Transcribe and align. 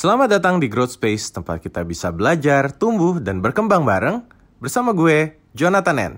Selamat 0.00 0.32
datang 0.32 0.56
di 0.56 0.64
Growth 0.64 0.96
Space, 0.96 1.28
tempat 1.28 1.60
kita 1.60 1.84
bisa 1.84 2.08
belajar, 2.08 2.72
tumbuh, 2.72 3.20
dan 3.20 3.44
berkembang 3.44 3.84
bareng 3.84 4.24
bersama 4.56 4.96
gue, 4.96 5.36
Jonathan 5.52 5.96
N. 6.00 6.14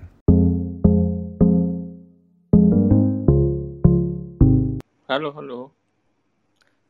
Halo, 5.11 5.35
halo. 5.35 5.75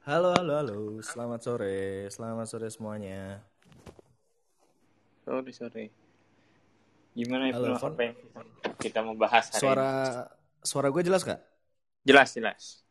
Halo, 0.05 0.37
halo, 0.37 0.53
halo. 0.53 0.77
Selamat 1.01 1.41
sore. 1.41 2.13
Selamat 2.13 2.45
sore 2.45 2.69
semuanya. 2.69 3.41
Sore, 5.25 5.49
sore. 5.49 5.89
Gimana 7.17 7.49
itu 7.49 7.57
Halo, 7.57 7.73
apa 7.73 8.01
yang 8.05 8.15
kita 8.77 9.01
mau 9.01 9.17
bahas 9.17 9.49
hari 9.49 9.65
Suara 9.65 9.89
ini? 9.89 10.61
suara 10.61 10.93
gue 10.93 11.01
jelas 11.01 11.25
gak? 11.25 11.41
Jelas, 12.05 12.29
jelas. 12.37 12.85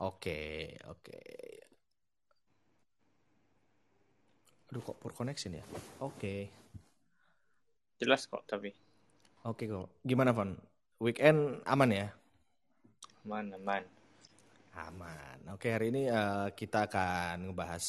Oke, 0.00 0.80
oke. 0.88 1.20
Aduh, 4.70 4.82
kok 4.84 4.96
poor 5.00 5.12
connection 5.16 5.56
ya? 5.56 5.64
Oke. 6.04 6.34
Jelas 8.02 8.26
kok, 8.30 8.42
tapi 8.50 8.70
Oke 9.50 9.64
kok. 9.70 9.88
Gimana, 10.06 10.30
Von? 10.34 10.50
Weekend 11.02 11.62
aman 11.66 11.90
ya? 11.94 12.06
aman, 13.24 13.46
aman. 13.54 13.84
Aman. 14.78 15.38
Oke, 15.54 15.68
hari 15.74 15.90
ini 15.92 16.06
eh, 16.06 16.48
kita 16.54 16.86
akan 16.86 17.50
ngebahas 17.50 17.84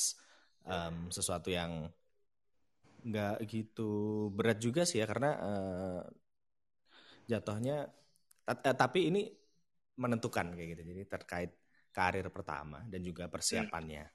em, 0.65 0.95
sesuatu 1.13 1.49
yang 1.53 1.71
nggak 3.07 3.35
gitu 3.51 3.81
berat 4.37 4.57
juga 4.65 4.81
sih 4.89 4.97
ya, 5.01 5.05
karena 5.11 5.29
eh, 5.47 5.99
jatuhnya, 7.29 7.87
eh, 8.49 8.75
tapi 8.75 8.99
ini 9.11 9.21
menentukan 9.99 10.55
kayak 10.55 10.69
gitu. 10.77 10.83
Jadi 10.95 11.01
terkait 11.09 11.51
karir 11.93 12.27
pertama 12.31 12.85
dan 12.91 13.01
juga 13.03 13.27
persiapannya. 13.31 14.05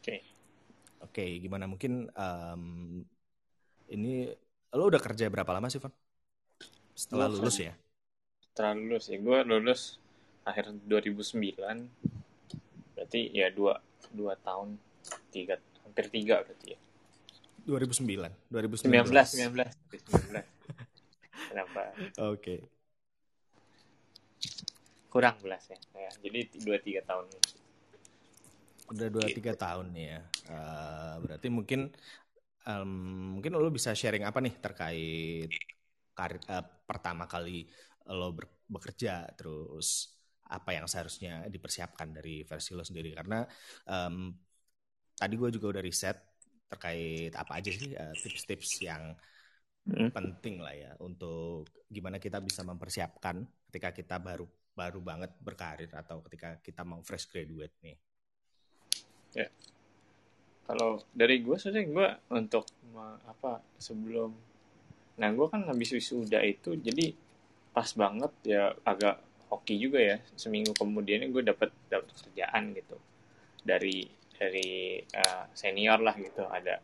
Oke. 0.00 0.33
Oke, 1.04 1.24
gimana 1.38 1.68
mungkin 1.68 2.08
em, 2.10 2.62
ini 3.92 4.32
lo 4.74 4.88
udah 4.88 4.98
kerja 4.98 5.28
berapa 5.28 5.52
lama 5.52 5.68
sih, 5.68 5.78
Von? 5.78 5.92
Setelah 6.96 7.28
Gua 7.28 7.34
lulus 7.38 7.56
kan- 7.60 7.66
ya? 7.68 7.74
Setelah 8.54 8.72
lulus 8.78 9.04
ya, 9.10 9.16
gue 9.18 9.38
lulus 9.44 9.80
akhir 10.46 10.70
2009. 10.86 11.90
Berarti 12.94 13.20
ya 13.34 13.50
dua, 13.50 13.82
dua 14.14 14.38
tahun, 14.40 14.78
tiga, 15.34 15.58
hampir 15.84 16.06
tiga 16.08 16.40
berarti 16.40 16.74
ya. 16.74 16.78
2009. 17.66 18.30
19, 18.52 18.84
2019. 18.84 19.34
19, 19.34 19.68
19. 19.90 20.44
Kenapa? 21.50 21.82
Oke. 22.30 22.64
Kurang 25.10 25.38
belas 25.42 25.62
ya. 25.70 25.78
ya 25.94 26.10
jadi 26.22 26.50
dua, 26.62 26.76
tiga 26.82 27.00
tahun. 27.06 27.26
Udah 28.92 29.08
dua 29.08 29.26
Gitu. 29.28 29.36
tiga 29.40 29.52
tahun 29.56 29.86
nih 29.96 30.06
ya. 30.12 30.20
Eh, 30.52 31.14
berarti 31.24 31.48
mungkin 31.48 31.80
em, 32.68 32.90
mungkin 33.38 33.52
lo 33.56 33.70
bisa 33.72 33.92
sharing 33.96 34.24
apa 34.28 34.38
nih 34.44 34.54
terkait 34.64 35.50
karir 36.18 36.40
eh, 36.50 36.64
pertama 36.88 37.24
kali 37.30 37.66
lo 38.12 38.28
ber- 38.36 38.64
bekerja 38.70 39.28
terus 39.38 40.12
apa 40.48 40.70
yang 40.76 40.86
seharusnya 40.90 41.48
dipersiapkan 41.48 42.08
dari 42.16 42.44
versi 42.44 42.70
lo 42.76 42.84
sendiri 42.84 43.10
karena 43.16 43.44
em, 43.88 44.32
tadi 45.20 45.34
gue 45.40 45.50
juga 45.56 45.66
udah 45.78 45.82
riset 45.84 46.16
terkait 46.70 47.32
apa 47.36 47.52
aja 47.60 47.70
sih 47.72 47.92
eh, 47.96 48.14
tips-tips 48.22 48.70
yang 48.84 49.14
Hmm. 49.86 50.08
penting 50.14 50.62
lah 50.62 50.74
ya 50.74 50.92
untuk 51.02 51.66
gimana 51.90 52.22
kita 52.22 52.38
bisa 52.38 52.62
mempersiapkan 52.62 53.42
ketika 53.70 53.90
kita 53.90 54.16
baru 54.22 54.46
baru 54.74 55.00
banget 55.02 55.30
berkarir 55.42 55.90
atau 55.90 56.22
ketika 56.26 56.58
kita 56.62 56.82
mau 56.86 57.02
fresh 57.02 57.26
graduate 57.30 57.74
nih. 57.82 57.96
Kalau 60.64 61.04
dari 61.12 61.44
gue 61.44 61.56
sebenarnya 61.60 61.86
gue 61.92 62.08
untuk 62.40 62.64
apa 63.28 63.60
sebelum 63.76 64.30
nah 65.14 65.30
gue 65.30 65.46
kan 65.46 65.62
habis 65.70 65.94
wisuda 65.94 66.42
itu 66.42 66.74
jadi 66.74 67.14
pas 67.70 67.86
banget 67.94 68.32
ya 68.42 68.74
agak 68.82 69.22
hoki 69.52 69.78
juga 69.78 70.02
ya 70.02 70.16
seminggu 70.34 70.74
kemudian 70.74 71.26
gue 71.30 71.42
dapat 71.44 71.70
dapat 71.92 72.10
kerjaan 72.16 72.72
gitu. 72.74 72.96
Dari 73.62 74.08
dari 74.34 74.98
eh, 74.98 75.44
senior 75.54 76.00
lah 76.00 76.16
gitu 76.18 76.42
ada 76.48 76.80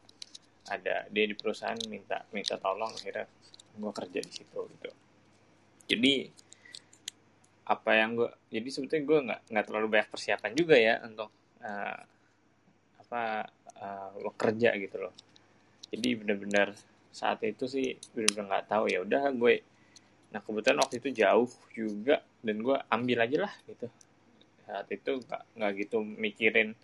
ada 0.71 1.09
dia 1.11 1.25
di 1.27 1.35
perusahaan 1.35 1.79
minta 1.91 2.23
minta 2.31 2.61
tolong 2.61 2.93
akhirnya 2.95 3.27
gue 3.81 3.93
kerja 3.97 4.21
di 4.21 4.33
situ 4.33 4.61
gitu. 4.77 4.91
Jadi 5.91 6.15
apa 7.71 7.91
yang 7.95 8.19
gue 8.19 8.31
jadi 8.51 8.69
sebetulnya 8.71 9.05
gue 9.07 9.19
nggak 9.31 9.41
nggak 9.55 9.65
terlalu 9.67 9.87
banyak 9.89 10.09
persiapan 10.11 10.53
juga 10.55 10.77
ya 10.77 10.95
untuk 11.07 11.31
eh, 11.65 11.99
apa 13.11 13.51
uh, 13.83 14.15
lo 14.23 14.31
kerja 14.39 14.71
gitu 14.79 15.03
loh. 15.03 15.11
Jadi 15.91 16.15
benar-benar 16.15 16.79
saat 17.11 17.43
itu 17.43 17.67
sih 17.67 17.99
benar-benar 18.15 18.47
nggak 18.47 18.67
tahu 18.71 18.87
ya 18.87 19.03
udah 19.03 19.35
gue 19.35 19.67
nah 20.31 20.39
kebetulan 20.39 20.79
waktu 20.79 21.03
itu 21.03 21.27
jauh 21.27 21.51
juga 21.75 22.23
dan 22.39 22.63
gue 22.63 22.79
ambil 22.87 23.19
aja 23.27 23.51
lah 23.51 23.55
gitu. 23.67 23.91
Saat 24.63 24.87
itu 24.95 25.19
nggak 25.27 25.43
nggak 25.59 25.73
gitu 25.83 25.99
mikirin 26.07 26.79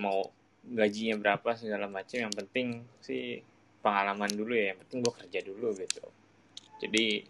mau 0.00 0.32
gajinya 0.64 1.20
berapa 1.20 1.60
segala 1.60 1.92
macam 1.92 2.24
yang 2.24 2.32
penting 2.32 2.88
sih 3.04 3.44
pengalaman 3.84 4.32
dulu 4.32 4.56
ya 4.56 4.72
yang 4.72 4.80
penting 4.80 5.04
gue 5.04 5.12
kerja 5.12 5.40
dulu 5.44 5.76
gitu. 5.76 6.08
Jadi 6.80 7.20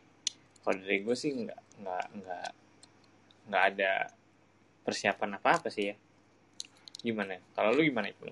kalau 0.62 0.78
dari 0.78 0.98
gue 1.02 1.16
sih 1.18 1.34
nggak 1.34 1.60
nggak 1.82 2.04
nggak 2.22 2.50
nggak 3.50 3.64
ada 3.74 3.92
persiapan 4.86 5.42
apa 5.42 5.50
apa 5.58 5.68
sih 5.74 5.90
ya 5.90 5.98
gimana 7.04 7.34
kalau 7.56 7.70
lu 7.76 7.82
gimana 7.88 8.08
itu 8.14 8.26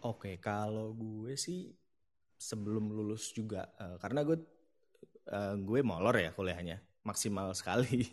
Oke, 0.00 0.40
kalau 0.40 0.96
gue 0.96 1.36
sih 1.36 1.68
sebelum 2.40 2.92
lulus 2.96 3.32
juga 3.36 3.68
eh, 3.80 3.96
karena 4.00 4.24
gue 4.24 4.36
eh, 5.30 5.54
gue 5.60 5.80
molor 5.84 6.16
ya 6.20 6.30
kuliahnya 6.36 6.78
maksimal 7.06 7.52
sekali. 7.56 8.04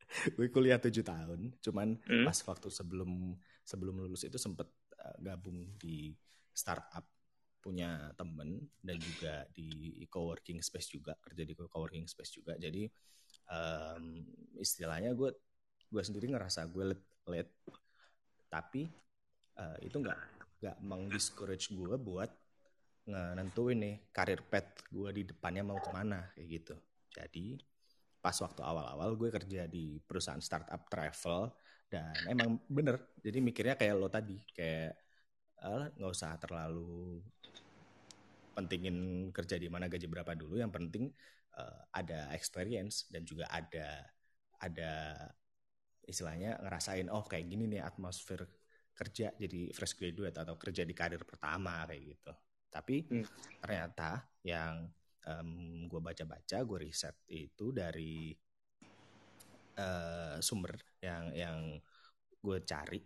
gue 0.36 0.46
kuliah 0.52 0.78
tujuh 0.82 1.04
tahun, 1.06 1.54
cuman 1.62 1.96
Hmm? 2.08 2.26
pas 2.26 2.36
waktu 2.46 2.68
sebelum 2.72 3.36
sebelum 3.64 3.96
lulus 4.02 4.26
itu 4.28 4.38
sempet 4.40 4.68
eh, 4.98 5.16
gabung 5.22 5.76
di 5.78 6.14
startup 6.54 7.06
punya 7.60 8.08
temen 8.16 8.56
dan 8.80 8.96
juga 8.96 9.44
di 9.52 10.00
coworking 10.08 10.64
space 10.64 10.96
juga 10.96 11.12
kerja 11.20 11.44
di 11.44 11.54
coworking 11.56 12.08
space 12.08 12.40
juga. 12.40 12.56
Jadi 12.56 12.88
em, 13.52 14.04
istilahnya 14.60 15.12
gue 15.16 15.30
gue 15.90 16.02
sendiri 16.02 16.30
ngerasa 16.30 16.70
gue 16.70 16.84
let, 16.94 17.02
let 17.26 17.48
tapi 18.50 18.86
eh, 19.58 19.78
itu 19.86 19.96
nggak 19.98 20.20
nggak 20.60 20.76
meng-discourage 20.84 21.72
gue 21.74 21.96
buat 21.98 22.30
nentuin 23.10 23.74
nih 23.80 23.96
karir 24.14 24.38
path 24.46 24.86
gue 24.86 25.10
di 25.10 25.22
depannya 25.26 25.66
mau 25.66 25.78
ke 25.82 25.90
mana 25.90 26.30
kayak 26.36 26.46
gitu. 26.62 26.74
Jadi 27.10 27.58
pas 28.20 28.36
waktu 28.36 28.60
awal-awal 28.60 29.16
gue 29.16 29.30
kerja 29.32 29.64
di 29.66 29.96
perusahaan 29.98 30.38
startup 30.38 30.84
travel 30.86 31.50
dan 31.90 32.12
emang 32.28 32.60
bener 32.68 33.16
jadi 33.18 33.40
mikirnya 33.40 33.74
kayak 33.74 33.94
lo 33.96 34.06
tadi 34.12 34.36
kayak 34.54 34.94
"Alah, 35.64 35.88
nggak 35.96 36.12
usah 36.12 36.36
terlalu 36.38 37.18
pentingin 38.54 39.28
kerja 39.32 39.56
di 39.56 39.66
mana 39.72 39.88
gaji 39.88 40.06
berapa 40.06 40.36
dulu 40.36 40.60
yang 40.60 40.70
penting 40.70 41.08
eh, 41.56 41.80
ada 41.96 42.30
experience 42.36 43.08
dan 43.08 43.24
juga 43.24 43.48
ada 43.48 44.04
ada 44.60 44.92
istilahnya 46.04 46.58
ngerasain 46.60 47.08
oh 47.12 47.24
kayak 47.24 47.46
gini 47.48 47.66
nih 47.70 47.82
atmosfer 47.84 48.44
kerja 48.94 49.32
jadi 49.36 49.72
fresh 49.72 49.96
graduate 49.96 50.36
atau 50.36 50.60
kerja 50.60 50.84
di 50.84 50.92
karir 50.92 51.24
pertama 51.24 51.88
kayak 51.88 52.02
gitu. 52.16 52.32
Tapi 52.70 52.96
Hmm. 53.08 53.26
ternyata 53.60 54.24
yang 54.44 54.88
gue 55.86 56.00
baca-baca 56.00 56.64
gue 56.64 56.78
riset 56.80 57.14
itu 57.28 57.70
dari 57.70 58.32
eh, 59.78 60.36
sumber 60.42 60.74
yang 61.00 61.30
yang 61.36 61.58
gue 62.40 62.58
cari 62.64 63.00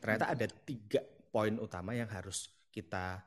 ternyata 0.00 0.34
ada 0.34 0.46
tiga 0.66 1.02
poin 1.30 1.54
utama 1.62 1.94
yang 1.94 2.10
harus 2.10 2.50
kita 2.74 3.22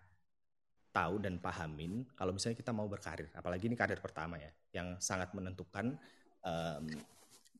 tahu 0.92 1.20
dan 1.24 1.40
pahamin 1.40 2.04
kalau 2.14 2.36
misalnya 2.36 2.60
kita 2.60 2.76
mau 2.76 2.86
berkarir. 2.86 3.32
Apalagi 3.34 3.66
ini 3.72 3.76
karir 3.80 4.00
pertama 4.04 4.38
ya 4.38 4.52
yang 4.76 5.00
sangat 5.00 5.32
menentukan 5.32 5.96
em, 6.44 6.86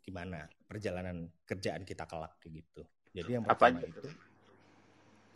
gimana 0.04 0.46
perjalanan 0.68 1.32
kerjaan 1.48 1.88
kita 1.88 2.04
kelak 2.04 2.36
gitu. 2.44 2.84
Jadi 3.16 3.40
yang 3.40 3.44
pertama 3.48 3.80
aja 3.80 3.88
itu 3.88 4.02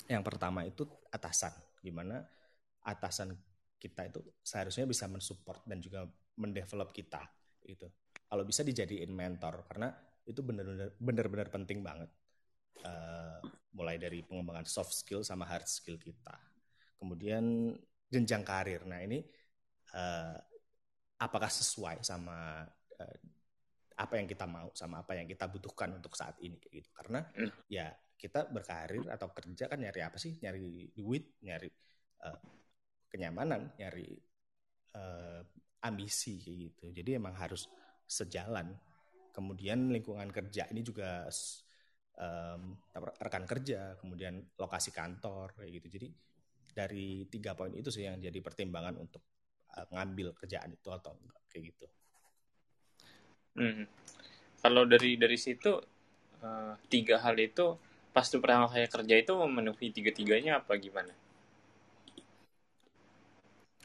yang 0.08 0.24
pertama 0.24 0.60
itu 0.68 0.84
atasan. 1.12 1.54
Gimana 1.84 2.24
atasan 2.84 3.36
kita 3.78 4.10
itu 4.10 4.20
seharusnya 4.44 4.84
bisa 4.90 5.06
mensupport 5.08 5.64
dan 5.68 5.80
juga 5.80 6.08
mendevelop 6.36 6.92
kita 6.92 7.22
gitu. 7.64 7.88
Kalau 8.28 8.44
bisa 8.44 8.64
dijadiin 8.64 9.12
mentor 9.12 9.64
karena 9.72 9.92
itu 10.28 10.44
benar-benar 10.44 10.92
benar-benar 11.00 11.48
penting 11.48 11.80
banget. 11.80 12.12
Eh, 12.84 13.40
mulai 13.78 13.98
dari 14.02 14.26
pengembangan 14.26 14.66
soft 14.66 14.94
skill 14.94 15.22
sama 15.24 15.46
hard 15.48 15.68
skill 15.70 15.96
kita. 15.96 16.36
Kemudian 16.98 17.76
jenjang 18.10 18.44
karir. 18.44 18.84
Nah 18.88 19.00
ini 19.04 19.24
eh, 19.96 20.36
apakah 21.20 21.52
sesuai 21.52 22.04
sama 22.04 22.66
eh, 23.00 23.18
apa 23.98 24.14
yang 24.22 24.30
kita 24.30 24.46
mau 24.46 24.70
sama 24.78 25.02
apa 25.02 25.18
yang 25.18 25.26
kita 25.26 25.50
butuhkan 25.50 25.98
untuk 25.98 26.14
saat 26.14 26.38
ini 26.46 26.62
kayak 26.62 26.74
gitu. 26.86 26.90
Karena 26.94 27.26
Hmm. 27.34 27.50
ya 27.66 27.90
kita 28.18 28.50
berkarir 28.50 29.10
atau 29.10 29.34
kerja 29.34 29.66
kan 29.66 29.82
nyari 29.82 30.02
apa 30.06 30.18
sih? 30.22 30.38
Nyari 30.38 30.94
duit 30.94 31.42
nyari 31.42 31.70
uh, 32.26 32.40
kenyamanan 33.10 33.74
nyari 33.82 34.14
uh, 34.94 35.42
ambisi 35.82 36.38
kayak 36.42 36.58
gitu. 36.72 36.86
Jadi 36.94 37.10
emang 37.18 37.34
harus 37.34 37.66
sejalan. 38.06 38.78
Kemudian 39.34 39.94
lingkungan 39.94 40.30
kerja 40.34 40.70
ini 40.74 40.82
juga 40.82 41.30
um, 42.18 42.74
rekan 43.22 43.46
kerja 43.46 43.98
kemudian 44.02 44.42
lokasi 44.58 44.94
kantor 44.94 45.58
kayak 45.58 45.82
gitu. 45.82 45.88
Jadi 45.98 46.08
dari 46.74 47.26
tiga 47.30 47.58
poin 47.58 47.74
itu 47.74 47.90
sih 47.90 48.06
yang 48.06 48.22
jadi 48.22 48.38
pertimbangan 48.46 48.98
untuk 49.02 49.26
uh, 49.74 49.90
ngambil 49.90 50.38
kerjaan 50.38 50.74
itu 50.74 50.90
atau 50.94 51.18
enggak 51.18 51.42
kayak 51.50 51.74
gitu 51.74 51.86
Hmm. 53.58 53.90
Kalau 54.62 54.86
dari 54.86 55.18
dari 55.18 55.38
situ 55.38 55.74
uh, 56.46 56.74
tiga 56.88 57.18
hal 57.26 57.36
itu 57.42 57.74
pas 58.14 58.26
tuh 58.26 58.42
pertama 58.42 58.70
kali 58.70 58.90
kerja 58.90 59.16
itu 59.18 59.34
memenuhi 59.34 59.90
tiga-tiganya 59.90 60.62
apa 60.62 60.78
gimana? 60.78 61.14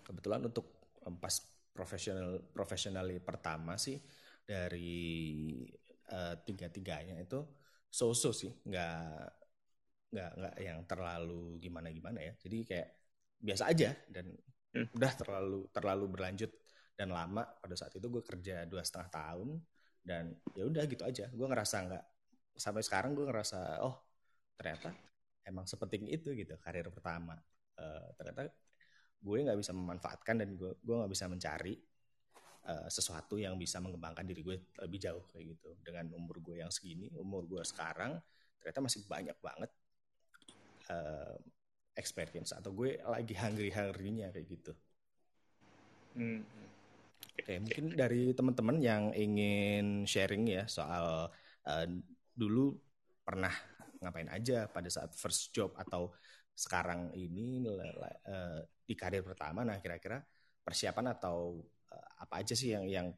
Kebetulan 0.05 0.45
untuk 0.45 0.69
um, 1.09 1.17
pas 1.17 1.41
profesional 1.73 2.41
profesional 2.53 3.09
pertama 3.25 3.81
sih 3.81 3.97
dari 4.45 5.65
uh, 6.13 6.37
tiga-tiganya 6.45 7.17
itu 7.17 7.41
so-so 7.89 8.33
sih, 8.33 8.53
nggak 8.69 9.41
nggak 10.13 10.31
nggak 10.37 10.55
yang 10.61 10.79
terlalu 10.85 11.57
gimana 11.61 11.89
gimana 11.89 12.21
ya. 12.21 12.33
Jadi 12.37 12.59
kayak 12.69 12.89
biasa 13.41 13.73
aja 13.73 13.97
dan 14.13 14.33
hmm. 14.77 14.93
udah 14.97 15.13
terlalu 15.17 15.61
terlalu 15.73 16.05
berlanjut 16.13 16.53
dan 17.03 17.11
lama 17.11 17.43
pada 17.59 17.75
saat 17.75 17.91
itu 17.99 18.07
gue 18.07 18.23
kerja 18.23 18.63
dua 18.71 18.87
setengah 18.87 19.11
tahun 19.11 19.59
dan 20.07 20.39
ya 20.55 20.71
udah 20.71 20.87
gitu 20.87 21.03
aja. 21.03 21.27
Gue 21.35 21.51
ngerasa 21.51 21.77
nggak 21.91 22.05
sampai 22.55 22.83
sekarang 22.87 23.19
gue 23.19 23.27
ngerasa 23.27 23.83
oh 23.83 23.99
ternyata 24.55 24.95
emang 25.43 25.67
sepenting 25.67 26.07
itu 26.07 26.31
gitu 26.39 26.55
karir 26.63 26.87
pertama. 26.95 27.35
Uh, 27.75 28.07
ternyata 28.15 28.55
gue 29.19 29.37
nggak 29.43 29.59
bisa 29.59 29.75
memanfaatkan 29.75 30.47
dan 30.47 30.55
gue 30.55 30.79
gue 30.79 30.95
nggak 30.95 31.11
bisa 31.11 31.27
mencari 31.27 31.75
uh, 32.71 32.87
sesuatu 32.87 33.35
yang 33.35 33.59
bisa 33.59 33.83
mengembangkan 33.83 34.23
diri 34.23 34.47
gue 34.47 34.57
lebih 34.87 35.03
jauh 35.03 35.27
kayak 35.35 35.59
gitu. 35.59 35.75
Dengan 35.83 36.07
umur 36.15 36.39
gue 36.39 36.63
yang 36.63 36.71
segini 36.71 37.11
umur 37.19 37.51
gue 37.51 37.67
sekarang 37.67 38.15
ternyata 38.63 38.79
masih 38.79 39.03
banyak 39.11 39.35
banget 39.43 39.71
uh, 40.87 41.35
experience 41.99 42.55
atau 42.55 42.71
gue 42.71 43.03
lagi 43.03 43.35
hungry 43.35 43.75
hungrynya 43.75 44.31
kayak 44.31 44.47
gitu. 44.47 44.73
Hmm. 46.15 46.47
Oke, 47.33 47.59
mungkin 47.59 47.97
dari 47.97 48.37
teman-teman 48.37 48.77
yang 48.79 49.11
ingin 49.17 50.05
sharing 50.05 50.45
ya 50.47 50.69
soal 50.69 51.33
uh, 51.67 51.87
dulu 52.37 52.77
pernah 53.25 53.53
ngapain 54.03 54.29
aja 54.29 54.69
pada 54.69 54.91
saat 54.91 55.15
first 55.15 55.55
job 55.55 55.73
atau 55.79 56.13
sekarang 56.53 57.09
ini 57.17 57.65
uh, 57.65 58.61
di 58.85 58.95
karir 58.95 59.25
pertama. 59.25 59.65
Nah, 59.65 59.81
kira-kira 59.81 60.21
persiapan 60.61 61.17
atau 61.17 61.65
uh, 61.89 62.11
apa 62.21 62.45
aja 62.45 62.53
sih 62.53 62.77
yang 62.77 62.85
yang 62.87 63.09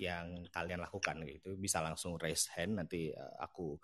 yang 0.00 0.26
kalian 0.48 0.80
lakukan 0.80 1.20
gitu? 1.28 1.54
Bisa 1.60 1.84
langsung 1.84 2.16
raise 2.16 2.48
hand 2.56 2.80
nanti 2.80 3.12
uh, 3.12 3.36
aku 3.44 3.76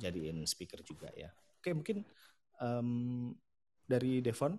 jadiin 0.00 0.44
speaker 0.48 0.80
juga 0.80 1.12
ya. 1.12 1.28
Oke, 1.60 1.76
mungkin 1.76 2.04
um, 2.60 3.32
dari 3.84 4.24
Devon 4.24 4.56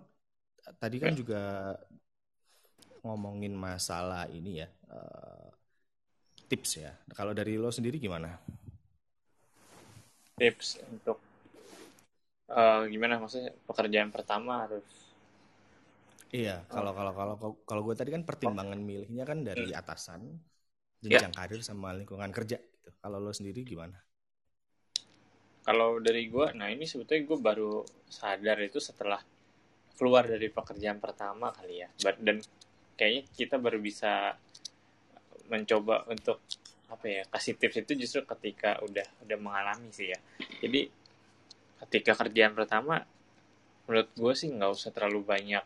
tadi 0.78 0.96
kan 1.00 1.14
juga 1.16 1.74
ngomongin 3.04 3.54
masalah 3.54 4.26
ini 4.30 4.62
ya 4.64 4.68
uh, 4.90 5.48
tips 6.48 6.70
ya. 6.80 6.92
Kalau 7.12 7.36
dari 7.36 7.60
lo 7.60 7.68
sendiri 7.68 8.00
gimana? 8.00 8.32
Tips 10.38 10.80
untuk 10.88 11.18
uh, 12.48 12.88
gimana 12.88 13.20
maksudnya 13.20 13.52
pekerjaan 13.68 14.08
pertama 14.08 14.64
harus 14.64 14.86
Iya, 16.28 16.60
kalau 16.68 16.92
kalau 16.92 17.12
kalau 17.16 17.34
kalau 17.64 17.82
gue 17.88 17.96
tadi 17.96 18.12
kan 18.12 18.20
pertimbangan 18.20 18.76
milihnya 18.76 19.24
kan 19.24 19.40
dari 19.40 19.72
atasan, 19.72 20.28
jenjang 21.00 21.32
yeah. 21.32 21.40
karir 21.40 21.64
sama 21.64 21.96
lingkungan 21.96 22.28
kerja 22.28 22.60
gitu. 22.60 22.92
Kalau 23.00 23.16
lo 23.16 23.32
sendiri 23.32 23.64
gimana? 23.64 23.96
Kalau 25.64 25.96
dari 26.04 26.28
gue, 26.28 26.52
nah 26.52 26.68
ini 26.68 26.84
sebetulnya 26.84 27.32
gue 27.32 27.38
baru 27.40 27.72
sadar 28.12 28.60
itu 28.60 28.76
setelah 28.76 29.20
keluar 29.96 30.28
dari 30.28 30.52
pekerjaan 30.52 31.00
pertama 31.00 31.48
kali 31.48 31.80
ya. 31.80 31.88
Dan 32.20 32.44
kayaknya 32.98 33.22
kita 33.38 33.56
baru 33.62 33.78
bisa 33.78 34.34
mencoba 35.48 36.04
untuk 36.10 36.42
apa 36.88 37.04
ya 37.04 37.22
kasih 37.28 37.54
tips 37.60 37.84
itu 37.84 37.92
justru 38.04 38.20
ketika 38.24 38.80
udah 38.82 39.06
udah 39.24 39.38
mengalami 39.38 39.88
sih 39.94 40.10
ya. 40.10 40.18
Jadi 40.64 40.90
ketika 41.86 42.18
kerjaan 42.26 42.58
pertama 42.58 43.06
menurut 43.86 44.10
gue 44.12 44.32
sih 44.36 44.50
nggak 44.52 44.72
usah 44.72 44.90
terlalu 44.92 45.24
banyak 45.24 45.64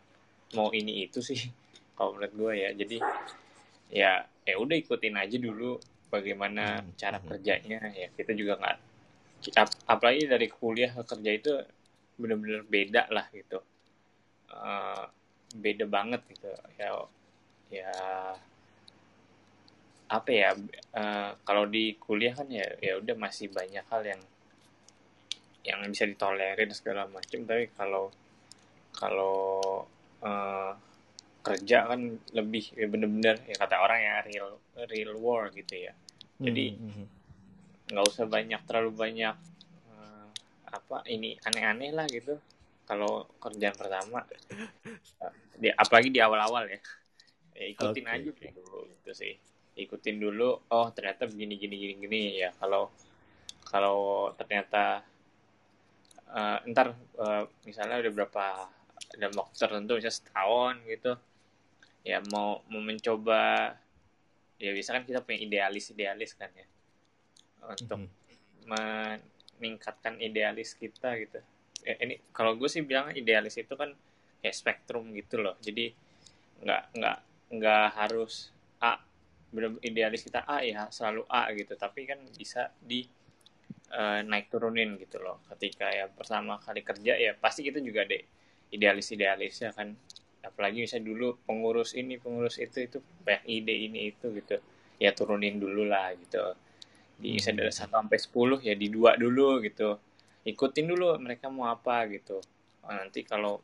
mau 0.55 0.71
ini 0.71 1.09
itu 1.09 1.25
sih 1.25 1.41
kalau 1.97 2.19
menurut 2.19 2.35
gue 2.35 2.53
ya. 2.59 2.71
Jadi 2.75 2.97
ya 3.93 4.13
ya 4.43 4.55
udah 4.59 4.77
ikutin 4.77 5.15
aja 5.15 5.37
dulu 5.39 5.79
bagaimana 6.11 6.83
hmm. 6.83 6.99
cara 6.99 7.19
kerjanya. 7.23 7.81
Ya 7.95 8.11
kita 8.13 8.35
juga 8.35 8.59
nggak 8.59 8.77
ap, 9.57 9.71
apalagi 9.89 10.27
dari 10.27 10.51
kuliah 10.51 10.91
ke 10.91 11.03
kerja 11.07 11.31
itu 11.33 11.53
benar-benar 12.19 12.63
beda 12.67 13.03
lah 13.15 13.27
gitu. 13.31 13.63
Uh, 14.53 15.07
beda 15.55 15.87
banget 15.87 16.21
gitu. 16.29 16.51
Ya 16.77 16.99
ya 17.73 17.93
apa 20.13 20.29
ya 20.29 20.53
uh, 20.93 21.31
kalau 21.49 21.65
di 21.65 21.97
kuliah 21.97 22.37
kan 22.37 22.45
ya 22.53 22.69
ya 22.85 23.01
udah 23.01 23.17
masih 23.17 23.49
banyak 23.49 23.81
hal 23.89 24.05
yang 24.05 24.21
yang 25.65 25.81
bisa 25.89 26.05
ditolerir 26.05 26.69
segala 26.77 27.09
macam 27.09 27.49
tapi 27.49 27.73
kalau 27.73 28.13
kalau 28.93 29.89
uh, 30.21 30.77
kerja 31.43 31.91
kan 31.91 32.23
lebih 32.37 32.71
ya 32.79 32.87
bener-bener 32.87 33.41
ya 33.51 33.57
kata 33.59 33.83
orang 33.83 33.99
ya 33.99 34.15
real 34.23 34.49
real 34.87 35.13
war 35.19 35.51
gitu 35.51 35.75
ya. 35.75 35.93
Jadi 36.39 36.79
nggak 37.91 38.05
usah 38.07 38.27
banyak 38.31 38.61
terlalu 38.63 38.93
banyak 38.95 39.37
uh, 39.91 40.27
apa 40.71 41.03
ini 41.11 41.35
aneh-aneh 41.43 41.91
lah 41.91 42.07
gitu. 42.07 42.39
Kalau 42.87 43.27
kerjaan 43.43 43.75
pertama 43.75 44.23
uh, 44.23 45.35
di, 45.63 45.73
apalagi 45.73 46.15
di 46.15 46.23
awal-awal 46.23 46.71
ya 46.71 46.79
ya 47.53 47.67
ikutin 47.73 48.05
okay. 48.09 48.15
aja 48.19 48.31
dulu 48.53 48.79
gitu 48.89 49.11
sih. 49.13 49.35
Ikutin 49.73 50.17
dulu 50.21 50.61
oh 50.69 50.89
ternyata 50.93 51.25
begini 51.29 51.57
gini 51.57 51.75
gini 51.77 51.95
gini 51.97 52.21
ya. 52.41 52.51
Kalau 52.57 52.93
kalau 53.65 54.31
ternyata 54.37 55.01
uh, 56.29 56.59
ntar 56.69 56.93
uh, 57.17 57.45
misalnya 57.65 58.01
udah 58.05 58.13
berapa 58.13 58.45
dalam 59.17 59.35
waktu 59.37 59.55
tertentu 59.57 59.93
misalnya 59.97 60.17
setahun 60.17 60.75
gitu. 60.89 61.13
Ya 62.03 62.19
mau 62.35 62.61
mau 62.69 62.83
mencoba 62.83 63.77
ya 64.59 64.71
bisa 64.75 64.95
kan 64.95 65.07
kita 65.07 65.23
punya 65.23 65.39
idealis 65.41 65.93
idealis 65.93 66.35
kan 66.37 66.51
ya. 66.53 66.67
Untuk 67.63 67.99
mm 68.05 68.09
-hmm. 68.11 69.17
meningkatkan 69.59 70.19
idealis 70.19 70.75
kita 70.75 71.15
gitu. 71.21 71.39
Ya, 71.83 71.99
ini 71.99 72.19
kalau 72.31 72.55
gue 72.55 72.71
sih 72.71 72.83
bilang 72.83 73.11
idealis 73.15 73.59
itu 73.59 73.75
kan 73.75 73.95
kayak 74.43 74.55
spektrum 74.55 75.15
gitu 75.15 75.39
loh. 75.39 75.55
Jadi 75.63 75.95
nggak 76.63 76.83
nggak 76.95 77.19
nggak 77.53 77.87
harus 78.01 78.49
A 78.81 78.97
benar 79.53 79.77
idealis 79.85 80.25
kita 80.25 80.49
A 80.49 80.65
ya 80.65 80.89
selalu 80.89 81.29
A 81.29 81.53
gitu. 81.53 81.77
Tapi 81.77 82.09
kan 82.09 82.19
bisa 82.33 82.73
di 82.81 83.05
uh, 83.93 84.25
naik 84.25 84.49
turunin 84.49 84.97
gitu 84.97 85.21
loh. 85.21 85.45
Ketika 85.53 85.93
ya 85.93 86.09
pertama 86.09 86.57
kali 86.57 86.81
kerja 86.81 87.15
ya 87.21 87.37
pasti 87.37 87.61
kita 87.61 87.79
juga 87.85 88.09
deh 88.09 88.25
idealis 88.73 89.13
idealis 89.13 89.61
ya 89.61 89.71
kan. 89.77 89.93
Apalagi 90.43 90.83
misalnya 90.83 91.13
dulu 91.13 91.39
pengurus 91.47 91.95
ini 91.95 92.19
pengurus 92.19 92.59
itu 92.59 92.83
itu 92.83 92.99
banyak 93.23 93.45
ide 93.47 93.75
ini 93.77 94.11
itu 94.11 94.33
gitu. 94.33 94.57
Ya 94.99 95.13
turunin 95.13 95.61
dulu 95.61 95.85
lah 95.87 96.17
gitu. 96.17 96.57
Di 97.21 97.39
misalnya 97.39 97.69
dari 97.69 97.75
satu 97.77 97.95
sampai 98.01 98.19
sepuluh 98.19 98.59
ya 98.59 98.75
di 98.75 98.89
dua 98.89 99.15
dulu 99.15 99.63
gitu. 99.63 100.01
Ikutin 100.43 100.91
dulu 100.91 101.15
mereka 101.23 101.47
mau 101.53 101.71
apa 101.71 102.09
gitu. 102.11 102.43
Oh, 102.83 102.91
nanti 102.91 103.23
kalau 103.23 103.63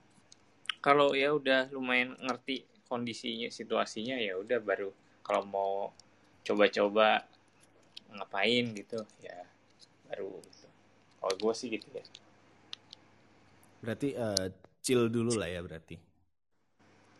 kalau 0.79 1.11
ya 1.17 1.35
udah 1.35 1.67
lumayan 1.75 2.15
ngerti 2.23 2.63
kondisinya 2.89 3.53
situasinya 3.53 4.17
ya 4.17 4.41
udah 4.41 4.59
baru 4.65 4.91
kalau 5.21 5.45
mau 5.45 5.73
coba-coba 6.43 7.29
ngapain 8.09 8.73
gitu 8.73 9.05
ya 9.21 9.45
baru 10.09 10.41
gitu. 10.41 10.67
kalau 11.21 11.35
gue 11.37 11.53
sih 11.55 11.69
gitu 11.69 11.89
ya. 11.93 12.05
Berarti 13.85 14.09
uh, 14.17 14.49
chill 14.81 15.13
dulu 15.13 15.37
lah 15.37 15.53
ya 15.53 15.61
berarti? 15.61 16.01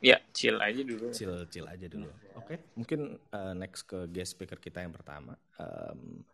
Ya 0.01 0.17
chill 0.33 0.57
aja 0.57 0.81
dulu. 0.81 1.13
Chill 1.13 1.45
chill 1.53 1.69
aja 1.69 1.87
dulu. 1.87 2.09
Hmm. 2.09 2.41
oke 2.41 2.47
okay. 2.49 2.59
mungkin 2.73 3.01
uh, 3.31 3.53
next 3.53 3.85
ke 3.85 4.09
guest 4.09 4.33
speaker 4.35 4.57
kita 4.57 4.81
yang 4.81 4.97
pertama. 4.97 5.37
Um, 5.61 6.25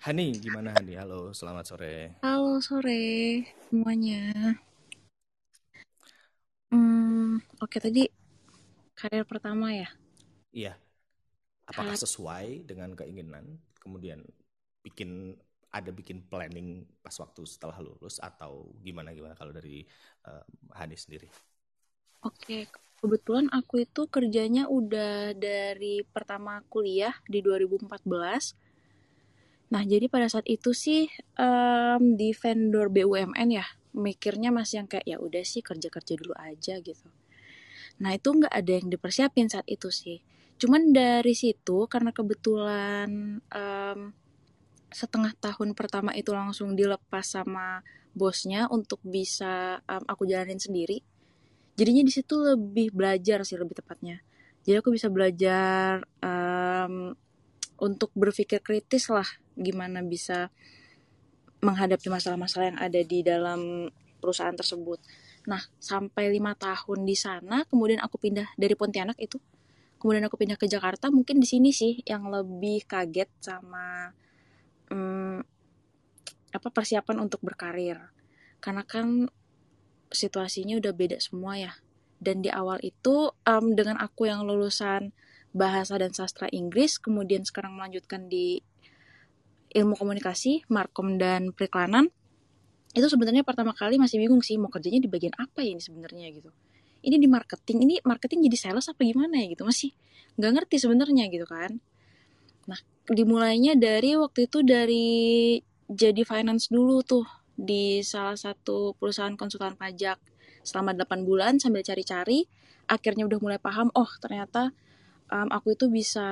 Hani 0.00 0.32
gimana 0.32 0.72
Hani? 0.72 0.96
Halo 0.96 1.32
selamat 1.36 1.64
sore. 1.64 1.96
Halo 2.24 2.56
sore 2.64 3.44
semuanya. 3.68 4.56
Hmm, 6.72 6.99
oke 7.60 7.76
tadi 7.78 8.08
karir 8.94 9.24
pertama 9.24 9.72
ya. 9.72 9.88
Iya. 10.50 10.74
apakah 11.70 11.94
sesuai 11.94 12.66
dengan 12.66 12.98
keinginan 12.98 13.46
kemudian 13.78 14.26
bikin 14.82 15.38
ada 15.70 15.94
bikin 15.94 16.26
planning 16.26 16.82
pas 16.98 17.14
waktu 17.14 17.46
setelah 17.46 17.78
lulus 17.78 18.18
atau 18.18 18.74
gimana 18.82 19.14
gimana 19.14 19.38
kalau 19.38 19.54
dari 19.54 19.86
uh, 20.26 20.42
Hani 20.74 20.98
sendiri? 20.98 21.30
Oke, 22.26 22.66
kebetulan 23.00 23.46
aku 23.54 23.86
itu 23.86 24.10
kerjanya 24.10 24.66
udah 24.66 25.32
dari 25.32 26.02
pertama 26.04 26.60
kuliah 26.66 27.14
di 27.30 27.38
2014. 27.40 28.58
Nah, 29.70 29.86
jadi 29.86 30.10
pada 30.10 30.26
saat 30.26 30.44
itu 30.50 30.74
sih 30.74 31.06
um, 31.38 32.18
di 32.18 32.34
vendor 32.34 32.90
BUMN 32.90 33.48
ya, 33.54 33.66
mikirnya 33.94 34.50
masih 34.50 34.82
yang 34.82 34.88
kayak 34.90 35.06
ya 35.06 35.16
udah 35.22 35.46
sih 35.46 35.62
kerja-kerja 35.62 36.18
dulu 36.18 36.34
aja 36.34 36.82
gitu. 36.82 37.06
Nah, 38.00 38.16
itu 38.16 38.32
nggak 38.32 38.52
ada 38.52 38.72
yang 38.80 38.88
dipersiapin 38.88 39.52
saat 39.52 39.68
itu 39.68 39.92
sih. 39.92 40.18
Cuman 40.60 40.92
dari 40.92 41.32
situ 41.32 41.88
karena 41.88 42.12
kebetulan 42.12 43.40
um, 43.40 44.00
setengah 44.92 45.32
tahun 45.38 45.72
pertama 45.72 46.12
itu 46.12 46.34
langsung 46.34 46.74
dilepas 46.74 47.24
sama 47.24 47.80
bosnya 48.12 48.66
untuk 48.68 48.98
bisa 49.06 49.80
um, 49.86 50.04
aku 50.04 50.26
jalanin 50.26 50.58
sendiri. 50.58 51.00
Jadinya 51.78 52.04
di 52.04 52.12
situ 52.12 52.36
lebih 52.36 52.92
belajar 52.92 53.40
sih 53.46 53.56
lebih 53.56 53.80
tepatnya. 53.80 54.20
Jadi 54.66 54.76
aku 54.84 54.92
bisa 54.92 55.08
belajar 55.08 56.04
um, 56.20 57.16
untuk 57.80 58.12
berpikir 58.12 58.60
kritis 58.60 59.08
lah 59.08 59.24
gimana 59.56 60.04
bisa 60.04 60.52
menghadapi 61.64 62.08
masalah-masalah 62.12 62.76
yang 62.76 62.80
ada 62.80 63.00
di 63.00 63.24
dalam 63.24 63.88
perusahaan 64.20 64.52
tersebut. 64.52 65.00
Nah, 65.48 65.62
sampai 65.80 66.28
lima 66.28 66.52
tahun 66.58 67.08
di 67.08 67.16
sana, 67.16 67.64
kemudian 67.64 68.02
aku 68.04 68.20
pindah 68.20 68.52
dari 68.60 68.76
Pontianak 68.76 69.16
itu, 69.16 69.40
kemudian 69.96 70.24
aku 70.28 70.36
pindah 70.36 70.60
ke 70.60 70.68
Jakarta. 70.68 71.08
Mungkin 71.08 71.40
di 71.40 71.48
sini 71.48 71.72
sih 71.72 72.04
yang 72.04 72.28
lebih 72.28 72.84
kaget 72.84 73.30
sama 73.40 74.12
hmm, 74.92 75.40
apa 76.50 76.68
persiapan 76.68 77.22
untuk 77.22 77.40
berkarir 77.46 78.10
karena 78.58 78.82
kan 78.84 79.30
situasinya 80.10 80.76
udah 80.82 80.92
beda 80.92 81.18
semua 81.22 81.56
ya 81.56 81.72
dan 82.20 82.42
di 82.44 82.50
awal 82.50 82.82
itu 82.82 83.32
um, 83.46 83.72
dengan 83.72 83.96
aku 84.02 84.28
yang 84.28 84.44
lulusan 84.44 85.14
bahasa 85.54 85.96
dan 85.96 86.12
sastra 86.12 86.50
Inggris 86.50 86.98
kemudian 86.98 87.46
sekarang 87.46 87.78
melanjutkan 87.78 88.26
di 88.26 88.60
ilmu 89.70 89.94
komunikasi 89.94 90.66
markom 90.66 91.16
dan 91.16 91.54
periklanan 91.54 92.10
itu 92.90 93.06
sebenarnya 93.06 93.46
pertama 93.46 93.70
kali 93.70 94.02
masih 94.02 94.18
bingung 94.18 94.42
sih 94.42 94.58
mau 94.58 94.66
kerjanya 94.66 94.98
di 94.98 95.06
bagian 95.06 95.34
apa 95.38 95.62
ya 95.62 95.78
ini 95.78 95.82
sebenarnya 95.82 96.26
gitu. 96.34 96.50
Ini 97.00 97.16
di 97.16 97.28
marketing 97.30 97.78
ini 97.86 97.94
marketing 98.02 98.50
jadi 98.50 98.58
sales 98.58 98.90
apa 98.90 99.00
gimana 99.06 99.38
ya 99.38 99.46
gitu. 99.54 99.62
Masih 99.62 99.94
nggak 100.34 100.50
ngerti 100.58 100.76
sebenarnya 100.82 101.30
gitu 101.30 101.46
kan. 101.46 101.78
Nah 102.66 102.80
dimulainya 103.06 103.78
dari 103.78 104.18
waktu 104.18 104.50
itu 104.50 104.66
dari 104.66 105.08
jadi 105.86 106.22
finance 106.26 106.70
dulu 106.70 107.02
tuh 107.06 107.26
di 107.54 108.02
salah 108.02 108.34
satu 108.34 108.98
perusahaan 108.98 109.38
konsultan 109.38 109.78
pajak. 109.78 110.18
Selama 110.66 110.92
8 110.92 111.24
bulan 111.24 111.56
sambil 111.62 111.86
cari-cari 111.86 112.44
akhirnya 112.90 113.24
udah 113.30 113.38
mulai 113.38 113.58
paham 113.62 113.88
oh 113.94 114.10
ternyata 114.18 114.74
um, 115.30 115.48
aku 115.48 115.78
itu 115.78 115.86
bisa 115.86 116.26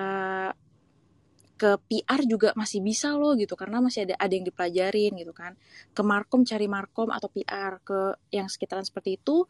ke 1.58 1.74
PR 1.90 2.22
juga 2.22 2.54
masih 2.54 2.78
bisa 2.78 3.18
loh 3.18 3.34
gitu 3.34 3.58
karena 3.58 3.82
masih 3.82 4.06
ada 4.06 4.14
ada 4.14 4.32
yang 4.32 4.46
dipelajarin 4.46 5.12
gitu 5.18 5.34
kan. 5.34 5.58
Ke 5.90 6.06
markom 6.06 6.46
cari 6.46 6.70
markom 6.70 7.10
atau 7.10 7.26
PR 7.28 7.82
ke 7.82 8.14
yang 8.30 8.46
sekitaran 8.46 8.86
seperti 8.86 9.18
itu 9.18 9.44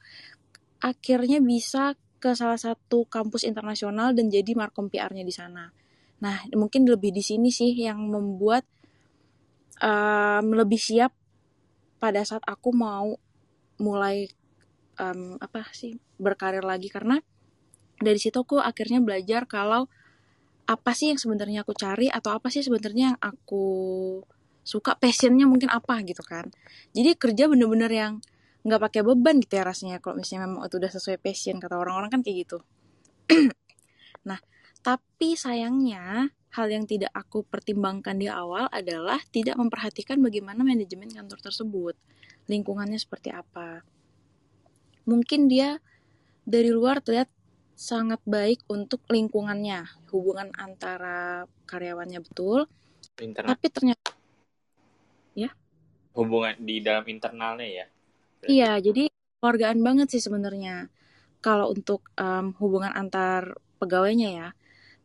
akhirnya 0.80 1.42
bisa 1.42 1.98
ke 2.18 2.34
salah 2.34 2.58
satu 2.58 3.06
kampus 3.06 3.46
internasional 3.46 4.10
dan 4.16 4.26
jadi 4.26 4.56
markom 4.56 4.90
PR-nya 4.90 5.22
di 5.22 5.34
sana. 5.34 5.70
Nah, 6.18 6.36
mungkin 6.58 6.82
lebih 6.88 7.14
di 7.14 7.22
sini 7.22 7.54
sih 7.54 7.78
yang 7.78 8.02
membuat 8.10 8.66
um, 9.78 10.50
lebih 10.50 10.78
siap 10.78 11.14
pada 12.02 12.26
saat 12.26 12.42
aku 12.42 12.74
mau 12.74 13.14
mulai 13.78 14.26
um, 14.98 15.38
apa 15.38 15.70
sih 15.70 15.94
berkarir 16.18 16.66
lagi. 16.66 16.90
Karena 16.90 17.22
dari 18.02 18.18
situ 18.18 18.42
aku 18.42 18.58
akhirnya 18.58 18.98
belajar 18.98 19.46
kalau 19.46 19.86
apa 20.68 20.92
sih 20.92 21.10
yang 21.10 21.20
sebenarnya 21.20 21.64
aku 21.64 21.72
cari 21.72 22.12
atau 22.12 22.36
apa 22.36 22.52
sih 22.52 22.60
sebenarnya 22.60 23.16
yang 23.16 23.18
aku 23.18 23.64
suka 24.60 25.00
passionnya 25.00 25.48
mungkin 25.48 25.72
apa 25.72 26.04
gitu 26.04 26.20
kan. 26.20 26.52
Jadi 26.92 27.16
kerja 27.16 27.48
bener-bener 27.48 27.88
yang 27.88 28.12
nggak 28.68 28.80
pakai 28.84 29.00
beban 29.00 29.40
gitu 29.40 29.56
ya 29.56 29.64
rasanya 29.64 29.96
kalau 30.04 30.20
misalnya 30.20 30.44
memang 30.44 30.68
itu 30.68 30.76
udah 30.76 30.92
sesuai 30.92 31.16
passion 31.24 31.56
kata 31.56 31.72
orang-orang 31.80 32.12
kan 32.12 32.20
kayak 32.20 32.44
gitu. 32.44 32.58
Nah 34.28 34.40
tapi 34.78 35.34
sayangnya, 35.34 36.30
hal 36.54 36.66
yang 36.70 36.86
tidak 36.86 37.10
aku 37.12 37.42
pertimbangkan 37.44 38.16
di 38.16 38.30
awal 38.30 38.70
adalah 38.70 39.18
tidak 39.34 39.58
memperhatikan 39.58 40.22
bagaimana 40.22 40.62
manajemen 40.62 41.10
kantor 41.10 41.38
tersebut, 41.42 41.94
lingkungannya 42.46 42.96
seperti 42.96 43.34
apa. 43.34 43.82
Mungkin 45.04 45.50
dia 45.50 45.82
dari 46.48 46.70
luar 46.72 47.02
terlihat 47.02 47.28
sangat 47.78 48.18
baik 48.26 48.66
untuk 48.66 49.06
lingkungannya, 49.06 49.86
hubungan 50.10 50.50
antara 50.58 51.46
karyawannya 51.70 52.18
betul, 52.26 52.66
Internal. 53.22 53.54
tapi 53.54 53.66
ternyata 53.70 54.10
ya 55.38 55.54
hubungan 56.18 56.58
di 56.58 56.82
dalam 56.82 57.06
internalnya 57.06 57.68
ya. 57.70 57.86
Iya, 58.50 58.72
jadi 58.82 59.06
keluargaan 59.38 59.78
banget 59.86 60.10
sih 60.10 60.22
sebenarnya. 60.22 60.90
Kalau 61.38 61.70
untuk 61.70 62.10
um, 62.18 62.50
hubungan 62.58 62.90
antar 62.90 63.54
pegawainya 63.78 64.28
ya, 64.34 64.48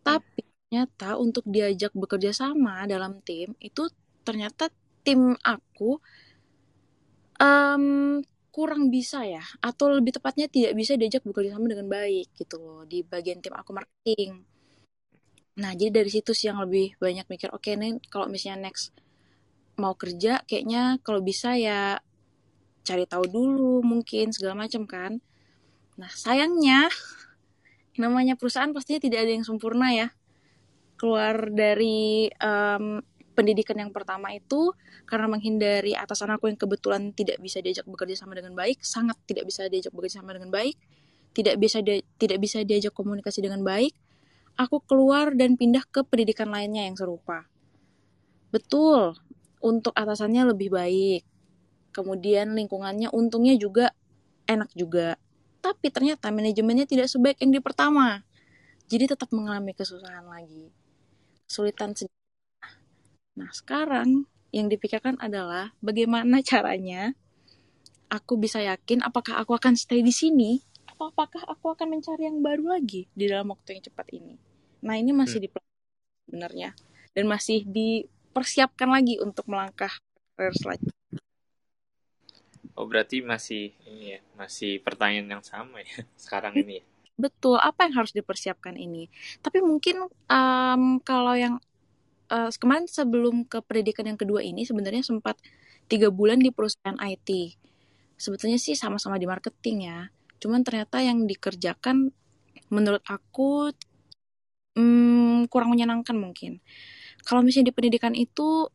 tapi 0.01 0.41
ternyata 0.65 1.21
untuk 1.21 1.45
diajak 1.45 1.93
bekerja 1.93 2.33
sama 2.33 2.89
dalam 2.89 3.21
tim 3.21 3.53
itu 3.61 3.85
ternyata 4.25 4.73
tim 5.05 5.37
aku 5.45 6.01
um, 7.37 8.17
kurang 8.53 8.93
bisa 8.93 9.25
ya 9.25 9.41
atau 9.65 9.89
lebih 9.89 10.13
tepatnya 10.13 10.45
tidak 10.45 10.77
bisa 10.77 10.93
diajak 10.93 11.25
bekerja 11.25 11.57
sama 11.57 11.73
dengan 11.73 11.89
baik 11.89 12.37
gitu 12.37 12.61
loh 12.61 12.85
di 12.85 13.01
bagian 13.01 13.41
tim 13.41 13.49
aku 13.57 13.73
marketing. 13.73 14.45
Nah 15.57 15.73
jadi 15.73 15.89
dari 15.89 16.13
situ 16.13 16.37
sih 16.37 16.53
yang 16.53 16.61
lebih 16.61 16.93
banyak 17.01 17.25
mikir 17.25 17.49
oke 17.49 17.65
okay, 17.65 17.73
nih 17.73 17.97
kalau 18.13 18.29
misalnya 18.29 18.69
next 18.69 18.93
mau 19.81 19.97
kerja 19.97 20.45
kayaknya 20.45 21.01
kalau 21.01 21.25
bisa 21.25 21.57
ya 21.57 21.97
cari 22.85 23.09
tahu 23.09 23.25
dulu 23.25 23.81
mungkin 23.81 24.29
segala 24.29 24.69
macam 24.69 24.85
kan. 24.85 25.17
Nah 25.97 26.13
sayangnya 26.13 26.93
namanya 28.01 28.37
perusahaan 28.37 28.69
pastinya 28.69 29.01
tidak 29.01 29.25
ada 29.25 29.33
yang 29.33 29.45
sempurna 29.49 29.89
ya. 29.97 30.07
Keluar 30.93 31.49
dari 31.49 32.29
um, 32.37 33.01
pendidikan 33.33 33.75
yang 33.77 33.91
pertama 33.91 34.31
itu 34.31 34.71
karena 35.09 35.27
menghindari 35.27 35.97
atasan 35.97 36.31
aku 36.33 36.47
yang 36.49 36.57
kebetulan 36.57 37.11
tidak 37.11 37.41
bisa 37.41 37.59
diajak 37.59 37.85
bekerja 37.89 38.23
sama 38.23 38.37
dengan 38.37 38.53
baik, 38.53 38.81
sangat 38.85 39.17
tidak 39.25 39.49
bisa 39.49 39.65
diajak 39.67 39.91
bekerja 39.91 40.21
sama 40.21 40.37
dengan 40.37 40.53
baik, 40.53 40.77
tidak 41.33 41.57
bisa 41.57 41.81
di, 41.81 42.05
tidak 42.21 42.39
bisa 42.39 42.61
diajak 42.61 42.93
komunikasi 42.93 43.41
dengan 43.41 43.65
baik, 43.65 43.91
aku 44.55 44.81
keluar 44.85 45.33
dan 45.33 45.57
pindah 45.57 45.83
ke 45.89 46.05
pendidikan 46.05 46.53
lainnya 46.53 46.85
yang 46.85 46.93
serupa. 46.93 47.49
Betul, 48.53 49.17
untuk 49.63 49.95
atasannya 49.97 50.53
lebih 50.53 50.69
baik. 50.69 51.25
Kemudian 51.93 52.53
lingkungannya 52.53 53.09
untungnya 53.09 53.57
juga 53.57 53.95
enak 54.45 54.69
juga. 54.77 55.17
Tapi 55.63 55.87
ternyata 55.89 56.29
manajemennya 56.29 56.83
tidak 56.83 57.07
sebaik 57.07 57.39
yang 57.39 57.55
di 57.55 57.61
pertama. 57.63 58.21
Jadi 58.91 59.15
tetap 59.15 59.31
mengalami 59.31 59.71
kesusahan 59.71 60.27
lagi. 60.27 60.69
Kesulitan 61.47 61.95
sedikit. 61.95 62.22
Nah, 63.33 63.49
sekarang 63.49 64.29
yang 64.53 64.69
dipikirkan 64.69 65.17
adalah 65.17 65.73
bagaimana 65.81 66.45
caranya 66.45 67.17
aku 68.13 68.37
bisa 68.37 68.61
yakin 68.61 69.01
apakah 69.01 69.41
aku 69.41 69.57
akan 69.57 69.73
stay 69.73 70.05
di 70.05 70.13
sini 70.13 70.61
atau 70.85 71.09
apakah 71.09 71.41
aku 71.49 71.73
akan 71.73 71.97
mencari 71.97 72.29
yang 72.29 72.45
baru 72.45 72.77
lagi 72.77 73.09
di 73.17 73.25
dalam 73.25 73.49
waktu 73.49 73.77
yang 73.77 73.83
cepat 73.89 74.13
ini. 74.13 74.37
Nah, 74.85 74.93
ini 75.01 75.09
masih 75.09 75.41
hmm. 75.41 75.57
sebenarnya 76.29 76.69
dan 77.17 77.25
masih 77.25 77.65
dipersiapkan 77.65 78.89
lagi 78.93 79.17
untuk 79.17 79.49
melangkah 79.49 79.89
karir 80.37 80.53
selanjutnya. 80.53 80.93
Oh 82.73 82.85
berarti 82.89 83.21
masih 83.25 83.73
ini 83.89 84.17
ya, 84.17 84.19
masih 84.37 84.81
pertanyaan 84.81 85.41
yang 85.41 85.43
sama 85.45 85.81
ya 85.81 86.05
sekarang 86.23 86.53
ini 86.61 86.81
ya. 86.81 86.85
Betul, 87.13 87.61
apa 87.61 87.85
yang 87.85 88.01
harus 88.01 88.13
dipersiapkan 88.13 88.73
ini? 88.73 89.05
Tapi 89.41 89.61
mungkin 89.61 90.09
um, 90.09 90.97
kalau 91.05 91.37
yang 91.37 91.61
uh, 92.33 92.49
kemarin 92.57 92.89
sebelum 92.89 93.45
ke 93.45 93.61
pendidikan 93.61 94.09
yang 94.09 94.17
kedua 94.17 94.41
ini 94.41 94.65
sebenarnya 94.65 95.05
sempat 95.05 95.37
tiga 95.85 96.09
bulan 96.09 96.41
di 96.41 96.49
perusahaan 96.49 96.97
IT. 96.97 97.53
Sebetulnya 98.17 98.57
sih 98.57 98.73
sama-sama 98.73 99.21
di 99.21 99.29
marketing 99.29 99.77
ya. 99.85 100.09
Cuman 100.41 100.65
ternyata 100.65 100.99
yang 101.05 101.29
dikerjakan 101.29 102.09
menurut 102.73 103.03
aku 103.05 103.69
um, 104.73 105.45
kurang 105.47 105.69
menyenangkan 105.69 106.17
mungkin. 106.17 106.59
Kalau 107.23 107.45
misalnya 107.45 107.71
di 107.71 107.75
pendidikan 107.75 108.13
itu 108.17 108.67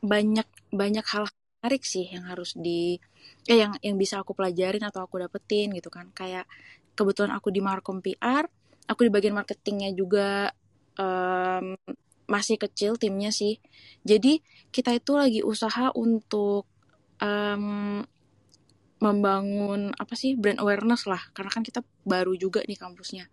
banyak 0.00 0.46
banyak 0.72 1.06
hal 1.10 1.28
menarik 1.58 1.82
sih 1.82 2.06
yang 2.06 2.22
harus 2.30 2.54
di 2.54 3.02
ya 3.50 3.66
yang 3.66 3.72
yang 3.82 3.98
bisa 3.98 4.22
aku 4.22 4.30
pelajarin 4.30 4.82
atau 4.86 5.02
aku 5.02 5.18
dapetin 5.18 5.74
gitu 5.74 5.90
kan 5.90 6.14
kayak 6.14 6.46
kebetulan 6.94 7.34
aku 7.34 7.50
di 7.50 7.58
Markom 7.58 7.98
PR 7.98 8.46
aku 8.86 9.04
di 9.04 9.10
bagian 9.10 9.34
marketingnya 9.34 9.90
juga 9.92 10.54
um, 10.98 11.78
masih 12.28 12.60
kecil 12.60 13.00
timnya 13.00 13.32
sih. 13.32 13.62
Jadi 14.04 14.44
kita 14.68 14.92
itu 14.92 15.16
lagi 15.16 15.40
usaha 15.40 15.88
untuk 15.96 16.68
um, 17.22 18.04
membangun 18.98 19.94
apa 19.94 20.18
sih 20.18 20.34
brand 20.34 20.58
awareness 20.58 21.06
lah, 21.06 21.22
karena 21.32 21.50
kan 21.54 21.62
kita 21.62 21.80
baru 22.04 22.34
juga 22.34 22.60
nih 22.66 22.76
kampusnya. 22.76 23.30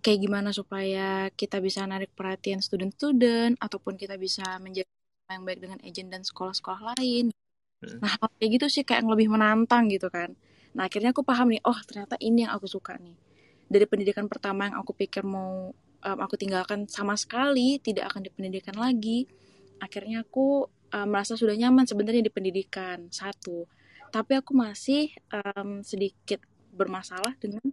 Kayak 0.00 0.18
gimana 0.22 0.50
supaya 0.54 1.28
kita 1.34 1.58
bisa 1.58 1.82
narik 1.82 2.14
perhatian 2.14 2.62
student-student 2.62 3.58
ataupun 3.58 3.98
kita 3.98 4.14
bisa 4.14 4.46
menjadi 4.62 4.86
yang 5.26 5.42
baik 5.42 5.58
dengan 5.58 5.82
agent 5.82 6.08
dan 6.14 6.22
sekolah-sekolah 6.22 6.94
lain. 6.94 7.34
Hmm. 7.82 7.98
Nah, 7.98 8.14
kayak 8.38 8.50
gitu 8.56 8.66
sih 8.70 8.82
kayak 8.86 9.02
yang 9.02 9.10
lebih 9.10 9.28
menantang 9.28 9.90
gitu 9.90 10.06
kan. 10.06 10.38
Nah, 10.78 10.86
akhirnya 10.86 11.10
aku 11.10 11.26
paham 11.26 11.50
nih, 11.50 11.62
oh 11.66 11.74
ternyata 11.82 12.14
ini 12.22 12.46
yang 12.46 12.54
aku 12.54 12.70
suka 12.70 12.94
nih. 13.02 13.18
Dari 13.66 13.84
pendidikan 13.90 14.30
pertama 14.30 14.70
yang 14.70 14.78
aku 14.78 14.94
pikir 14.94 15.26
mau 15.26 15.74
um, 16.06 16.18
aku 16.22 16.38
tinggalkan 16.38 16.86
sama 16.86 17.18
sekali, 17.18 17.82
tidak 17.82 18.14
akan 18.14 18.24
di 18.26 18.30
pendidikan 18.30 18.78
lagi. 18.78 19.26
Akhirnya 19.82 20.22
aku 20.22 20.70
um, 20.70 21.06
merasa 21.10 21.34
sudah 21.34 21.58
nyaman 21.58 21.84
sebenarnya 21.84 22.22
di 22.22 22.32
pendidikan 22.32 23.10
satu, 23.10 23.66
tapi 24.14 24.38
aku 24.38 24.54
masih 24.54 25.10
um, 25.34 25.82
sedikit 25.82 26.40
bermasalah 26.70 27.34
dengan 27.42 27.64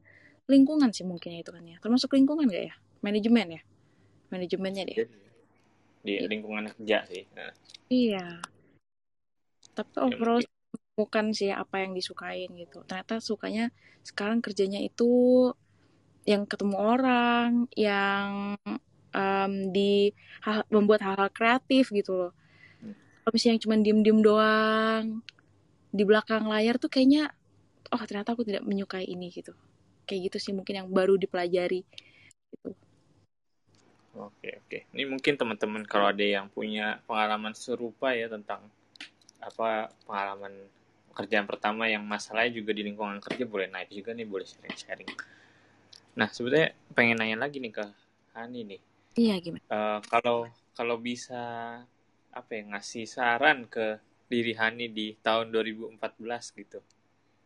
lingkungan 0.50 0.92
sih 0.92 1.06
mungkin 1.06 1.40
itu 1.40 1.54
kan 1.54 1.64
ya. 1.64 1.78
Termasuk 1.80 2.18
lingkungan 2.18 2.50
gak 2.50 2.66
ya? 2.74 2.76
Manajemen 3.06 3.60
ya? 3.60 3.62
Manajemennya 4.34 4.84
deh. 4.90 4.98
Di 6.04 6.14
lingkungan 6.28 6.74
kerja 6.76 7.08
sih. 7.08 7.24
Nah. 7.38 7.52
Iya. 7.88 8.44
Tapi 9.74 9.94
ya, 9.96 10.02
overall 10.04 10.42
bukan 10.94 11.34
sih 11.34 11.50
apa 11.50 11.82
yang 11.84 11.96
disukain 11.96 12.52
gitu. 12.60 12.84
Ternyata 12.86 13.24
sukanya 13.24 13.72
sekarang 14.04 14.44
kerjanya 14.44 14.84
itu 14.84 15.52
yang 16.24 16.48
ketemu 16.48 16.76
orang, 16.80 17.68
yang 17.76 18.56
um, 19.14 19.54
di 19.72 20.12
hal, 20.44 20.64
membuat 20.72 21.04
hal-hal 21.04 21.30
kreatif 21.32 21.92
gitu 21.92 22.12
loh. 22.16 22.32
Kalau 23.24 23.32
misalnya 23.32 23.60
cuma 23.64 23.80
diem-diem 23.80 24.20
doang 24.20 25.24
di 25.94 26.04
belakang 26.04 26.50
layar 26.50 26.76
tuh 26.76 26.92
kayaknya, 26.92 27.32
oh 27.94 28.04
ternyata 28.04 28.36
aku 28.36 28.44
tidak 28.44 28.68
menyukai 28.68 29.08
ini 29.08 29.32
gitu. 29.32 29.56
Kayak 30.04 30.32
gitu 30.32 30.38
sih 30.50 30.54
mungkin 30.56 30.84
yang 30.84 30.88
baru 30.92 31.16
dipelajari. 31.16 31.88
Gitu. 32.52 32.72
Oke 34.14 34.60
oke. 34.62 34.78
Ini 34.94 35.04
mungkin 35.10 35.34
teman-teman 35.40 35.88
kalau 35.88 36.12
ada 36.12 36.22
yang 36.22 36.46
punya 36.52 37.02
pengalaman 37.10 37.56
serupa 37.56 38.14
ya 38.14 38.30
tentang 38.30 38.62
apa 39.42 39.90
pengalaman 40.06 40.54
kerjaan 41.14 41.46
pertama 41.46 41.86
yang 41.86 42.02
masalahnya 42.06 42.58
juga 42.58 42.74
di 42.74 42.86
lingkungan 42.86 43.22
kerja 43.22 43.46
boleh 43.46 43.70
naik 43.70 43.90
juga 43.94 44.12
nih 44.14 44.26
boleh 44.26 44.46
sharing-sharing. 44.46 45.10
Nah, 46.14 46.30
sebetulnya 46.30 46.78
pengen 46.94 47.18
nanya 47.18 47.38
lagi 47.42 47.58
nih 47.58 47.74
ke 47.74 47.86
Hani 48.38 48.62
nih. 48.66 48.82
Iya, 49.18 49.36
gimana? 49.42 49.66
Uh, 49.70 50.00
kalau 50.10 50.50
kalau 50.74 50.98
bisa 50.98 51.42
apa 52.34 52.50
ya 52.50 52.66
ngasih 52.74 53.06
saran 53.06 53.70
ke 53.70 53.98
diri 54.30 54.54
Hani 54.58 54.90
di 54.90 55.14
tahun 55.22 55.54
2014 55.54 55.98
gitu. 56.58 56.82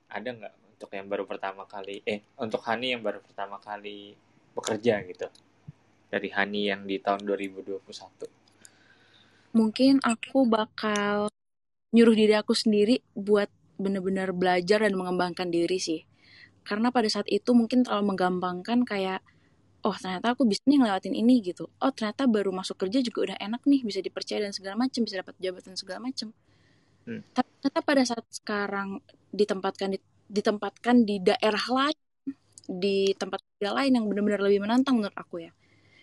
Ada 0.08 0.32
nggak 0.32 0.54
untuk 0.76 0.90
yang 0.96 1.08
baru 1.12 1.24
pertama 1.28 1.68
kali 1.68 2.04
eh 2.08 2.24
untuk 2.40 2.64
Hani 2.64 2.96
yang 2.96 3.04
baru 3.04 3.20
pertama 3.20 3.60
kali 3.60 4.16
bekerja 4.56 5.04
gitu. 5.08 5.28
Dari 6.08 6.30
Hani 6.32 6.72
yang 6.72 6.88
di 6.88 7.00
tahun 7.04 7.28
2021. 7.28 7.84
Mungkin 9.52 10.00
aku 10.04 10.48
bakal 10.48 11.28
nyuruh 11.92 12.16
diri 12.16 12.36
aku 12.36 12.56
sendiri 12.56 13.00
buat 13.16 13.52
bener-bener 13.80 14.32
belajar 14.32 14.84
dan 14.84 14.96
mengembangkan 14.96 15.52
diri 15.52 15.80
sih 15.80 16.02
karena 16.68 16.92
pada 16.92 17.08
saat 17.08 17.32
itu 17.32 17.56
mungkin 17.56 17.88
terlalu 17.88 18.12
menggampangkan 18.12 18.84
kayak 18.84 19.24
oh 19.88 19.96
ternyata 19.96 20.36
aku 20.36 20.44
bisa 20.44 20.68
nih 20.68 20.84
ngelewatin 20.84 21.16
ini 21.16 21.40
gitu 21.40 21.72
oh 21.72 21.92
ternyata 21.96 22.28
baru 22.28 22.52
masuk 22.52 22.76
kerja 22.76 23.00
juga 23.00 23.32
udah 23.32 23.38
enak 23.40 23.64
nih 23.64 23.88
bisa 23.88 24.04
dipercaya 24.04 24.44
dan 24.44 24.52
segala 24.52 24.76
macam 24.76 25.00
bisa 25.08 25.24
dapat 25.24 25.36
jabatan 25.40 25.74
segala 25.80 26.00
macam 26.04 26.36
hmm. 27.08 27.22
tapi 27.32 27.50
ternyata 27.64 27.80
pada 27.88 28.04
saat 28.04 28.26
sekarang 28.28 29.00
ditempatkan 29.32 29.96
di, 29.96 30.00
ditempatkan 30.28 30.96
di 31.08 31.16
daerah 31.24 31.66
lain 31.72 32.00
di 32.68 33.16
tempat 33.16 33.40
kerja 33.40 33.72
lain 33.72 33.96
yang 33.96 34.06
benar-benar 34.12 34.44
lebih 34.44 34.60
menantang 34.60 35.00
menurut 35.00 35.16
aku 35.16 35.48
ya 35.48 35.56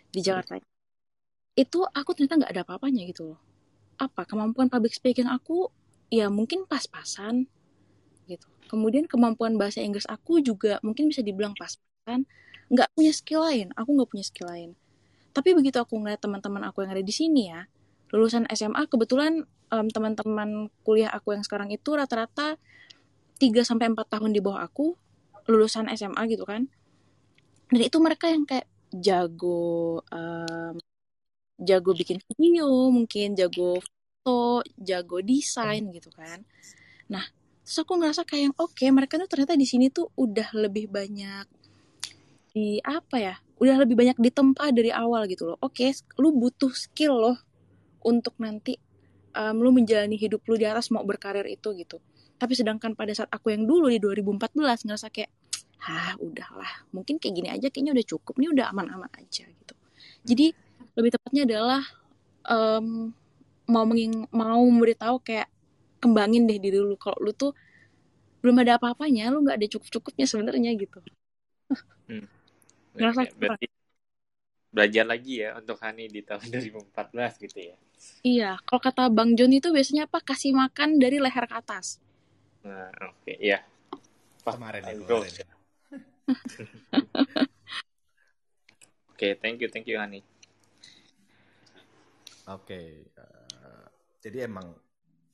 di 0.09 0.25
hmm. 0.25 0.27
Jakarta 0.33 0.57
hmm. 0.57 0.65
itu 1.61 1.79
aku 1.85 2.11
ternyata 2.17 2.35
nggak 2.41 2.53
ada 2.57 2.63
apa-apanya 2.65 3.05
gitu 3.05 3.37
loh 3.37 3.41
apa 4.01 4.25
kemampuan 4.25 4.73
public 4.73 4.97
speaking 4.97 5.29
aku 5.29 5.69
ya 6.09 6.33
mungkin 6.33 6.65
pas-pasan 6.65 7.53
kemudian 8.69 9.05
kemampuan 9.09 9.57
bahasa 9.61 9.81
Inggris 9.85 10.09
aku 10.09 10.41
juga 10.41 10.81
mungkin 10.85 11.11
bisa 11.11 11.21
dibilang 11.21 11.53
pas-pasan. 11.57 12.27
Nggak 12.73 12.89
punya 12.97 13.13
skill 13.13 13.43
lain 13.45 13.69
aku 13.77 13.91
nggak 13.97 14.11
punya 14.11 14.25
skill 14.25 14.49
lain. 14.51 14.71
Tapi 15.35 15.51
begitu 15.53 15.83
aku 15.83 15.99
ngeliat 15.99 16.23
teman-teman 16.23 16.63
aku 16.69 16.87
yang 16.87 16.95
ada 16.95 17.05
di 17.05 17.15
sini 17.15 17.51
ya 17.51 17.67
lulusan 18.15 18.47
SMA 18.55 18.87
kebetulan 18.87 19.43
um, 19.75 19.87
teman-teman 19.91 20.71
kuliah 20.87 21.11
aku 21.11 21.35
yang 21.35 21.43
sekarang 21.43 21.75
itu 21.75 21.99
rata-rata 21.99 22.55
3 23.43 23.51
sampai 23.67 23.91
empat 23.91 24.07
tahun 24.07 24.31
di 24.31 24.39
bawah 24.39 24.63
aku 24.63 24.95
lulusan 25.51 25.91
SMA 25.91 26.23
gitu 26.31 26.47
kan. 26.47 26.71
Dan 27.75 27.83
itu 27.83 27.99
mereka 27.99 28.31
yang 28.31 28.47
kayak 28.47 28.71
jago 28.95 29.99
um, 30.15 30.79
jago 31.59 31.91
bikin 31.91 32.23
video 32.31 32.71
mungkin 32.95 33.35
jago 33.35 33.83
foto 33.83 34.63
jago 34.79 35.19
desain 35.19 35.91
gitu 35.91 36.15
kan. 36.15 36.47
Nah 37.11 37.27
terus 37.65 37.79
aku 37.81 37.97
ngerasa 37.97 38.29
kayak 38.29 38.43
yang 38.53 38.55
oke 38.61 38.77
okay, 38.77 38.93
mereka 38.93 39.17
tuh 39.17 39.29
ternyata 39.29 39.57
di 39.57 39.65
sini 39.65 39.89
tuh 39.89 40.13
udah 40.21 40.53
lebih 40.53 40.93
banyak 40.93 41.49
di 42.55 42.79
apa 42.85 43.17
ya 43.19 43.35
udah 43.59 43.77
lebih 43.83 43.97
banyak 43.99 44.17
ditempa 44.19 44.71
dari 44.75 44.91
awal 44.91 45.27
gitu 45.31 45.49
loh. 45.49 45.59
Oke 45.63 45.91
okay, 45.91 46.21
lu 46.21 46.35
butuh 46.35 46.71
skill 46.75 47.15
loh 47.17 47.37
untuk 48.05 48.35
nanti 48.43 48.77
um, 49.35 49.57
lu 49.63 49.71
menjalani 49.71 50.19
hidup 50.19 50.43
lu 50.47 50.59
di 50.59 50.67
atas 50.67 50.91
mau 50.91 51.07
berkarir 51.07 51.47
itu 51.47 51.73
gitu. 51.75 51.99
Tapi 52.37 52.53
sedangkan 52.53 52.99
pada 52.99 53.15
saat 53.15 53.31
aku 53.31 53.55
yang 53.55 53.65
dulu 53.65 53.89
di 53.89 54.03
2014 54.03 54.87
ngerasa 54.91 55.09
kayak 55.11 55.31
ah 55.85 56.17
udahlah 56.17 56.89
mungkin 56.97 57.21
kayak 57.21 57.35
gini 57.37 57.49
aja 57.53 57.69
kayaknya 57.69 57.93
udah 57.93 58.07
cukup 58.09 58.35
nih 58.41 58.49
udah 58.51 58.67
aman-aman 58.75 59.11
aja 59.21 59.45
gitu. 59.47 59.75
Jadi 60.25 60.47
lebih 60.95 61.11
tepatnya 61.15 61.43
adalah 61.47 61.83
um, 62.49 63.13
mau 63.71 63.85
menging 63.89 64.29
mau 64.35 64.61
memberitahu 64.61 65.23
kayak 65.23 65.49
kembangin 66.05 66.45
deh 66.45 66.61
diri 66.61 66.77
lu 66.77 67.01
kalau 67.01 67.17
lu 67.25 67.33
tuh 67.33 67.57
belum 68.45 68.61
ada 68.61 68.77
apa-apanya 68.77 69.33
lu 69.33 69.41
nggak 69.41 69.57
ada 69.57 69.69
cukup-cukupnya 69.73 70.29
sebenarnya 70.29 70.77
gitu 70.77 71.01
hmm. 72.13 72.27
ngerasa 73.01 73.33
berarti 73.41 73.67
belajar 74.75 75.05
lagi 75.07 75.41
ya 75.41 75.57
untuk 75.57 75.79
Hani 75.81 76.13
di 76.13 76.21
tahun 76.21 76.45
2014 76.93 77.45
gitu 77.49 77.59
ya 77.59 77.77
iya 78.21 78.51
kalau 78.69 78.85
kata 78.85 79.09
Bang 79.09 79.33
John 79.33 79.57
itu 79.57 79.73
biasanya 79.73 80.05
apa 80.05 80.21
kasih 80.21 80.53
makan 80.53 81.01
dari 81.01 81.17
leher 81.17 81.49
ke 81.49 81.57
atas 81.57 82.05
nah 82.61 82.93
oke 83.09 83.25
okay. 83.25 83.41
ya 83.41 83.65
kemarin 84.45 84.85
ya 84.85 84.93
kemarin 85.01 85.33
ya. 85.41 85.47
Oke, 89.15 89.31
okay, 89.31 89.39
thank 89.39 89.63
you, 89.63 89.71
thank 89.71 89.87
you, 89.87 89.95
Hani. 89.95 90.27
Oke, 92.51 92.67
okay. 92.67 92.89
uh, 93.15 93.47
eh, 93.63 93.87
jadi 94.19 94.51
emang 94.51 94.75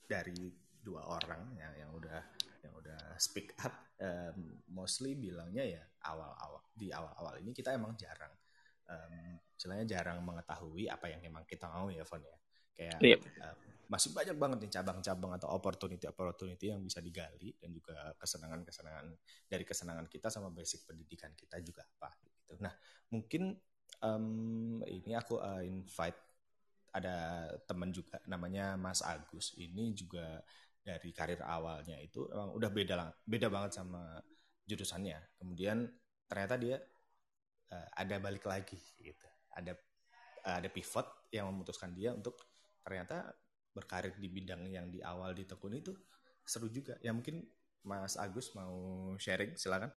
dari 0.04 0.52
dua 0.80 1.04
orang 1.06 1.52
yang 1.56 1.72
yang 1.76 1.90
udah 1.92 2.20
yang 2.64 2.72
udah 2.76 3.00
speak 3.16 3.52
up 3.64 3.72
um, 4.00 4.60
mostly 4.72 5.16
bilangnya 5.16 5.64
ya 5.64 5.82
awal-awal 6.08 6.64
di 6.72 6.92
awal-awal 6.92 7.36
ini 7.40 7.52
kita 7.52 7.76
emang 7.76 7.96
jarang 7.96 8.32
um, 8.88 9.36
istilahnya 9.56 9.86
jarang 9.88 10.18
mengetahui 10.24 10.88
apa 10.88 11.12
yang 11.12 11.20
emang 11.24 11.44
kita 11.44 11.68
mau 11.68 11.88
ya 11.92 12.04
Fon 12.04 12.20
ya 12.24 12.36
kayak 12.76 12.98
yep. 13.04 13.20
Iya. 13.20 13.48
um, 13.52 13.58
masih 13.90 14.14
banyak 14.14 14.36
banget 14.38 14.58
nih 14.62 14.72
cabang-cabang 14.78 15.32
atau 15.34 15.50
opportunity-opportunity 15.50 16.70
yang 16.70 16.78
bisa 16.78 17.02
digali 17.02 17.50
dan 17.58 17.74
juga 17.74 18.14
kesenangan-kesenangan 18.22 19.06
dari 19.50 19.64
kesenangan 19.66 20.06
kita 20.06 20.30
sama 20.30 20.54
basic 20.54 20.86
pendidikan 20.86 21.34
kita 21.34 21.58
juga 21.58 21.82
apa 21.98 22.14
gitu. 22.22 22.54
Nah 22.62 22.70
mungkin 23.10 23.58
um, 23.98 24.78
ini 24.86 25.12
aku 25.18 25.42
uh, 25.42 25.58
invite 25.66 26.30
ada 26.90 27.46
teman 27.66 27.90
juga 27.94 28.18
namanya 28.26 28.74
Mas 28.74 29.02
Agus 29.02 29.54
ini 29.58 29.94
juga 29.94 30.42
dari 30.80 31.12
karir 31.12 31.44
awalnya 31.44 32.00
itu 32.00 32.24
emang 32.32 32.56
udah 32.56 32.70
beda 32.72 32.94
lah 32.96 33.08
beda 33.24 33.52
banget 33.52 33.76
sama 33.76 34.16
jurusannya. 34.64 35.18
Kemudian 35.36 35.86
ternyata 36.30 36.54
dia 36.56 36.76
uh, 37.74 37.88
ada 37.98 38.16
balik 38.22 38.46
lagi 38.46 38.78
gitu. 39.02 39.26
Ada 39.52 39.74
uh, 40.46 40.56
ada 40.62 40.68
pivot 40.70 41.30
yang 41.34 41.50
memutuskan 41.50 41.92
dia 41.92 42.14
untuk 42.14 42.38
ternyata 42.80 43.34
berkarir 43.70 44.16
di 44.18 44.28
bidang 44.30 44.66
yang 44.66 44.90
di 44.90 45.02
awal 45.02 45.34
ditekuni 45.34 45.82
itu 45.82 45.94
seru 46.46 46.70
juga. 46.70 46.96
Ya 47.04 47.10
mungkin 47.10 47.46
Mas 47.84 48.16
Agus 48.20 48.52
mau 48.52 49.14
sharing 49.16 49.56
silakan 49.56 49.92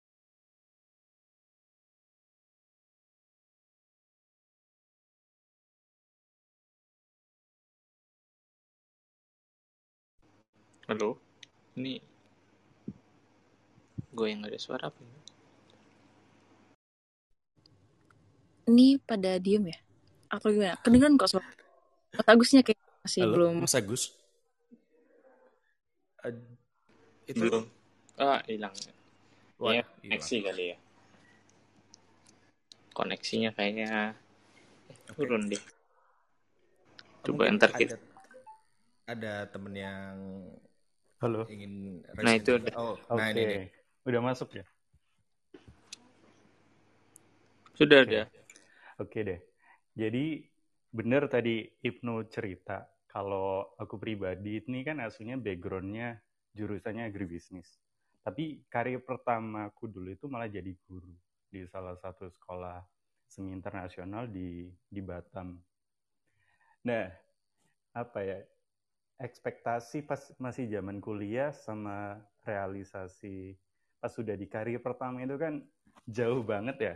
Halo? 10.92 11.16
Ini 11.80 12.04
gue 14.12 14.28
yang 14.28 14.44
ada 14.44 14.60
suara 14.60 14.92
apa 14.92 15.00
ya? 15.00 15.20
ini 18.68 19.00
pada 19.00 19.40
diem 19.40 19.72
ya? 19.72 19.80
Atau 20.28 20.52
gimana? 20.52 20.76
Kedengeran 20.84 21.16
kok 21.16 21.32
suara 21.32 21.48
Mas 22.12 22.28
Agusnya 22.28 22.60
kayak 22.60 22.76
masih 23.08 23.24
Halo, 23.24 23.32
belum. 23.40 23.54
Mas 23.64 23.72
Agus. 23.72 24.12
Eh, 26.28 26.36
itu 27.32 27.40
Belum. 27.40 27.64
Ah, 28.20 28.44
hilang. 28.52 28.76
Wah, 29.64 29.80
hilang. 29.80 29.88
koneksi 30.04 30.36
kali 30.44 30.64
ya. 30.76 30.78
Koneksinya 32.92 33.56
kayaknya 33.56 34.20
Oke. 35.08 35.24
turun 35.24 35.48
deh. 35.48 35.64
Coba 37.24 37.48
Mungkin 37.48 37.56
enter 37.56 37.72
ada 37.72 37.80
kita. 37.80 37.96
ada 39.08 39.34
temen 39.48 39.72
yang 39.72 40.16
Halo. 41.22 41.46
ingin 41.46 42.02
Nah, 42.18 42.34
itu 42.34 42.58
udah. 42.58 42.74
Oh, 42.82 42.98
Oke. 42.98 43.14
nah 43.14 43.30
ini 43.30 43.42
nih. 43.46 43.66
Udah 44.10 44.22
masuk 44.26 44.58
ya? 44.58 44.66
Sudah 47.78 48.02
Oke. 48.02 48.10
ada. 48.10 48.22
Oke 48.98 49.20
deh. 49.22 49.40
Jadi 49.94 50.42
bener 50.90 51.30
tadi 51.30 51.70
Ibnu 51.86 52.26
cerita 52.26 52.90
kalau 53.06 53.70
aku 53.78 54.02
pribadi 54.02 54.66
ini 54.66 54.82
kan 54.82 54.98
aslinya 54.98 55.38
backgroundnya 55.38 56.18
jurusannya 56.58 57.06
agribisnis. 57.06 57.70
Tapi 58.26 58.66
karir 58.66 59.06
pertamaku 59.06 59.94
dulu 59.94 60.10
itu 60.10 60.26
malah 60.26 60.50
jadi 60.50 60.74
guru 60.90 61.14
di 61.46 61.62
salah 61.70 61.94
satu 62.02 62.34
sekolah 62.34 62.82
semi 63.30 63.54
internasional 63.54 64.26
di 64.26 64.66
di 64.90 65.02
Batam. 65.06 65.54
Nah, 66.90 67.06
apa 67.94 68.20
ya? 68.26 68.42
Ekspektasi 69.22 70.10
pas 70.10 70.34
masih 70.42 70.66
zaman 70.66 70.98
kuliah 70.98 71.54
sama 71.54 72.18
realisasi 72.42 73.54
pas 74.02 74.10
sudah 74.10 74.34
di 74.34 74.50
karir 74.50 74.82
pertama 74.82 75.22
itu 75.22 75.38
kan 75.38 75.62
jauh 76.10 76.42
banget 76.42 76.78
ya. 76.82 76.96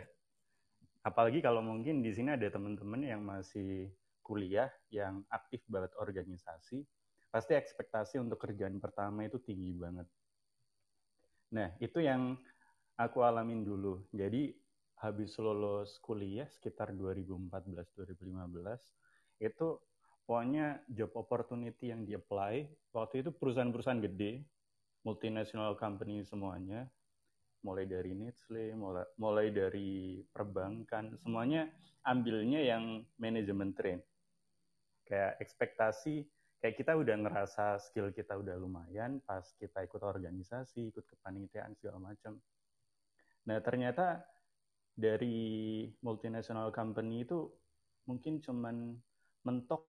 Apalagi 1.06 1.46
kalau 1.46 1.62
mungkin 1.62 2.02
di 2.02 2.10
sini 2.10 2.34
ada 2.34 2.50
teman-teman 2.50 3.06
yang 3.06 3.22
masih 3.22 3.94
kuliah 4.26 4.74
yang 4.90 5.22
aktif 5.30 5.62
banget 5.70 5.94
organisasi, 6.02 6.82
pasti 7.30 7.54
ekspektasi 7.54 8.18
untuk 8.18 8.42
kerjaan 8.42 8.82
pertama 8.82 9.30
itu 9.30 9.38
tinggi 9.38 9.78
banget. 9.78 10.10
Nah, 11.54 11.70
itu 11.78 12.02
yang 12.02 12.42
aku 12.98 13.22
alamin 13.22 13.62
dulu. 13.62 14.02
Jadi 14.10 14.58
habis 14.98 15.38
lulus 15.38 16.02
kuliah 16.02 16.50
sekitar 16.50 16.90
2014-2015 16.98 19.46
itu 19.46 19.78
pokoknya 20.26 20.82
job 20.90 21.14
opportunity 21.16 21.94
yang 21.94 22.04
di-apply 22.04 22.66
waktu 22.92 23.22
itu 23.22 23.30
perusahaan-perusahaan 23.30 24.02
gede, 24.02 24.42
multinational 25.06 25.78
company 25.78 26.26
semuanya, 26.26 26.90
mulai 27.62 27.86
dari 27.86 28.18
Nestle, 28.18 28.74
mulai, 28.74 29.06
mulai 29.22 29.48
dari 29.54 30.22
perbankan, 30.34 31.18
semuanya 31.22 31.70
ambilnya 32.06 32.62
yang 32.62 33.06
manajemen 33.22 33.74
train. 33.78 34.02
Kayak 35.06 35.38
ekspektasi, 35.42 36.26
kayak 36.58 36.82
kita 36.82 36.98
udah 36.98 37.16
ngerasa 37.22 37.78
skill 37.78 38.10
kita 38.10 38.34
udah 38.34 38.58
lumayan 38.58 39.22
pas 39.22 39.46
kita 39.62 39.86
ikut 39.86 40.02
organisasi, 40.02 40.90
ikut 40.90 41.06
kepanitiaan 41.06 41.78
segala 41.78 42.02
macam. 42.02 42.42
Nah 43.46 43.62
ternyata 43.62 44.26
dari 44.98 45.86
multinational 46.02 46.74
company 46.74 47.22
itu 47.22 47.46
mungkin 48.10 48.42
cuman 48.42 48.98
mentok 49.46 49.95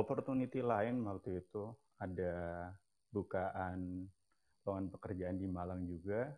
opportunity 0.00 0.62
lain 0.62 1.02
waktu 1.04 1.42
itu 1.42 1.74
ada 1.98 2.70
bukaan 3.10 4.06
lowongan 4.62 4.92
pekerjaan 4.92 5.36
di 5.40 5.48
Malang 5.48 5.88
juga 5.88 6.28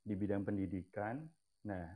di 0.00 0.14
bidang 0.16 0.46
pendidikan. 0.46 1.20
Nah, 1.66 1.86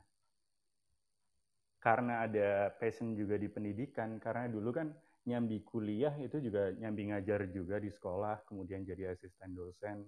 karena 1.80 2.24
ada 2.28 2.72
passion 2.76 3.12
juga 3.12 3.36
di 3.36 3.48
pendidikan, 3.48 4.16
karena 4.20 4.48
dulu 4.48 4.72
kan 4.72 4.88
nyambi 5.24 5.64
kuliah 5.64 6.12
itu 6.20 6.40
juga 6.40 6.72
nyambi 6.76 7.12
ngajar 7.12 7.48
juga 7.48 7.80
di 7.80 7.88
sekolah, 7.88 8.44
kemudian 8.44 8.84
jadi 8.84 9.12
asisten 9.12 9.56
dosen. 9.56 10.04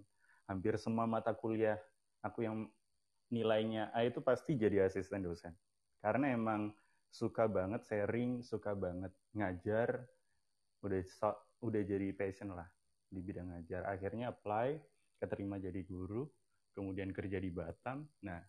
Hampir 0.49 0.77
semua 0.77 1.09
mata 1.09 1.33
kuliah 1.33 1.77
aku 2.21 2.45
yang 2.45 2.69
nilainya 3.33 3.91
A 3.93 4.07
itu 4.07 4.21
pasti 4.21 4.55
jadi 4.57 4.87
asisten 4.87 5.25
dosen. 5.25 5.53
Karena 6.01 6.33
emang 6.33 6.73
suka 7.11 7.49
banget 7.49 7.85
sharing, 7.89 8.45
suka 8.45 8.77
banget 8.77 9.13
ngajar, 9.33 10.05
udah 10.87 11.03
udah 11.67 11.83
jadi 11.83 12.15
passion 12.15 12.55
lah 12.55 12.67
di 13.11 13.21
bidang 13.23 13.51
ngajar. 13.51 13.87
Akhirnya 13.91 14.31
apply, 14.31 14.79
keterima 15.19 15.59
jadi 15.59 15.83
guru, 15.83 16.27
kemudian 16.75 17.11
kerja 17.11 17.43
di 17.43 17.51
Batam. 17.51 18.07
Nah, 18.23 18.41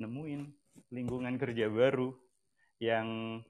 nemuin 0.00 0.42
lingkungan 0.90 1.34
kerja 1.36 1.68
baru 1.68 2.10
yang 2.80 3.40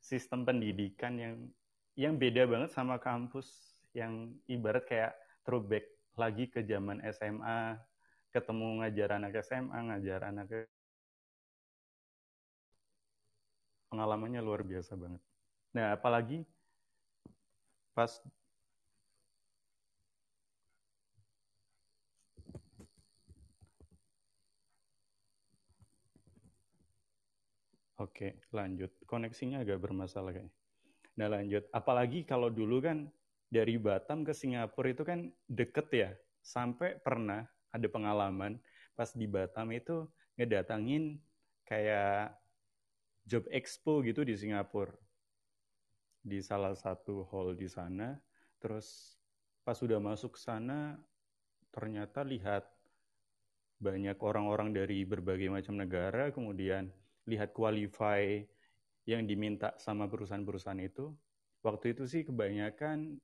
sistem 0.00 0.42
pendidikan 0.42 1.14
yang 1.20 1.34
yang 1.94 2.16
beda 2.16 2.48
banget 2.48 2.70
sama 2.72 2.96
kampus 2.96 3.76
yang 3.92 4.32
ibarat 4.48 4.86
kayak 4.88 5.12
throwback 5.44 5.84
lagi 6.16 6.48
ke 6.48 6.64
zaman 6.64 7.02
SMA, 7.12 7.76
ketemu 8.34 8.82
ngajar 8.82 9.08
anak 9.20 9.32
SMA, 9.44 9.78
ngajar 9.90 10.20
anak 10.26 10.48
pengalamannya 13.90 14.40
luar 14.40 14.62
biasa 14.62 14.94
banget. 14.94 15.22
Nah, 15.74 15.94
apalagi 15.94 16.46
pas 18.00 18.12
Oke, 28.00 28.40
lanjut. 28.56 28.88
Koneksinya 29.04 29.60
agak 29.60 29.84
bermasalah 29.84 30.32
kayaknya. 30.32 30.48
Nah, 31.20 31.28
lanjut. 31.28 31.68
Apalagi 31.68 32.24
kalau 32.24 32.48
dulu 32.48 32.80
kan 32.80 33.12
dari 33.52 33.76
Batam 33.76 34.24
ke 34.24 34.32
Singapura 34.32 34.88
itu 34.88 35.04
kan 35.04 35.28
deket 35.44 35.92
ya. 35.92 36.10
Sampai 36.40 36.96
pernah 36.96 37.44
ada 37.68 37.84
pengalaman 37.92 38.56
pas 38.96 39.12
di 39.12 39.28
Batam 39.28 39.68
itu 39.76 40.08
ngedatangin 40.40 41.20
kayak 41.68 42.32
job 43.28 43.44
expo 43.52 44.00
gitu 44.00 44.24
di 44.24 44.32
Singapura. 44.32 44.96
Di 46.20 46.38
salah 46.44 46.76
satu 46.76 47.24
hall 47.32 47.56
di 47.56 47.66
sana. 47.66 48.16
Terus 48.60 49.16
pas 49.64 49.76
sudah 49.76 49.96
masuk 49.96 50.36
sana, 50.36 51.00
ternyata 51.72 52.24
lihat 52.24 52.68
banyak 53.80 54.20
orang-orang 54.20 54.76
dari 54.76 55.08
berbagai 55.08 55.48
macam 55.48 55.80
negara, 55.80 56.28
kemudian 56.28 56.92
lihat 57.24 57.56
qualify 57.56 58.44
yang 59.08 59.24
diminta 59.24 59.72
sama 59.80 60.04
perusahaan-perusahaan 60.06 60.84
itu. 60.84 61.08
Waktu 61.64 61.96
itu 61.96 62.04
sih 62.04 62.22
kebanyakan 62.24 63.16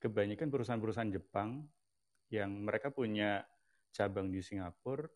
kebanyakan 0.00 0.48
perusahaan-perusahaan 0.52 1.12
Jepang 1.12 1.64
yang 2.28 2.52
mereka 2.64 2.92
punya 2.92 3.44
cabang 3.92 4.28
di 4.28 4.44
Singapura, 4.44 5.08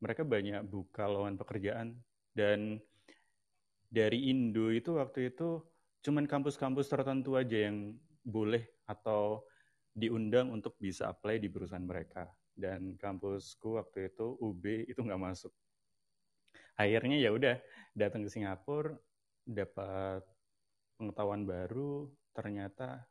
mereka 0.00 0.24
banyak 0.24 0.64
buka 0.64 1.04
lowongan 1.04 1.36
pekerjaan 1.36 1.88
dan 2.32 2.80
dari 3.92 4.32
Indo 4.32 4.72
itu 4.72 4.96
waktu 4.96 5.34
itu 5.34 5.60
cuman 6.00 6.24
kampus-kampus 6.24 6.88
tertentu 6.88 7.36
aja 7.36 7.68
yang 7.70 7.96
boleh 8.24 8.64
atau 8.88 9.44
diundang 9.92 10.52
untuk 10.52 10.76
bisa 10.80 11.10
apply 11.10 11.40
di 11.40 11.48
perusahaan 11.52 11.84
mereka. 11.84 12.28
Dan 12.50 12.96
kampusku 13.00 13.80
waktu 13.80 14.12
itu 14.12 14.36
UB 14.40 14.64
itu 14.88 15.00
nggak 15.00 15.22
masuk. 15.22 15.52
Akhirnya 16.76 17.16
ya 17.20 17.32
udah 17.32 17.56
datang 17.92 18.24
ke 18.24 18.30
Singapura, 18.32 18.96
dapat 19.44 20.24
pengetahuan 20.96 21.44
baru, 21.44 22.08
ternyata 22.36 23.04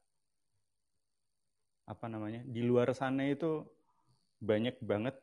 apa 1.90 2.06
namanya 2.06 2.46
di 2.46 2.62
luar 2.62 2.94
sana 2.94 3.26
itu 3.26 3.66
banyak 4.38 4.78
banget 4.86 5.18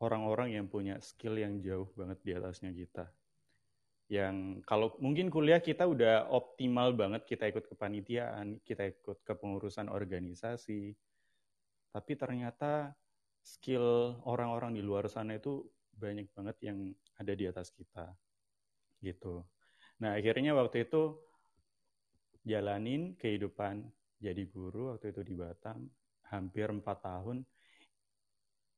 orang-orang 0.00 0.56
yang 0.56 0.66
punya 0.66 0.96
skill 1.04 1.36
yang 1.36 1.60
jauh 1.60 1.88
banget 1.92 2.18
di 2.24 2.32
atasnya 2.32 2.72
kita. 2.72 3.12
Yang 4.08 4.64
kalau 4.64 4.96
mungkin 5.04 5.28
kuliah 5.28 5.60
kita 5.60 5.84
udah 5.84 6.32
optimal 6.32 6.96
banget, 6.96 7.28
kita 7.28 7.52
ikut 7.52 7.68
kepanitiaan, 7.68 8.56
kita 8.64 8.88
ikut 8.88 9.20
kepengurusan 9.20 9.92
organisasi, 9.92 10.96
tapi 11.92 12.12
ternyata 12.16 12.96
skill 13.44 14.16
orang-orang 14.24 14.76
di 14.76 14.80
luar 14.80 15.08
sana 15.12 15.36
itu 15.36 15.64
banyak 15.92 16.32
banget 16.32 16.56
yang 16.64 16.78
ada 17.20 17.32
di 17.36 17.44
atas 17.44 17.68
kita 17.68 18.16
gitu. 19.04 19.44
Nah 20.00 20.16
akhirnya 20.16 20.54
waktu 20.54 20.88
itu 20.88 21.18
jalanin 22.46 23.12
kehidupan 23.18 23.84
jadi 24.18 24.42
guru 24.48 24.94
waktu 24.94 25.10
itu 25.14 25.22
di 25.26 25.34
Batam 25.34 25.86
hampir 26.32 26.70
empat 26.70 27.02
tahun 27.02 27.44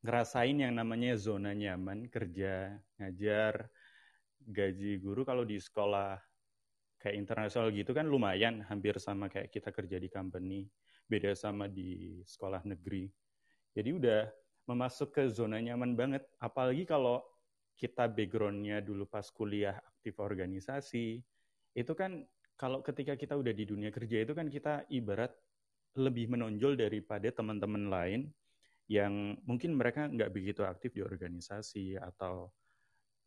ngerasain 0.01 0.57
yang 0.57 0.73
namanya 0.77 1.12
zona 1.16 1.53
nyaman 1.53 2.09
kerja 2.09 2.81
ngajar 2.97 3.69
gaji 4.40 5.00
guru 5.00 5.22
kalau 5.22 5.44
di 5.44 5.61
sekolah 5.61 6.16
kayak 7.00 7.16
internasional 7.16 7.72
gitu 7.72 7.96
kan 7.96 8.05
lumayan 8.05 8.61
hampir 8.68 8.96
sama 9.00 9.33
kayak 9.33 9.48
kita 9.48 9.72
kerja 9.72 9.96
di 9.96 10.09
company 10.12 10.68
beda 11.09 11.33
sama 11.35 11.66
di 11.66 12.20
sekolah 12.22 12.62
negeri. 12.68 13.11
Jadi 13.74 13.90
udah 13.96 14.31
memasuk 14.70 15.11
ke 15.16 15.26
zona 15.26 15.59
nyaman 15.59 15.98
banget. 15.98 16.22
Apalagi 16.38 16.87
kalau 16.87 17.24
kita 17.74 18.07
backgroundnya 18.07 18.85
dulu 18.85 19.09
pas 19.09 19.24
kuliah 19.33 19.81
aktif 19.81 20.20
organisasi 20.20 21.18
itu 21.72 21.92
kan 21.96 22.22
kalau 22.61 22.85
ketika 22.85 23.16
kita 23.16 23.40
udah 23.40 23.57
di 23.57 23.64
dunia 23.64 23.88
kerja 23.88 24.20
itu 24.20 24.37
kan 24.37 24.53
kita 24.53 24.85
ibarat 24.92 25.33
lebih 25.96 26.29
menonjol 26.29 26.76
daripada 26.76 27.33
teman-teman 27.33 27.88
lain 27.88 28.20
yang 28.90 29.38
mungkin 29.48 29.74
mereka 29.81 30.07
nggak 30.12 30.29
begitu 30.29 30.61
aktif 30.66 30.92
di 30.92 31.00
organisasi 31.00 31.96
atau 31.96 32.53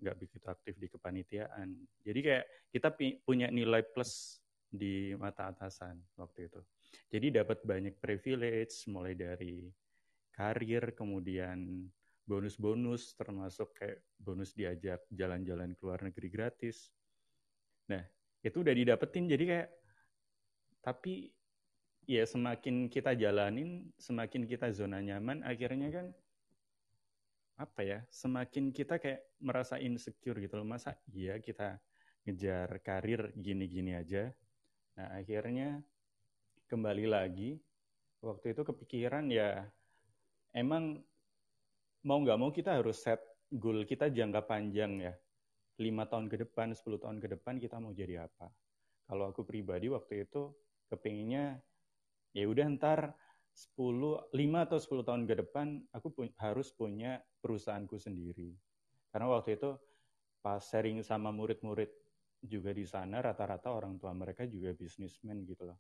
nggak 0.03 0.19
begitu 0.19 0.45
aktif 0.51 0.75
di 0.75 0.87
kepanitiaan. 0.91 1.71
Jadi 2.03 2.19
kayak 2.19 2.45
kita 2.69 2.89
punya 3.23 3.47
nilai 3.47 3.87
plus 3.87 4.43
di 4.67 5.15
mata 5.15 5.53
atasan 5.53 6.01
waktu 6.19 6.51
itu. 6.51 6.61
Jadi 7.07 7.39
dapat 7.39 7.61
banyak 7.63 7.95
privilege 8.01 8.89
mulai 8.91 9.15
dari 9.15 9.69
karir, 10.33 10.91
kemudian 10.97 11.87
bonus-bonus 12.25 13.13
termasuk 13.19 13.75
kayak 13.77 14.01
bonus 14.17 14.55
diajak 14.55 15.03
jalan-jalan 15.13 15.75
ke 15.77 15.81
luar 15.83 16.01
negeri 16.01 16.27
gratis. 16.31 16.89
Nah, 17.91 18.01
itu 18.41 18.63
udah 18.63 18.73
didapetin 18.73 19.27
jadi 19.29 19.43
kayak 19.43 19.69
tapi 20.83 21.31
ya 22.03 22.27
semakin 22.27 22.91
kita 22.91 23.15
jalanin, 23.15 23.87
semakin 23.95 24.43
kita 24.43 24.71
zona 24.75 24.99
nyaman, 24.99 25.43
akhirnya 25.47 25.87
kan 25.91 26.05
apa 27.53 27.85
ya 27.85 27.99
semakin 28.09 28.73
kita 28.73 28.97
kayak 28.97 29.21
merasa 29.37 29.77
insecure 29.77 30.41
gitu 30.41 30.57
loh. 30.57 30.67
Masa 30.67 30.97
iya 31.13 31.37
kita 31.37 31.77
ngejar 32.25 32.81
karir 32.81 33.29
gini-gini 33.37 33.93
aja? 33.93 34.33
Nah 34.97 35.07
akhirnya 35.17 35.81
kembali 36.69 37.05
lagi 37.05 37.61
waktu 38.23 38.55
itu 38.55 38.61
kepikiran 38.65 39.29
ya 39.29 39.67
emang 40.55 41.03
mau 42.03 42.17
nggak 42.19 42.39
mau 42.39 42.49
kita 42.49 42.79
harus 42.79 43.03
set 43.03 43.19
goal 43.53 43.85
kita 43.85 44.09
jangka 44.09 44.41
panjang 44.49 44.99
ya. 45.01 45.13
Lima 45.81 46.05
tahun 46.05 46.29
ke 46.29 46.45
depan 46.45 46.73
10 46.73 47.01
tahun 47.01 47.17
ke 47.17 47.27
depan 47.37 47.57
kita 47.57 47.81
mau 47.81 47.93
jadi 47.93 48.25
apa? 48.29 48.49
Kalau 49.09 49.29
aku 49.29 49.41
pribadi 49.45 49.89
waktu 49.89 50.25
itu 50.25 50.53
kepinginnya 50.89 51.57
ya 52.33 52.45
udah 52.49 52.65
ntar 52.77 53.13
10, 53.53 54.33
5 54.33 54.65
atau 54.65 54.77
10 54.81 55.05
tahun 55.05 55.23
ke 55.29 55.35
depan 55.45 55.77
aku 55.93 56.07
pu 56.09 56.21
harus 56.41 56.73
punya 56.73 57.21
perusahaanku 57.45 58.01
sendiri. 58.01 58.57
Karena 59.13 59.29
waktu 59.29 59.61
itu 59.61 59.77
pas 60.41 60.59
sharing 60.59 61.05
sama 61.05 61.29
murid-murid 61.29 61.87
juga 62.43 62.75
di 62.75 62.83
sana 62.83 63.23
rata-rata 63.23 63.71
orang 63.71 63.95
tua 64.01 64.11
mereka 64.11 64.43
juga 64.49 64.73
bisnismen 64.73 65.45
gitu 65.45 65.69
loh. 65.69 65.79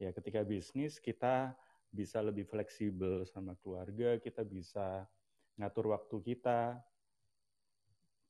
Ya 0.00 0.10
ketika 0.10 0.42
bisnis 0.42 0.98
kita 0.98 1.52
bisa 1.92 2.24
lebih 2.24 2.48
fleksibel 2.48 3.28
sama 3.28 3.54
keluarga, 3.60 4.16
kita 4.18 4.42
bisa 4.42 5.04
ngatur 5.60 5.92
waktu 5.92 6.16
kita. 6.22 6.80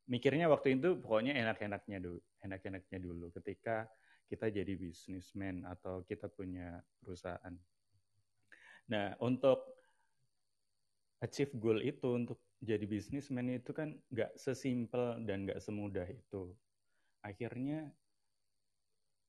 Mikirnya 0.08 0.48
waktu 0.48 0.80
itu 0.80 0.96
pokoknya 0.98 1.36
enak-enaknya 1.36 1.98
dulu, 2.00 2.20
enak-enaknya 2.40 2.98
dulu 2.98 3.26
ketika 3.36 3.84
kita 4.28 4.48
jadi 4.48 4.72
bisnismen 4.76 5.68
atau 5.68 6.04
kita 6.04 6.32
punya 6.32 6.80
perusahaan. 7.00 7.52
Nah, 8.88 9.12
untuk 9.20 9.76
achieve 11.20 11.52
goal 11.60 11.84
itu, 11.84 12.08
untuk 12.08 12.40
jadi 12.58 12.82
bisnismen 12.88 13.54
itu 13.54 13.70
kan 13.70 13.94
nggak 14.10 14.34
sesimpel 14.34 15.22
dan 15.28 15.46
nggak 15.46 15.62
semudah 15.62 16.08
itu. 16.08 16.56
Akhirnya, 17.22 17.94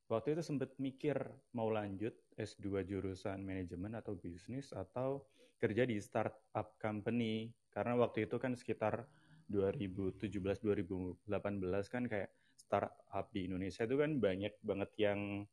waktu 0.09 0.33
itu 0.33 0.41
sempat 0.41 0.73
mikir 0.81 1.13
mau 1.53 1.69
lanjut 1.69 2.17
S2 2.39 2.81
jurusan 2.87 3.45
manajemen 3.45 3.93
atau 3.99 4.17
bisnis 4.17 4.73
atau 4.73 5.27
kerja 5.59 5.83
di 5.85 5.99
startup 5.99 6.79
company. 6.79 7.51
Karena 7.69 7.99
waktu 7.99 8.25
itu 8.25 8.41
kan 8.41 8.57
sekitar 8.57 9.05
2017-2018 9.49 11.89
kan 11.89 12.05
kayak 12.05 12.29
startup 12.55 13.25
di 13.33 13.49
Indonesia 13.49 13.83
itu 13.85 13.97
kan 13.97 14.21
banyak 14.21 14.53
banget 14.61 14.91
yang 14.97 15.49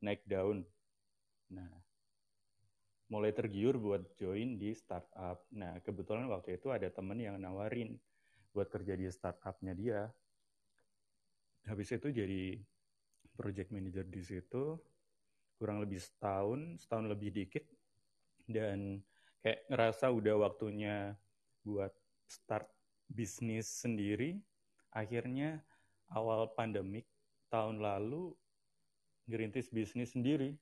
naik 0.00 0.24
daun. 0.24 0.64
Nah, 1.52 1.68
mulai 3.10 3.34
tergiur 3.34 3.74
buat 3.76 4.06
join 4.14 4.54
di 4.54 4.70
startup. 4.70 5.42
Nah, 5.50 5.82
kebetulan 5.82 6.30
waktu 6.30 6.56
itu 6.56 6.70
ada 6.70 6.86
temen 6.88 7.18
yang 7.18 7.36
nawarin 7.42 7.98
buat 8.54 8.70
kerja 8.70 8.94
di 8.94 9.10
startupnya 9.10 9.74
dia. 9.74 10.00
Habis 11.66 11.90
itu 11.98 12.08
jadi 12.14 12.62
project 13.34 13.74
manager 13.74 14.06
di 14.06 14.22
situ, 14.22 14.78
kurang 15.58 15.82
lebih 15.82 15.98
setahun, 15.98 16.78
setahun 16.78 17.10
lebih 17.10 17.34
dikit, 17.34 17.66
dan 18.46 19.02
kayak 19.42 19.66
ngerasa 19.66 20.06
udah 20.14 20.46
waktunya 20.46 21.18
buat 21.66 21.90
start 22.30 22.70
bisnis 23.10 23.66
sendiri. 23.66 24.38
Akhirnya 24.94 25.62
awal 26.14 26.50
pandemik 26.54 27.10
tahun 27.50 27.82
lalu 27.82 28.34
ngerintis 29.26 29.70
bisnis 29.70 30.14
sendiri 30.14 30.54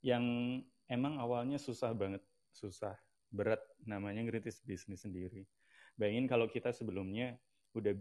yang 0.00 0.24
emang 0.90 1.16
awalnya 1.22 1.56
susah 1.56 1.94
banget, 1.94 2.20
susah, 2.50 2.98
berat 3.30 3.62
namanya 3.86 4.26
ngeritis 4.26 4.60
bisnis 4.66 5.06
sendiri. 5.06 5.46
Bayangin 5.94 6.26
kalau 6.26 6.50
kita 6.50 6.74
sebelumnya 6.74 7.38
udah 7.72 7.94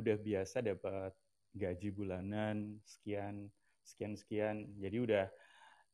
udah 0.00 0.16
biasa 0.16 0.64
dapat 0.64 1.12
gaji 1.52 1.92
bulanan 1.92 2.80
sekian 2.88 3.52
sekian 3.84 4.16
sekian, 4.16 4.56
jadi 4.80 4.96
udah 5.04 5.24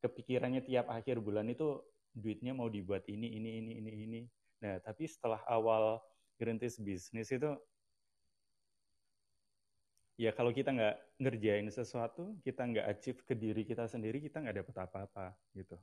kepikirannya 0.06 0.62
tiap 0.62 0.87
akhir 0.87 1.18
bulan 1.18 1.50
itu 1.50 1.82
duitnya 2.14 2.54
mau 2.54 2.70
dibuat 2.70 3.04
ini 3.11 3.35
ini 3.35 3.61
ini 3.61 3.72
ini 3.82 3.90
ini. 4.06 4.20
Nah 4.62 4.78
tapi 4.80 5.11
setelah 5.11 5.42
awal 5.50 5.98
ngerintis 6.38 6.78
bisnis 6.78 7.32
itu 7.32 7.56
ya 10.16 10.32
kalau 10.32 10.52
kita 10.52 10.72
nggak 10.72 10.96
ngerjain 11.20 11.68
sesuatu, 11.72 12.37
kita 12.44 12.62
nggak 12.64 12.87
achieve 12.88 13.20
ke 13.24 13.35
diri 13.37 13.64
kita 13.64 13.88
sendiri, 13.88 14.20
kita 14.20 14.40
nggak 14.40 14.64
dapat 14.64 14.76
apa-apa 14.88 15.26
gitu. 15.56 15.76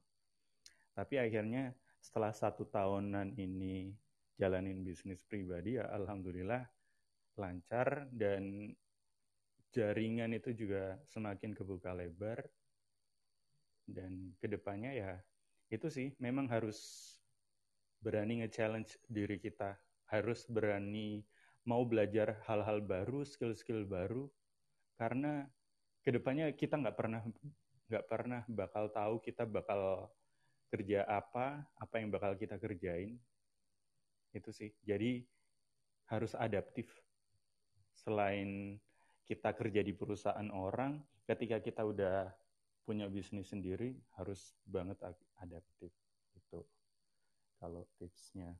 Tapi 0.93 1.17
akhirnya 1.17 1.73
setelah 1.97 2.29
satu 2.29 2.69
tahunan 2.69 3.33
ini 3.37 3.89
jalanin 4.37 4.81
bisnis 4.85 5.25
pribadi 5.25 5.77
ya 5.77 5.89
alhamdulillah 5.93 6.61
lancar 7.37 8.09
dan 8.13 8.69
jaringan 9.73 10.37
itu 10.37 10.53
juga 10.53 11.01
semakin 11.09 11.57
kebuka 11.57 11.91
lebar. 11.97 12.45
Dan 13.83 14.31
ke 14.39 14.47
depannya 14.47 14.95
ya 14.95 15.11
itu 15.73 15.89
sih 15.89 16.13
memang 16.21 16.47
harus 16.47 17.11
berani 17.99 18.45
nge-challenge 18.45 19.01
diri 19.09 19.41
kita. 19.41 19.75
Harus 20.13 20.45
berani 20.45 21.25
mau 21.65 21.81
belajar 21.89 22.37
hal-hal 22.45 22.85
baru 22.85 23.25
skill-skill 23.25 23.89
baru. 23.89 24.29
Karena 24.93 25.41
ke 26.05 26.13
depannya 26.13 26.53
kita 26.53 26.77
nggak 26.77 26.95
pernah 26.95 27.25
nggak 27.89 28.05
pernah 28.07 28.41
bakal 28.47 28.93
tahu 28.93 29.19
kita 29.19 29.43
bakal 29.49 30.07
kerja 30.73 31.05
apa, 31.05 31.61
apa 31.77 31.95
yang 32.01 32.09
bakal 32.09 32.33
kita 32.33 32.57
kerjain. 32.57 33.21
Itu 34.33 34.49
sih. 34.49 34.73
Jadi 34.81 35.21
harus 36.09 36.33
adaptif. 36.33 36.89
Selain 37.93 38.81
kita 39.29 39.53
kerja 39.53 39.85
di 39.85 39.93
perusahaan 39.93 40.49
orang, 40.49 40.97
ketika 41.29 41.61
kita 41.61 41.85
udah 41.85 42.33
punya 42.89 43.05
bisnis 43.05 43.53
sendiri, 43.53 43.93
harus 44.17 44.57
banget 44.65 44.97
adaptif. 45.37 45.93
Itu 46.33 46.65
kalau 47.61 47.85
tipsnya. 48.01 48.57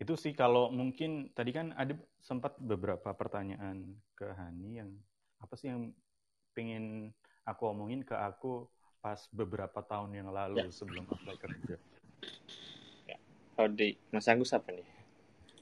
Itu 0.00 0.16
sih 0.16 0.32
kalau 0.32 0.72
mungkin 0.72 1.28
tadi 1.36 1.52
kan 1.52 1.76
ada 1.76 1.92
sempat 2.24 2.56
beberapa 2.56 3.12
pertanyaan 3.12 4.00
ke 4.16 4.32
Hani 4.32 4.80
yang 4.80 4.90
apa 5.36 5.52
sih 5.60 5.68
yang 5.68 5.92
pengen 6.56 7.12
aku 7.44 7.68
omongin 7.68 8.00
ke 8.00 8.16
aku 8.16 8.64
pas 9.00 9.20
beberapa 9.32 9.80
tahun 9.80 10.12
yang 10.12 10.28
lalu 10.28 10.68
ya. 10.68 10.72
sebelum 10.72 11.08
apply 11.08 11.36
kerja. 11.40 11.76
Ya. 13.08 13.18
Kalau 13.56 13.70
di 13.72 13.96
Mas 14.12 14.28
Agus 14.28 14.52
apa 14.52 14.70
nih? 14.72 14.88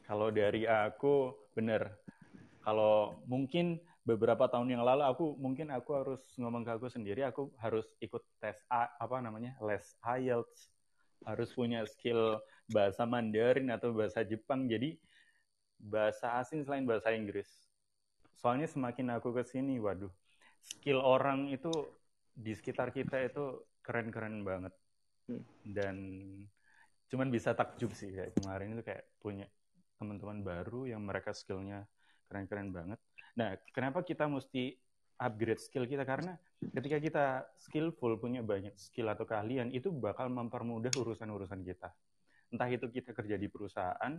Kalau 0.04 0.28
dari 0.34 0.66
aku 0.66 1.34
bener. 1.54 1.94
Kalau 2.66 3.22
mungkin 3.24 3.78
beberapa 4.08 4.48
tahun 4.48 4.72
yang 4.72 4.82
lalu 4.88 5.04
aku 5.04 5.36
mungkin 5.36 5.68
aku 5.68 5.90
harus 5.92 6.22
ngomong 6.40 6.64
ke 6.64 6.72
aku 6.80 6.88
sendiri 6.88 7.28
aku 7.28 7.52
harus 7.60 7.84
ikut 8.00 8.24
tes 8.40 8.56
A, 8.72 8.88
apa 8.96 9.20
namanya 9.20 9.52
les 9.60 9.84
IELTS 10.00 10.72
harus 11.28 11.52
punya 11.52 11.84
skill 11.84 12.40
bahasa 12.72 13.04
Mandarin 13.04 13.68
atau 13.68 13.92
bahasa 13.92 14.24
Jepang 14.24 14.64
jadi 14.64 14.96
bahasa 15.76 16.40
asing 16.40 16.64
selain 16.64 16.88
bahasa 16.88 17.12
Inggris 17.12 17.68
soalnya 18.40 18.64
semakin 18.64 19.12
aku 19.20 19.36
ke 19.36 19.44
sini 19.44 19.76
waduh 19.76 20.10
skill 20.64 21.04
orang 21.04 21.52
itu 21.52 21.68
di 22.38 22.54
sekitar 22.54 22.94
kita 22.94 23.18
itu 23.26 23.66
keren-keren 23.82 24.46
banget 24.46 24.70
hmm. 25.26 25.42
dan 25.74 25.96
cuman 27.10 27.28
bisa 27.34 27.56
takjub 27.58 27.90
sih 27.98 28.14
kayak 28.14 28.38
kemarin 28.38 28.78
itu 28.78 28.82
kayak 28.86 29.04
punya 29.18 29.50
teman-teman 29.98 30.46
baru 30.46 30.86
yang 30.86 31.02
mereka 31.02 31.34
skillnya 31.34 31.82
keren-keren 32.30 32.70
banget. 32.70 33.00
Nah, 33.34 33.58
kenapa 33.74 34.06
kita 34.06 34.30
mesti 34.30 34.78
upgrade 35.18 35.58
skill 35.58 35.84
kita 35.90 36.06
karena 36.06 36.38
ketika 36.78 36.98
kita 37.02 37.24
skillful 37.58 38.18
punya 38.18 38.42
banyak 38.42 38.74
skill 38.78 39.10
atau 39.10 39.26
keahlian 39.26 39.74
itu 39.74 39.90
bakal 39.90 40.30
mempermudah 40.30 40.94
urusan-urusan 40.94 41.62
kita 41.66 41.90
entah 42.54 42.70
itu 42.70 42.86
kita 42.88 43.12
kerja 43.12 43.36
di 43.36 43.50
perusahaan 43.50 44.14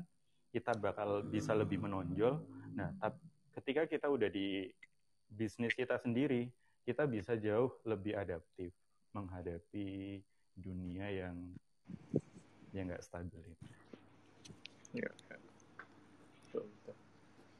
kita 0.51 0.75
bakal 0.77 1.23
bisa 1.25 1.55
lebih 1.55 1.81
menonjol 1.83 2.39
nah 2.75 2.91
ketika 3.59 3.87
kita 3.87 4.07
udah 4.07 4.29
di 4.31 4.67
bisnis 5.31 5.75
kita 5.75 5.99
sendiri 5.99 6.51
kita 6.89 7.05
bisa 7.05 7.37
jauh 7.37 7.69
lebih 7.85 8.17
adaptif 8.17 8.73
menghadapi 9.13 10.17
dunia 10.57 11.05
yang 11.13 11.37
yang 12.73 12.89
nggak 12.89 13.05
stabil 13.05 13.45
itu. 13.45 13.67
Ya. 14.97 15.13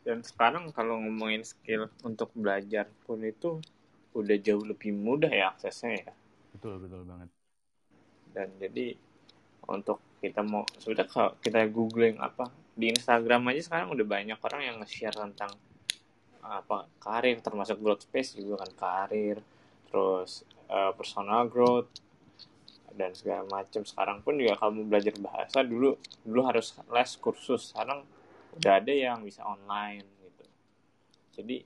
Dan 0.02 0.26
sekarang 0.26 0.74
kalau 0.74 0.98
ngomongin 0.98 1.46
skill 1.46 1.94
untuk 2.02 2.34
belajar 2.34 2.90
pun 3.06 3.22
itu 3.22 3.62
udah 4.18 4.38
jauh 4.42 4.66
lebih 4.66 4.98
mudah 4.98 5.30
ya 5.30 5.54
aksesnya 5.54 6.10
ya. 6.10 6.14
Betul 6.58 6.82
betul 6.82 7.06
banget. 7.06 7.30
Dan 8.34 8.50
jadi 8.58 8.98
untuk 9.70 10.02
kita 10.26 10.42
mau 10.42 10.66
sudah 10.82 11.06
kalau 11.06 11.38
kita 11.38 11.70
googling 11.70 12.18
apa 12.18 12.50
di 12.74 12.90
Instagram 12.90 13.54
aja 13.54 13.62
sekarang 13.62 13.94
udah 13.94 14.06
banyak 14.10 14.40
orang 14.42 14.62
yang 14.66 14.76
nge-share 14.82 15.14
tentang 15.14 15.54
apa 16.44 16.88
karir 17.04 17.40
termasuk 17.44 17.80
growth 17.80 18.08
space 18.08 18.40
juga 18.40 18.64
kan 18.64 18.72
karir 18.76 19.38
terus 19.90 20.48
uh, 20.70 20.94
personal 20.96 21.50
growth 21.50 21.90
dan 23.00 23.16
segala 23.16 23.48
macam 23.48 23.88
sekarang 23.88 24.20
pun 24.20 24.36
juga 24.36 24.60
kamu 24.60 24.92
belajar 24.92 25.16
bahasa 25.24 25.64
dulu 25.64 25.96
dulu 26.28 26.42
harus 26.44 26.76
les 26.92 27.12
kursus. 27.16 27.72
Sekarang 27.72 28.04
udah 28.60 28.74
ada 28.76 28.92
yang 28.92 29.24
bisa 29.24 29.46
online 29.48 30.04
gitu. 30.04 30.46
Jadi 31.40 31.58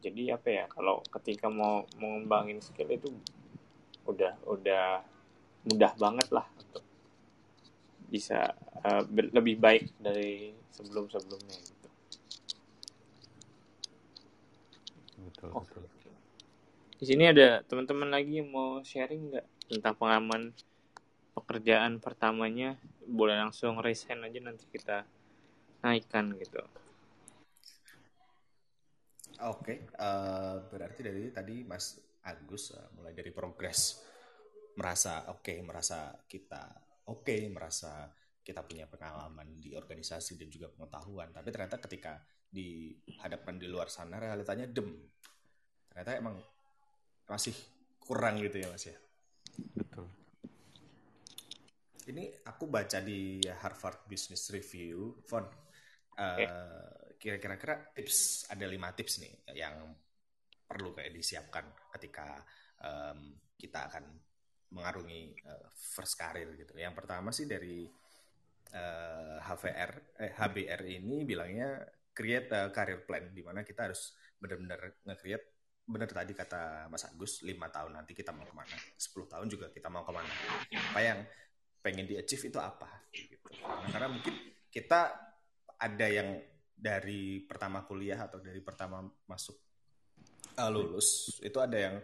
jadi 0.00 0.38
apa 0.40 0.48
ya 0.48 0.64
kalau 0.72 1.04
ketika 1.12 1.52
mau 1.52 1.84
mengembangin 2.00 2.64
skill 2.64 2.88
itu 2.88 3.12
udah 4.08 4.32
udah 4.48 5.04
mudah 5.68 5.92
banget 6.00 6.28
lah 6.32 6.48
untuk 6.56 6.80
bisa 8.08 8.56
uh, 8.88 9.04
lebih 9.12 9.60
baik 9.60 9.92
dari 10.00 10.56
sebelum 10.72 11.12
sebelumnya 11.12 11.58
gitu. 11.60 11.77
Betul, 15.18 15.50
oh. 15.54 15.62
betul. 15.62 15.84
Di 16.98 17.04
sini 17.06 17.30
ada 17.30 17.62
teman-teman 17.62 18.10
lagi 18.10 18.42
yang 18.42 18.50
mau 18.50 18.82
sharing 18.82 19.30
nggak 19.30 19.46
tentang 19.70 19.94
pengalaman 19.94 20.42
pekerjaan 21.34 22.02
pertamanya? 22.02 22.74
Boleh 23.06 23.38
langsung 23.38 23.78
resign 23.78 24.26
aja 24.26 24.38
nanti 24.42 24.66
kita 24.66 25.06
naikkan 25.82 26.34
gitu. 26.42 26.58
Oke, 29.38 29.62
okay. 29.62 29.78
uh, 30.02 30.02
eh, 30.02 30.54
berarti 30.66 31.00
dari 31.06 31.30
tadi 31.30 31.62
Mas 31.62 32.02
Agus 32.26 32.74
uh, 32.74 32.90
mulai 32.98 33.14
dari 33.14 33.30
progres 33.30 34.02
merasa 34.74 35.30
oke, 35.30 35.46
okay, 35.46 35.58
merasa 35.62 36.10
kita 36.26 36.62
oke, 37.06 37.22
okay, 37.22 37.46
merasa 37.46 38.10
kita 38.42 38.66
punya 38.66 38.90
pengalaman 38.90 39.58
di 39.62 39.78
organisasi 39.78 40.34
dan 40.34 40.50
juga 40.50 40.74
pengetahuan. 40.74 41.30
Tapi 41.30 41.48
ternyata 41.54 41.78
ketika 41.78 42.18
dihadapkan 42.48 43.60
di 43.60 43.68
luar 43.68 43.92
sana 43.92 44.16
realitanya 44.16 44.64
dem. 44.68 44.92
Ternyata 45.92 46.16
emang 46.16 46.36
masih 47.28 47.52
kurang 48.00 48.40
gitu 48.40 48.64
ya 48.64 48.72
mas 48.72 48.88
ya 48.88 48.96
betul 49.76 50.08
ini 52.08 52.32
aku 52.48 52.64
baca 52.72 53.04
di 53.04 53.44
Harvard 53.44 54.08
Business 54.08 54.48
Review 54.48 55.20
Fon 55.28 55.44
uh, 56.16 56.40
kira-kira 57.20 57.92
tips 57.92 58.48
ada 58.48 58.64
lima 58.64 58.96
tips 58.96 59.20
nih 59.20 59.34
yang 59.60 59.92
perlu 60.64 60.96
kayak 60.96 61.12
disiapkan 61.12 61.68
ketika 61.92 62.40
um, 62.80 63.36
kita 63.60 63.92
akan 63.92 64.04
mengarungi 64.72 65.36
uh, 65.48 65.68
first 65.72 66.14
career 66.20 66.52
gitu. 66.54 66.76
Yang 66.76 66.94
pertama 67.00 67.32
sih 67.32 67.48
dari 67.48 67.88
uh, 68.76 69.36
eh, 69.36 69.38
HVR 69.40 69.92
eh, 70.20 70.32
HBR 70.36 70.82
ini 70.84 71.24
bilangnya 71.24 71.80
create 72.18 72.50
a 72.50 72.74
career 72.74 73.06
plan 73.06 73.30
di 73.30 73.46
mana 73.46 73.62
kita 73.62 73.86
harus 73.86 74.18
benar-benar 74.42 75.06
nge-create 75.06 75.58
benar 75.88 76.10
tadi 76.10 76.36
kata 76.36 76.92
Mas 76.92 77.08
Agus, 77.08 77.40
lima 77.48 77.72
tahun 77.72 77.96
nanti 77.96 78.12
kita 78.12 78.28
mau 78.36 78.44
ke 78.44 78.52
mana, 78.52 78.76
10 78.76 79.24
tahun 79.24 79.46
juga 79.48 79.72
kita 79.72 79.88
mau 79.88 80.04
ke 80.04 80.12
mana. 80.12 80.28
Apa 80.68 81.00
yang 81.00 81.24
pengen 81.80 82.04
di 82.04 82.20
achieve 82.20 82.52
itu 82.52 82.60
apa? 82.60 83.08
Gitu. 83.08 83.40
Karena, 83.56 83.88
karena 83.88 84.08
mungkin 84.12 84.34
kita 84.68 85.00
ada 85.80 86.06
yang 86.12 86.36
dari 86.76 87.40
pertama 87.40 87.88
kuliah 87.88 88.20
atau 88.20 88.36
dari 88.38 88.60
pertama 88.60 89.00
masuk 89.26 89.56
uh, 90.60 90.70
lulus 90.70 91.40
itu 91.40 91.56
ada 91.56 91.74
yang 91.80 91.96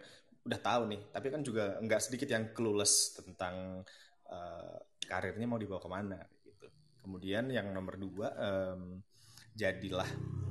udah 0.48 0.60
tahu 0.64 0.82
nih, 0.88 1.02
tapi 1.12 1.26
kan 1.28 1.40
juga 1.44 1.76
nggak 1.84 2.00
sedikit 2.00 2.28
yang 2.32 2.56
clueless 2.56 3.20
tentang 3.20 3.84
uh, 4.32 4.76
karirnya 5.04 5.44
mau 5.44 5.60
dibawa 5.60 5.80
ke 5.84 5.90
mana. 5.92 6.20
Gitu. 6.40 6.66
Kemudian 7.04 7.52
yang 7.52 7.68
nomor 7.68 8.00
dua, 8.00 8.32
um, 8.32 8.96
jadilah 9.54 10.06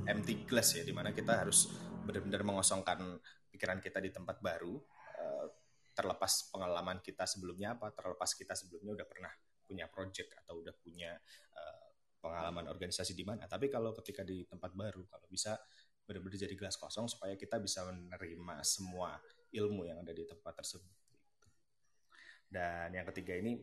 empty 0.08 0.48
glass 0.48 0.80
ya, 0.80 0.84
di 0.88 0.96
mana 0.96 1.12
kita 1.12 1.44
harus 1.44 1.70
benar-benar 2.04 2.44
mengosongkan 2.48 3.20
pikiran 3.52 3.84
kita 3.84 4.00
di 4.00 4.10
tempat 4.10 4.39
baru. 4.39 4.80
Uh, 5.20 5.48
terlepas 5.94 6.50
pengalaman 6.50 6.98
kita 7.06 7.22
sebelumnya 7.30 7.78
apa 7.78 7.94
terlepas 7.94 8.34
kita 8.34 8.58
sebelumnya 8.58 8.98
udah 8.98 9.08
pernah 9.08 9.30
punya 9.62 9.86
project 9.86 10.34
atau 10.42 10.58
udah 10.58 10.74
punya 10.82 11.13
uh, 11.54 11.88
pengalaman 12.18 12.66
organisasi 12.66 13.13
di 13.13 13.22
mana. 13.22 13.46
Tapi 13.46 13.70
kalau 13.70 13.94
ketika 14.02 14.26
di 14.26 14.42
tempat 14.50 14.74
baru 14.74 15.06
kalau 15.06 15.30
bisa 15.30 15.54
benar-benar 16.04 16.36
jadi 16.36 16.56
gelas 16.58 16.76
kosong 16.76 17.08
supaya 17.08 17.38
kita 17.39 17.62
bisa 17.62 17.88
menerima 17.88 18.60
semua 18.66 19.16
ilmu 19.54 19.88
yang 19.88 20.02
ada 20.04 20.12
di 20.12 20.26
tempat 20.28 20.60
tersebut. 20.60 20.94
Dan 22.50 22.94
yang 22.94 23.08
ketiga 23.13 23.39
ini 23.39 23.62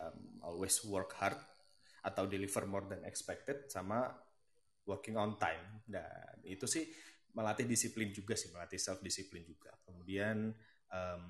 um, 0.00 0.42
always 0.42 0.78
work 0.88 1.14
hard 1.18 1.38
atau 2.02 2.26
deliver 2.26 2.66
more 2.66 2.86
than 2.90 3.06
expected 3.06 3.70
sama 3.70 4.10
working 4.86 5.14
on 5.14 5.38
time 5.38 5.82
dan 5.86 6.42
itu 6.42 6.66
sih 6.66 6.84
melatih 7.32 7.64
disiplin 7.64 8.12
juga 8.12 8.36
sih, 8.36 8.52
melatih 8.52 8.76
self 8.76 9.00
disiplin 9.00 9.40
juga. 9.46 9.72
Kemudian 9.88 10.52
um, 10.92 11.24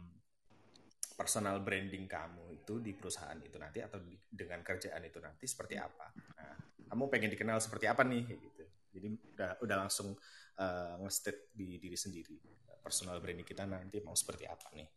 personal 1.14 1.62
branding 1.62 2.10
kamu 2.10 2.58
itu 2.62 2.82
di 2.82 2.92
perusahaan 2.96 3.38
itu 3.38 3.54
nanti 3.60 3.78
atau 3.78 4.02
di, 4.02 4.18
dengan 4.26 4.64
kerjaan 4.66 5.02
itu 5.06 5.22
nanti 5.22 5.46
seperti 5.46 5.78
apa. 5.78 6.10
Nah, 6.42 6.56
kamu 6.90 7.04
pengen 7.06 7.30
dikenal 7.30 7.62
seperti 7.62 7.86
apa 7.86 8.02
nih 8.02 8.24
gitu. 8.26 8.64
Jadi 8.92 9.06
udah 9.38 9.50
udah 9.62 9.76
langsung 9.86 10.12
uh, 10.58 10.94
nge-state 11.00 11.54
di 11.54 11.78
diri 11.78 11.96
sendiri. 11.96 12.36
Personal 12.82 13.22
branding 13.22 13.46
kita 13.46 13.62
nanti 13.62 14.02
mau 14.02 14.18
seperti 14.18 14.44
apa 14.50 14.74
nih. 14.74 14.88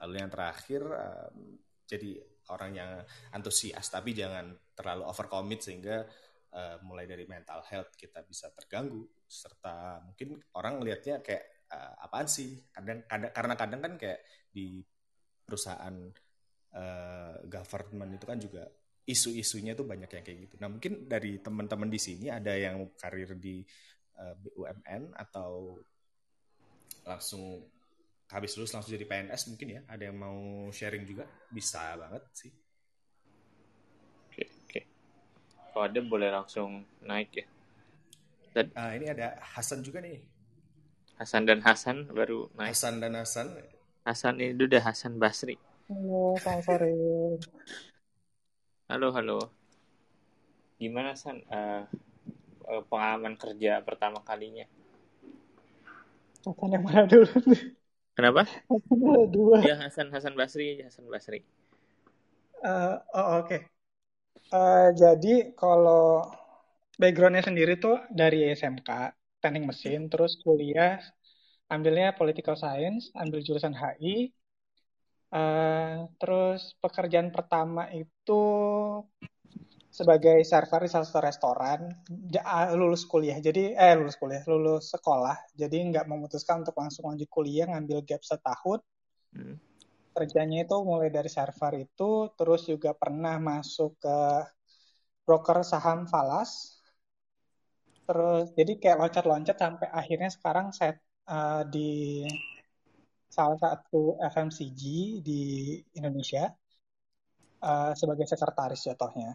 Lalu 0.00 0.14
yang 0.24 0.30
terakhir 0.32 0.82
um, 0.88 1.60
jadi 1.86 2.18
orang 2.50 2.70
yang 2.74 2.90
antusias 3.36 3.86
tapi 3.92 4.16
jangan 4.16 4.54
terlalu 4.74 5.06
overcommit 5.06 5.62
sehingga 5.62 6.02
uh, 6.56 6.80
mulai 6.82 7.04
dari 7.04 7.28
mental 7.28 7.60
health 7.68 7.92
kita 7.94 8.24
bisa 8.24 8.48
terganggu 8.56 9.04
serta 9.28 10.00
mungkin 10.08 10.40
orang 10.56 10.80
ngelihatnya 10.80 11.20
kayak 11.20 11.68
uh, 11.68 12.04
apaan 12.08 12.26
sih 12.26 12.56
kadang 12.72 13.04
kadang 13.04 13.30
karena 13.36 13.54
kadang 13.54 13.80
kan 13.84 13.94
kayak 14.00 14.20
di 14.48 14.80
perusahaan 15.46 15.94
uh, 16.74 17.34
government 17.46 18.16
itu 18.16 18.24
kan 18.26 18.38
juga 18.40 18.64
isu-isunya 19.06 19.78
itu 19.78 19.86
banyak 19.86 20.10
yang 20.10 20.24
kayak 20.26 20.38
gitu. 20.50 20.54
Nah 20.58 20.66
mungkin 20.66 21.06
dari 21.06 21.38
teman-teman 21.38 21.86
di 21.86 22.00
sini 22.02 22.26
ada 22.26 22.50
yang 22.58 22.90
karir 22.98 23.38
di 23.38 23.62
uh, 24.18 24.34
BUMN 24.34 25.14
atau 25.14 25.78
langsung 27.06 27.62
habis 28.26 28.58
lulus 28.58 28.74
langsung 28.74 28.98
jadi 28.98 29.06
PNS 29.06 29.54
mungkin 29.54 29.68
ya. 29.78 29.80
Ada 29.86 30.10
yang 30.10 30.18
mau 30.18 30.66
sharing 30.74 31.06
juga 31.06 31.22
bisa 31.46 31.94
banget 31.94 32.26
sih. 32.34 32.50
Kalau 35.76 35.92
ada 35.92 36.00
boleh 36.00 36.32
langsung 36.32 36.88
naik 37.04 37.36
ya. 37.36 37.44
Dan, 38.56 38.72
uh, 38.72 38.96
ini 38.96 39.12
ada 39.12 39.36
Hasan 39.44 39.84
juga 39.84 40.00
nih. 40.00 40.24
Hasan 41.20 41.44
dan 41.44 41.60
Hasan 41.60 42.08
baru 42.16 42.48
naik. 42.56 42.72
Hasan 42.72 42.96
dan 42.96 43.12
Hasan. 43.12 43.52
Hasan 44.00 44.40
ini 44.40 44.56
udah 44.56 44.80
Hasan 44.80 45.20
Basri. 45.20 45.60
Halo, 45.92 46.32
selamat 46.40 46.64
sore. 46.64 46.92
halo, 48.88 49.12
halo. 49.12 49.38
Gimana 50.80 51.12
San 51.12 51.44
uh, 51.52 51.84
pengalaman 52.88 53.36
kerja 53.36 53.84
pertama 53.84 54.24
kalinya? 54.24 54.64
Hasan 56.40 56.72
yang 56.72 56.88
mana 56.88 57.04
dulu? 57.04 57.28
Kenapa? 58.16 58.48
Hasan 58.48 58.96
ada 59.04 59.28
dua. 59.28 59.60
Ya 59.60 59.76
Hasan 59.76 60.08
Hasan 60.08 60.40
Basri 60.40 60.80
aja 60.80 60.88
Hasan 60.88 61.04
Basri. 61.12 61.44
Uh, 62.64 62.96
oh 63.12 63.44
oke. 63.44 63.52
Okay. 63.52 63.75
Uh, 64.52 64.94
jadi 64.94 65.52
kalau 65.58 66.22
backgroundnya 67.00 67.44
sendiri 67.44 67.76
tuh 67.76 67.96
dari 68.10 68.46
SMK, 68.54 68.88
teknik 69.42 69.64
mesin, 69.68 70.08
terus 70.12 70.38
kuliah 70.40 71.02
ambilnya 71.66 72.14
political 72.14 72.54
science, 72.54 73.10
ambil 73.18 73.42
jurusan 73.42 73.74
HI. 73.74 74.30
Uh, 75.26 75.36
eh, 75.36 75.94
terus 76.22 76.78
pekerjaan 76.78 77.34
pertama 77.34 77.90
itu 77.90 78.42
sebagai 79.90 80.44
server 80.44 80.84
di 80.84 80.90
salah 80.92 81.08
satu 81.08 81.20
restoran 81.24 81.80
ja- 82.28 82.68
lulus 82.76 83.08
kuliah 83.08 83.40
jadi 83.40 83.72
eh 83.74 83.96
lulus 83.96 84.20
kuliah 84.20 84.44
lulus 84.44 84.92
sekolah 84.92 85.56
jadi 85.56 85.76
nggak 85.88 86.04
memutuskan 86.04 86.60
untuk 86.62 86.76
langsung 86.76 87.08
lanjut 87.08 87.28
kuliah 87.32 87.66
ngambil 87.72 88.04
gap 88.04 88.20
setahun 88.20 88.80
Hmm. 89.36 89.60
Kerjanya 90.16 90.58
itu 90.64 90.76
mulai 90.90 91.08
dari 91.16 91.30
server 91.36 91.72
itu 91.86 92.10
terus 92.38 92.60
juga 92.70 92.90
pernah 93.02 93.36
masuk 93.50 93.90
ke 94.02 94.16
broker 95.26 95.58
saham 95.70 96.00
falas 96.12 96.50
terus 98.06 98.44
jadi 98.58 98.72
kayak 98.80 98.98
loncat-loncat 99.02 99.56
sampai 99.64 99.88
akhirnya 100.00 100.30
sekarang 100.36 100.66
saya 100.78 100.92
eh, 101.34 101.62
di 101.74 101.88
salah 103.36 103.58
satu 103.64 104.16
FMCG 104.32 104.82
di 105.26 105.40
Indonesia 105.98 106.42
eh, 107.68 107.92
sebagai 108.00 108.26
sekretaris 108.32 108.80
jatuhnya 108.88 109.30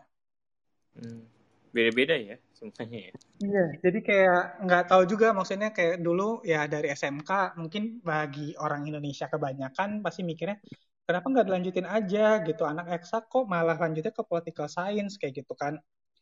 Hmm. 0.92 1.24
Beda-beda 1.72 2.16
ya 2.20 2.36
semuanya 2.52 3.00
ya. 3.10 3.14
Iya, 3.42 3.66
jadi 3.82 4.00
kayak 4.06 4.44
nggak 4.68 4.84
tahu 4.92 5.04
juga 5.10 5.34
maksudnya 5.34 5.74
kayak 5.74 6.04
dulu 6.04 6.46
ya 6.46 6.70
dari 6.70 6.94
SMK 6.94 7.58
mungkin 7.58 8.04
bagi 8.06 8.54
orang 8.60 8.86
Indonesia 8.86 9.26
kebanyakan 9.26 10.06
pasti 10.06 10.22
mikirnya 10.22 10.62
kenapa 11.10 11.26
nggak 11.26 11.48
dilanjutin 11.50 11.88
aja 11.90 12.44
gitu 12.46 12.64
anak 12.70 13.02
eksak 13.02 13.26
kok 13.32 13.50
malah 13.50 13.80
lanjutnya 13.80 14.14
ke 14.14 14.22
political 14.22 14.70
science 14.70 15.18
kayak 15.18 15.42
gitu 15.42 15.58
kan. 15.58 15.80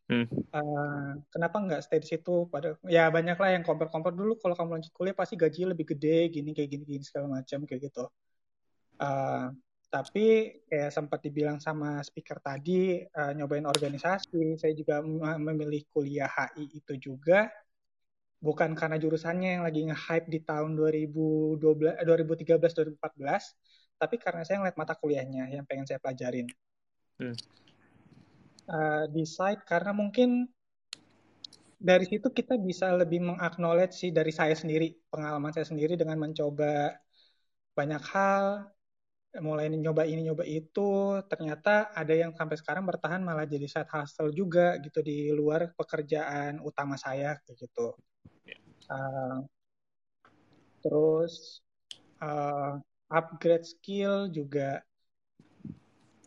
Hmm. 0.10 0.26
Eh, 0.32 1.12
kenapa 1.30 1.62
nggak 1.62 1.82
stay 1.86 2.00
di 2.02 2.08
situ 2.10 2.50
pada 2.50 2.74
ya 2.89 3.12
banyak 3.14 3.38
lah 3.38 3.50
yang 3.54 3.62
kompor-kompor 3.68 4.16
dulu 4.16 4.39
kalau 4.41 4.56
kamu 4.58 4.80
lanjut 4.80 4.93
kuliah 4.95 5.14
pasti 5.14 5.38
gajinya 5.38 5.76
lebih 5.78 5.93
gede 5.93 6.34
gini 6.34 6.56
kayak 6.56 6.70
gini 6.74 6.84
gini 6.88 7.04
segala 7.06 7.41
macam 7.41 7.68
kayak 7.68 7.91
gitu. 7.91 8.06
Eh, 9.02 9.47
tapi 9.89 10.53
kayak 10.69 10.93
sempat 10.93 11.19
dibilang 11.25 11.57
sama 11.57 11.99
speaker 12.05 12.37
tadi 12.39 13.01
eh, 13.01 13.31
nyobain 13.33 13.65
organisasi 13.65 14.61
saya 14.61 14.73
juga 14.77 15.01
mem- 15.01 15.41
memilih 15.49 15.81
kuliah 15.89 16.29
HI 16.29 16.65
itu 16.77 16.93
juga 16.97 17.49
bukan 18.39 18.71
karena 18.77 18.95
jurusannya 18.95 19.59
yang 19.59 19.63
lagi 19.67 19.83
nge-hype 19.89 20.27
di 20.31 20.39
tahun 20.45 20.77
2012 20.79 21.97
eh, 21.99 22.05
2013 22.05 22.71
2014 22.77 23.43
tapi 23.99 24.15
karena 24.15 24.41
saya 24.47 24.63
ngeliat 24.63 24.77
mata 24.79 24.93
kuliahnya 24.95 25.51
yang 25.51 25.65
pengen 25.67 25.85
saya 25.89 25.99
pelajarin 25.99 26.47
Hmm. 27.19 27.35
Eh, 28.69 29.05
decide 29.11 29.59
karena 29.67 29.91
mungkin 29.91 30.47
dari 31.79 32.05
situ 32.07 32.31
kita 32.31 32.55
bisa 32.55 32.95
lebih 32.95 33.19
mengaknowledge 33.19 33.95
sih 33.97 34.11
dari 34.15 34.31
saya 34.31 34.55
sendiri 34.55 34.95
pengalaman 35.11 35.51
saya 35.51 35.67
sendiri 35.67 35.99
dengan 35.99 36.15
mencoba 36.15 36.95
banyak 37.73 38.03
hal 38.13 38.71
mulai 39.38 39.69
nyoba 39.69 40.09
ini 40.09 40.25
nyoba 40.25 40.41
itu 40.41 41.21
ternyata 41.30 41.93
ada 41.93 42.13
yang 42.17 42.34
sampai 42.34 42.57
sekarang 42.57 42.82
bertahan 42.89 43.21
malah 43.21 43.45
jadi 43.45 43.69
side 43.69 43.91
hustle 43.93 44.34
juga 44.34 44.82
gitu 44.82 45.05
di 45.05 45.30
luar 45.30 45.69
pekerjaan 45.77 46.57
utama 46.65 46.97
saya 46.97 47.38
kayak 47.45 47.69
gitu. 47.69 47.93
Uh, 48.89 49.45
terus 50.82 51.61
uh, 52.25 52.82
upgrade 53.13 53.69
skill 53.69 54.34
juga 54.34 54.82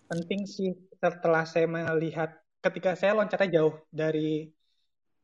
penting 0.07 0.46
sih 0.46 0.70
setelah 1.03 1.42
saya 1.42 1.66
melihat 1.66 2.38
ketika 2.62 2.94
saya 2.94 3.18
loncatnya 3.18 3.59
jauh 3.59 3.74
dari 3.90 4.46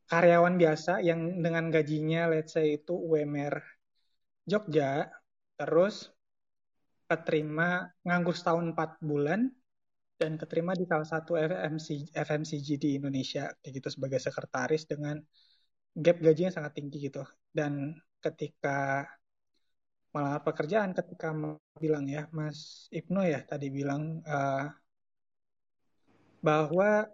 karyawan 0.08 0.56
biasa 0.58 1.04
yang 1.04 1.38
dengan 1.44 1.70
gajinya 1.70 2.26
let's 2.26 2.56
say 2.56 2.80
itu 2.80 2.96
UMR 2.96 3.60
Jogja 4.48 5.12
terus 5.60 6.08
keterima 7.08 7.88
nganggur 8.04 8.36
setahun 8.36 8.76
4 8.76 9.00
bulan 9.00 9.48
dan 10.20 10.34
keterima 10.34 10.74
di 10.74 10.84
salah 10.84 11.06
satu 11.06 11.38
FMC, 11.38 12.10
FMCG 12.12 12.68
di 12.76 12.88
Indonesia 12.98 13.48
kayak 13.62 13.72
gitu 13.80 13.88
sebagai 13.94 14.20
sekretaris 14.20 14.84
dengan 14.84 15.16
gap 15.94 16.18
gajinya 16.20 16.52
sangat 16.52 16.72
tinggi 16.76 17.08
gitu. 17.08 17.22
Dan 17.48 17.94
ketika 18.20 19.06
malah 20.12 20.42
pekerjaan 20.42 20.90
ketika 20.98 21.30
bilang 21.78 22.04
ya 22.10 22.26
Mas 22.34 22.90
Ibnu 22.90 23.20
ya 23.22 23.40
tadi 23.46 23.70
bilang 23.70 24.18
uh, 24.26 24.66
bahwa 26.42 27.06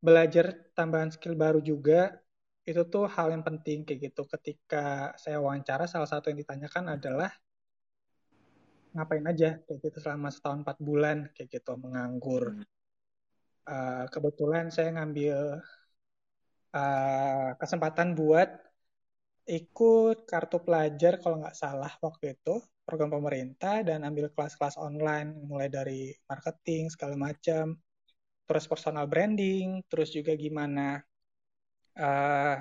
belajar 0.00 0.72
tambahan 0.76 1.12
skill 1.12 1.36
baru 1.36 1.60
juga 1.60 2.16
itu 2.68 2.82
tuh 2.92 3.08
hal 3.08 3.32
yang 3.34 3.44
penting 3.44 3.88
kayak 3.88 4.12
gitu. 4.12 4.22
Ketika 4.28 5.16
saya 5.16 5.40
wawancara 5.40 5.84
salah 5.88 6.08
satu 6.08 6.28
yang 6.30 6.38
ditanyakan 6.44 6.96
adalah 6.96 7.32
ngapain 8.94 9.26
aja 9.26 9.58
kayak 9.64 9.78
gitu 9.84 9.98
selama 10.02 10.28
setahun 10.32 10.66
empat 10.66 10.78
bulan 10.82 11.30
kayak 11.34 11.48
gitu 11.60 11.72
menganggur. 11.78 12.58
Uh, 13.68 14.04
kebetulan 14.10 14.72
saya 14.72 14.90
ngambil 14.96 15.62
uh, 16.74 17.48
kesempatan 17.60 18.18
buat 18.18 18.50
ikut 19.50 20.26
kartu 20.30 20.58
pelajar 20.62 21.18
kalau 21.22 21.42
nggak 21.42 21.58
salah 21.58 21.90
waktu 22.02 22.38
itu 22.38 22.62
program 22.86 23.10
pemerintah 23.14 23.82
dan 23.86 24.02
ambil 24.02 24.30
kelas-kelas 24.34 24.78
online 24.78 25.46
mulai 25.46 25.70
dari 25.70 26.10
marketing 26.26 26.90
segala 26.90 27.14
macam. 27.14 27.78
Terus 28.46 28.66
personal 28.66 29.06
branding 29.06 29.86
terus 29.86 30.10
juga 30.10 30.34
gimana 30.34 30.98
uh, 31.94 32.56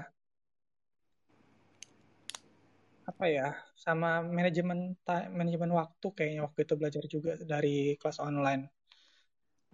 apa 3.19 3.27
ya 3.27 3.51
sama 3.75 4.23
manajemen 4.23 4.95
manajemen 5.35 5.75
waktu 5.75 6.07
kayaknya 6.15 6.47
waktu 6.47 6.63
itu 6.63 6.73
belajar 6.79 7.03
juga 7.03 7.35
dari 7.43 7.99
kelas 7.99 8.15
online. 8.23 8.71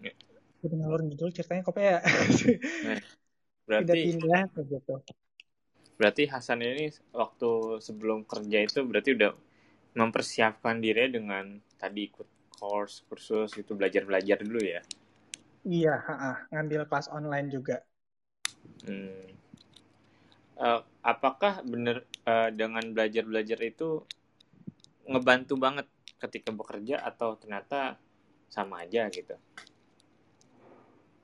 Ya. 0.01 0.09
Jadi 0.65 0.73
ngalur 0.81 1.05
ngidul 1.05 1.29
ceritanya 1.29 1.61
kok 1.61 1.77
ya. 1.77 2.01
Nah, 2.89 2.97
berarti 3.69 4.17
pindah 4.17 4.49
gitu. 4.65 4.97
Berarti 5.93 6.25
Hasan 6.25 6.65
ini 6.65 6.89
waktu 7.13 7.77
sebelum 7.85 8.25
kerja 8.25 8.65
itu 8.65 8.81
berarti 8.81 9.13
udah 9.13 9.37
mempersiapkan 9.93 10.81
diri 10.81 11.13
dengan 11.13 11.61
tadi 11.77 12.09
ikut 12.09 12.25
course 12.49 13.05
kursus 13.05 13.53
itu 13.61 13.77
belajar-belajar 13.77 14.41
dulu 14.41 14.57
ya. 14.57 14.81
Iya, 15.61 16.01
ha 16.01 16.49
ngambil 16.49 16.89
kelas 16.89 17.13
online 17.13 17.53
juga. 17.53 17.77
Hmm. 18.89 19.37
Uh, 20.57 20.81
apakah 21.05 21.61
benar 21.61 22.09
uh, 22.25 22.49
dengan 22.51 22.83
belajar-belajar 22.91 23.59
itu 23.63 24.03
ngebantu 25.05 25.55
banget 25.55 25.87
ketika 26.17 26.49
bekerja 26.51 27.01
atau 27.05 27.37
ternyata 27.37 27.97
sama 28.49 28.83
aja 28.85 29.07
gitu? 29.09 29.37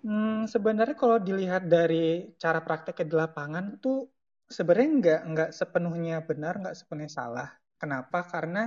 Hmm, 0.02 0.50
sebenarnya 0.50 0.98
kalau 0.98 1.22
dilihat 1.22 1.70
dari 1.70 2.34
cara 2.42 2.66
praktek 2.66 3.06
di 3.06 3.14
lapangan 3.14 3.78
tuh 3.78 4.10
sebenarnya 4.50 4.90
nggak 4.98 5.22
nggak 5.30 5.50
sepenuhnya 5.54 6.26
benar, 6.26 6.58
nggak 6.58 6.78
sepenuhnya 6.78 7.12
salah. 7.14 7.50
Kenapa? 7.78 8.26
Karena 8.26 8.66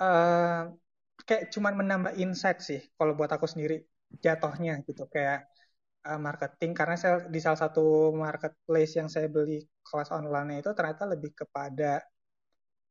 uh, 0.00 0.64
kayak 1.28 1.52
cuman 1.52 1.74
menambah 1.84 2.12
insight 2.16 2.64
sih 2.64 2.80
kalau 2.96 3.12
buat 3.12 3.28
aku 3.28 3.44
sendiri 3.44 3.84
jatohnya 4.24 4.80
gitu 4.88 5.04
kayak 5.12 5.46
uh, 6.06 6.20
marketing 6.20 6.72
karena 6.72 6.96
saya 6.96 7.26
di 7.28 7.40
salah 7.40 7.60
satu 7.68 8.14
marketplace 8.14 8.96
yang 8.96 9.08
saya 9.12 9.28
beli 9.28 9.60
kelas 9.84 10.10
online 10.14 10.64
itu 10.64 10.70
ternyata 10.72 11.04
lebih 11.08 11.32
kepada 11.36 12.00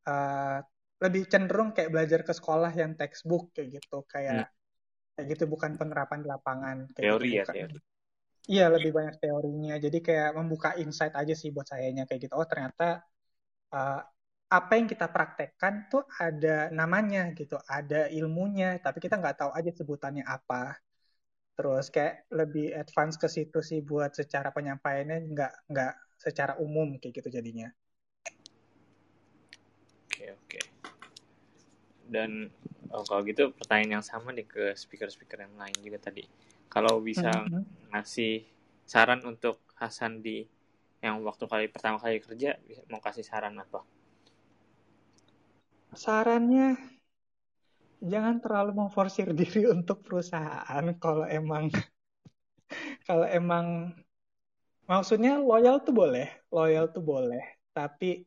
uh, 0.06 0.60
lebih 1.00 1.32
cenderung 1.32 1.72
kayak 1.72 1.96
belajar 1.96 2.22
ke 2.28 2.34
sekolah 2.36 2.76
yang 2.76 2.94
textbook 3.00 3.56
kayak 3.56 3.80
gitu. 3.80 4.04
Kayak 4.06 4.52
hmm. 4.52 4.56
kayak 5.16 5.26
gitu 5.36 5.44
bukan 5.48 5.80
penerapan 5.80 6.20
di 6.24 6.28
lapangan 6.28 6.78
kayak 6.92 7.06
teori 7.08 7.30
gitu, 7.30 7.38
ya 7.38 7.44
bukan. 7.46 7.56
teori. 7.56 7.78
Iya 8.50 8.66
lebih 8.74 8.92
banyak 8.92 9.16
teorinya. 9.22 9.76
Jadi 9.78 9.98
kayak 10.02 10.30
membuka 10.36 10.70
insight 10.82 11.14
aja 11.14 11.34
sih 11.38 11.54
buat 11.54 11.70
sayanya 11.70 12.04
kayak 12.10 12.28
gitu. 12.28 12.34
Oh 12.36 12.48
ternyata 12.50 13.06
uh, 13.72 14.02
apa 14.50 14.72
yang 14.82 14.90
kita 14.90 15.06
praktekkan 15.14 15.86
tuh 15.94 16.02
ada 16.18 16.74
namanya 16.74 17.30
gitu 17.38 17.62
ada 17.70 18.10
ilmunya 18.10 18.82
tapi 18.82 18.98
kita 18.98 19.22
nggak 19.22 19.46
tahu 19.46 19.52
aja 19.54 19.70
sebutannya 19.70 20.26
apa 20.26 20.74
terus 21.60 21.92
kayak 21.92 22.24
lebih 22.32 22.72
advance 22.72 23.20
ke 23.20 23.28
situ 23.28 23.60
sih 23.60 23.84
buat 23.84 24.16
secara 24.16 24.48
penyampaiannya 24.56 25.28
nggak 25.36 25.54
nggak 25.68 25.94
secara 26.16 26.56
umum 26.56 26.96
kayak 27.04 27.20
gitu 27.20 27.28
jadinya. 27.28 27.68
Oke 30.08 30.32
oke. 30.40 30.60
Dan 32.08 32.48
oh, 32.96 33.04
kalau 33.04 33.28
gitu 33.28 33.52
pertanyaan 33.52 34.00
yang 34.00 34.06
sama 34.08 34.32
nih 34.32 34.48
ke 34.48 34.72
speaker-speaker 34.72 35.44
yang 35.44 35.60
lain 35.60 35.76
juga 35.84 36.00
tadi. 36.00 36.24
Kalau 36.72 37.04
bisa 37.04 37.28
mm-hmm. 37.28 37.92
ngasih 37.92 38.48
saran 38.88 39.20
untuk 39.28 39.60
Hasan 39.76 40.24
di 40.24 40.48
yang 41.04 41.20
waktu 41.28 41.44
kali 41.44 41.68
pertama 41.68 42.00
kali 42.00 42.24
kerja 42.24 42.56
mau 42.88 43.04
kasih 43.04 43.28
saran 43.28 43.60
apa? 43.60 43.84
Sarannya 45.92 46.99
jangan 48.00 48.40
terlalu 48.40 48.72
memforsir 48.76 49.32
diri 49.36 49.68
untuk 49.76 50.04
perusahaan 50.04 50.84
kalau 50.98 51.28
emang 51.28 51.68
kalau 53.08 53.26
emang 53.28 53.96
maksudnya 54.90 55.38
loyal 55.38 55.86
tuh 55.86 55.94
boleh, 55.94 56.28
loyal 56.50 56.90
tuh 56.90 57.04
boleh, 57.06 57.44
tapi 57.76 58.26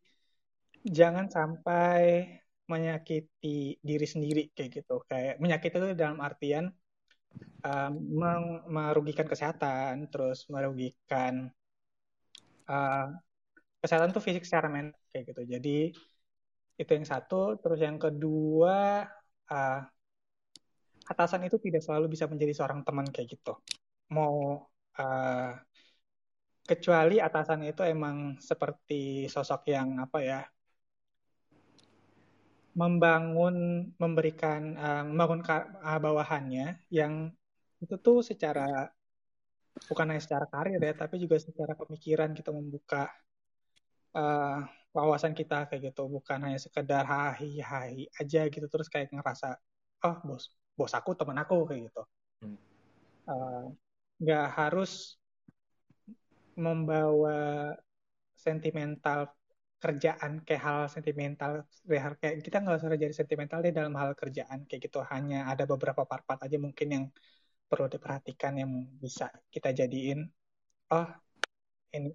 jangan 0.86 1.26
sampai 1.30 2.26
menyakiti 2.70 3.78
diri 3.82 4.06
sendiri 4.06 4.42
kayak 4.54 4.70
gitu. 4.82 5.02
Kayak 5.10 5.42
menyakiti 5.42 5.74
itu 5.78 5.88
dalam 5.98 6.18
artian 6.22 6.70
uh, 7.66 7.90
merugikan 8.70 9.26
kesehatan, 9.26 10.06
terus 10.10 10.46
merugikan 10.46 11.50
uh, 12.70 13.10
kesehatan 13.82 14.14
tuh 14.14 14.22
fisik 14.22 14.46
secara 14.46 14.70
mental 14.70 14.98
kayak 15.10 15.34
gitu. 15.34 15.42
Jadi 15.58 15.78
itu 16.78 16.90
yang 16.94 17.06
satu. 17.06 17.58
Terus 17.58 17.78
yang 17.82 17.98
kedua, 17.98 19.06
uh, 19.52 19.80
atasan 21.12 21.44
itu 21.44 21.60
tidak 21.60 21.84
selalu 21.84 22.06
bisa 22.14 22.24
menjadi 22.30 22.52
seorang 22.56 22.80
teman 22.86 23.06
kayak 23.12 23.28
gitu. 23.36 23.52
Mau 24.16 24.64
uh, 24.98 25.52
kecuali 26.62 27.18
atasan 27.18 27.66
itu 27.66 27.82
emang 27.84 28.38
seperti 28.38 29.26
sosok 29.28 29.68
yang 29.74 29.98
apa 29.98 30.18
ya 30.22 30.40
membangun 32.72 33.56
memberikan 34.00 34.60
uh, 34.78 35.02
membangun 35.04 35.44
uh, 35.44 35.98
bawahannya 36.00 36.80
yang 36.88 37.28
itu 37.82 37.94
tuh 38.00 38.24
secara 38.24 38.88
bukan 39.88 40.06
hanya 40.08 40.22
secara 40.22 40.46
karir 40.48 40.80
ya 40.80 40.94
tapi 40.96 41.20
juga 41.20 41.36
secara 41.36 41.76
pemikiran 41.76 42.32
kita 42.32 42.48
membuka 42.54 43.12
uh, 44.16 44.64
wawasan 44.92 45.32
kita 45.32 45.66
kayak 45.68 45.92
gitu 45.92 46.02
bukan 46.04 46.38
hanya 46.44 46.60
sekedar 46.60 47.04
hai 47.08 47.60
hai 47.64 47.94
aja 48.20 48.40
gitu 48.52 48.66
terus 48.68 48.88
kayak 48.92 49.08
ngerasa 49.12 49.56
oh 50.04 50.16
bos 50.28 50.52
bos 50.76 50.92
aku 50.92 51.10
teman 51.18 51.38
aku 51.42 51.64
kayak 51.68 51.88
gitu. 51.88 52.02
Nggak 54.20 54.46
uh, 54.48 54.52
harus 54.52 55.16
membawa 56.56 57.72
sentimental 58.36 59.32
kerjaan 59.82 60.44
kayak 60.46 60.62
hal 60.62 60.80
sentimental 60.92 61.52
kayak 62.20 62.44
kita 62.46 62.56
nggak 62.62 62.76
usah 62.78 62.94
jadi 62.94 63.14
sentimental 63.16 63.58
deh 63.64 63.74
dalam 63.74 63.94
hal 63.96 64.12
kerjaan 64.12 64.68
kayak 64.68 64.86
gitu. 64.86 65.00
Hanya 65.12 65.48
ada 65.52 65.64
beberapa 65.64 66.04
part-part 66.04 66.40
aja 66.44 66.56
mungkin 66.60 66.88
yang 66.94 67.04
perlu 67.72 67.88
diperhatikan 67.88 68.52
yang 68.60 68.70
bisa 69.00 69.32
kita 69.48 69.72
jadiin 69.72 70.28
oh 70.92 71.08
ini 71.96 72.12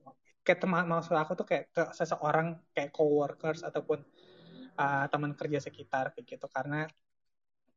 kayak 0.48 0.64
teman 0.64 0.88
maksud 0.88 1.12
aku 1.12 1.36
tuh 1.36 1.44
kayak 1.44 1.76
ke 1.76 1.84
seseorang 1.92 2.56
kayak 2.72 2.96
coworkers 2.96 3.68
ataupun 3.68 4.00
uh, 4.80 5.06
teman 5.12 5.36
kerja 5.36 5.60
sekitar 5.60 6.16
kayak 6.16 6.24
gitu. 6.24 6.48
Karena 6.48 6.88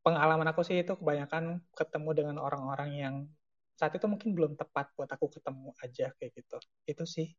pengalaman 0.06 0.46
aku 0.54 0.62
sih 0.62 0.86
itu 0.86 0.94
kebanyakan 0.94 1.58
ketemu 1.74 2.10
dengan 2.14 2.36
orang-orang 2.38 2.90
yang 2.94 3.14
saat 3.74 3.90
itu 3.98 4.06
mungkin 4.06 4.38
belum 4.38 4.54
tepat 4.54 4.94
buat 4.94 5.10
aku 5.10 5.26
ketemu 5.40 5.74
aja 5.82 6.14
kayak 6.14 6.32
gitu. 6.38 6.58
Itu 6.86 7.02
sih. 7.10 7.34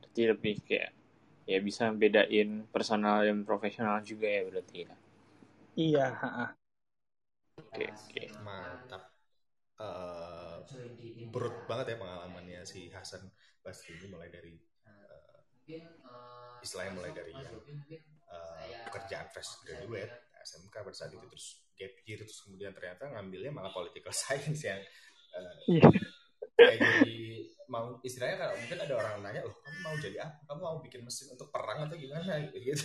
Berarti 0.00 0.22
lebih 0.24 0.54
kayak 0.64 0.96
ya 1.44 1.58
bisa 1.60 1.92
bedain 1.92 2.64
personal 2.72 3.28
dan 3.28 3.44
profesional 3.44 4.00
juga 4.00 4.32
ya 4.32 4.42
berarti 4.48 4.76
ya? 4.88 4.94
Iya 5.72 6.06
oke 6.14 6.22
okay, 7.68 7.88
oke. 7.90 8.08
okay. 8.08 8.26
mantap. 8.40 9.02
Uh, 9.82 10.62
berut 11.34 11.66
banget 11.66 11.96
ya 11.96 11.96
pengalamannya 11.98 12.62
si 12.62 12.86
Hasan 12.94 13.26
pasti 13.62 13.94
ini 13.94 14.06
mulai 14.10 14.28
dari 14.28 14.52
uh, 14.86 16.58
istilahnya 16.60 16.92
mulai 16.98 17.12
dari 17.14 17.32
yang 17.32 17.56
uh, 18.28 18.66
pekerjaan 18.90 19.26
fresh 19.30 19.62
graduate 19.64 20.34
SMK 20.42 20.74
pada 20.82 20.96
saat 20.96 21.14
itu 21.14 21.26
terus 21.30 21.46
gap 21.78 21.94
year 22.04 22.18
terus 22.22 22.42
kemudian 22.42 22.74
ternyata 22.74 23.08
ngambilnya 23.08 23.54
malah 23.54 23.70
political 23.70 24.12
science 24.20 24.62
yang 24.66 24.82
uh, 25.38 25.54
kayak 26.58 26.78
jadi 26.82 27.18
mau 27.72 27.96
istilahnya 28.04 28.36
kalau 28.36 28.54
mungkin 28.60 28.78
ada 28.84 28.94
orang 29.00 29.14
nanya 29.24 29.40
loh 29.48 29.56
kamu 29.64 29.78
mau 29.80 29.96
jadi 29.96 30.16
apa? 30.20 30.36
Kamu 30.44 30.60
mau 30.60 30.76
bikin 30.84 31.00
mesin 31.00 31.32
untuk 31.32 31.48
perang 31.48 31.88
atau 31.88 31.96
gimana? 31.96 32.36
Gitu. 32.52 32.84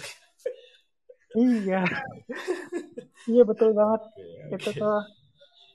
Iya. 1.36 1.84
Iya 3.28 3.44
betul 3.44 3.76
banget. 3.76 4.08
Okay, 4.16 4.56
itu 4.56 4.70
tuh 4.80 5.04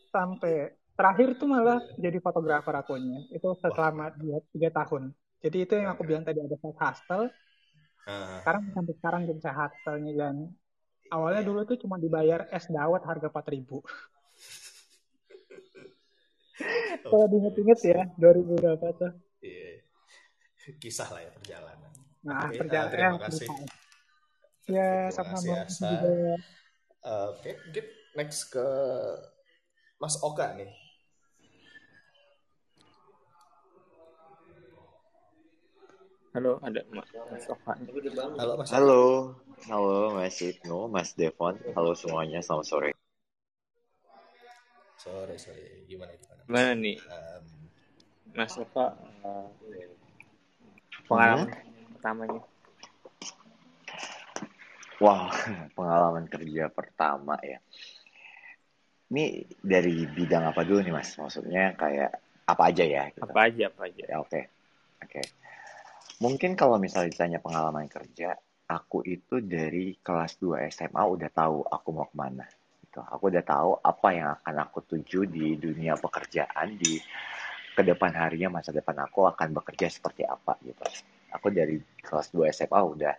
sampai 0.08 0.72
terakhir 1.02 1.34
tuh 1.34 1.50
malah 1.50 1.82
jadi 1.98 2.14
fotografer 2.22 2.70
akunya 2.78 3.26
itu 3.34 3.58
selama 3.58 4.14
dua 4.14 4.38
tiga 4.54 4.70
tahun. 4.70 5.10
Jadi 5.42 5.66
itu 5.66 5.74
yang 5.74 5.90
aku 5.90 6.06
bilang 6.06 6.22
tadi 6.22 6.38
ada 6.38 6.54
side 6.54 6.78
hustle. 6.78 7.26
Uh. 8.02 8.42
sekarang 8.42 8.66
sampai 8.70 8.94
sekarang 9.02 9.20
jadi 9.26 9.40
side 9.42 9.58
hustle-nya. 9.58 10.14
Dan 10.14 10.54
awalnya 11.10 11.42
dulu 11.42 11.66
tuh 11.66 11.74
cuma 11.82 11.98
dibayar 11.98 12.46
es 12.54 12.70
dawet 12.70 13.02
harga 13.02 13.26
empat 13.26 13.46
ribu. 13.50 13.82
Kalau 17.02 17.26
diinget-inget 17.26 17.78
ya 17.82 18.06
2000 18.22 18.62
berapa 18.62 18.86
tuh. 18.94 19.10
Iya. 19.42 19.82
kisah 20.78 21.10
lah 21.10 21.26
ya 21.26 21.34
perjalanan. 21.34 21.90
Nah 22.22 22.46
okay, 22.46 22.62
perjalanan 22.62 22.86
uh, 22.86 22.94
terima 22.94 23.18
kasih 23.26 23.50
ya 24.70 25.10
sama-sama 25.10 25.66
juga. 25.66 25.98
Oke 25.98 26.38
okay, 27.34 27.58
mungkin 27.66 27.86
next 28.14 28.54
ke 28.54 28.62
Mas 29.98 30.14
Oka 30.22 30.54
nih 30.54 30.70
Halo, 36.32 36.56
ada 36.64 36.80
Mas 36.88 37.44
Oka. 37.44 37.76
Halo, 38.40 38.56
Mas. 38.56 38.72
Halo, 38.72 39.36
halo 39.68 40.16
Mas 40.16 40.40
Ibnu, 40.40 40.88
Mas 40.88 41.12
Devon. 41.12 41.60
Halo 41.76 41.92
semuanya, 41.92 42.40
selamat 42.40 42.66
sore. 42.72 42.90
Sore, 44.96 45.36
sore. 45.36 45.84
Gimana, 45.84 46.16
gimana? 46.16 46.40
Gimana 46.48 46.72
nih? 46.72 46.96
Um, 47.04 47.44
Mas 48.32 48.56
Oka, 48.56 48.96
uh, 48.96 49.52
pengalaman 51.04 51.52
hmm? 51.52 52.00
pertamanya. 52.00 52.40
Wah, 55.04 55.28
wow, 55.28 55.68
pengalaman 55.76 56.24
kerja 56.32 56.72
pertama 56.72 57.36
ya. 57.44 57.60
Ini 59.12 59.52
dari 59.60 60.08
bidang 60.08 60.48
apa 60.48 60.64
dulu 60.64 60.80
nih 60.80 60.96
Mas? 60.96 61.12
Maksudnya 61.12 61.76
kayak 61.76 62.24
apa 62.48 62.72
aja 62.72 62.84
ya? 62.88 63.04
Gitu. 63.12 63.20
Apa 63.20 63.52
aja, 63.52 63.68
apa 63.68 63.84
aja. 63.84 64.04
Ya, 64.08 64.16
oke. 64.16 64.32
Okay. 64.32 64.44
Oke. 65.04 65.20
Okay. 65.20 65.26
Mungkin 66.22 66.54
kalau 66.54 66.78
misalnya 66.78 67.10
ditanya 67.10 67.42
pengalaman 67.42 67.90
kerja, 67.90 68.38
aku 68.70 69.02
itu 69.02 69.42
dari 69.42 69.98
kelas 69.98 70.38
2 70.38 70.70
SMA 70.70 71.02
udah 71.02 71.30
tahu 71.34 71.66
aku 71.66 71.88
mau 71.90 72.06
ke 72.06 72.14
mana. 72.14 72.46
Gitu. 72.78 73.02
Aku 73.02 73.26
udah 73.26 73.42
tahu 73.42 73.70
apa 73.82 74.08
yang 74.14 74.28
akan 74.38 74.54
aku 74.62 74.78
tuju 74.86 75.26
di 75.26 75.58
dunia 75.58 75.98
pekerjaan 75.98 76.78
di 76.78 77.02
ke 77.72 77.82
depan 77.82 78.12
harinya 78.14 78.60
masa 78.60 78.70
depan 78.70 79.02
aku 79.02 79.26
akan 79.26 79.50
bekerja 79.50 79.90
seperti 79.90 80.22
apa 80.22 80.54
gitu. 80.62 80.86
Aku 81.34 81.50
dari 81.50 81.82
kelas 81.98 82.30
2 82.30 82.54
SMA 82.54 82.80
udah 82.80 83.14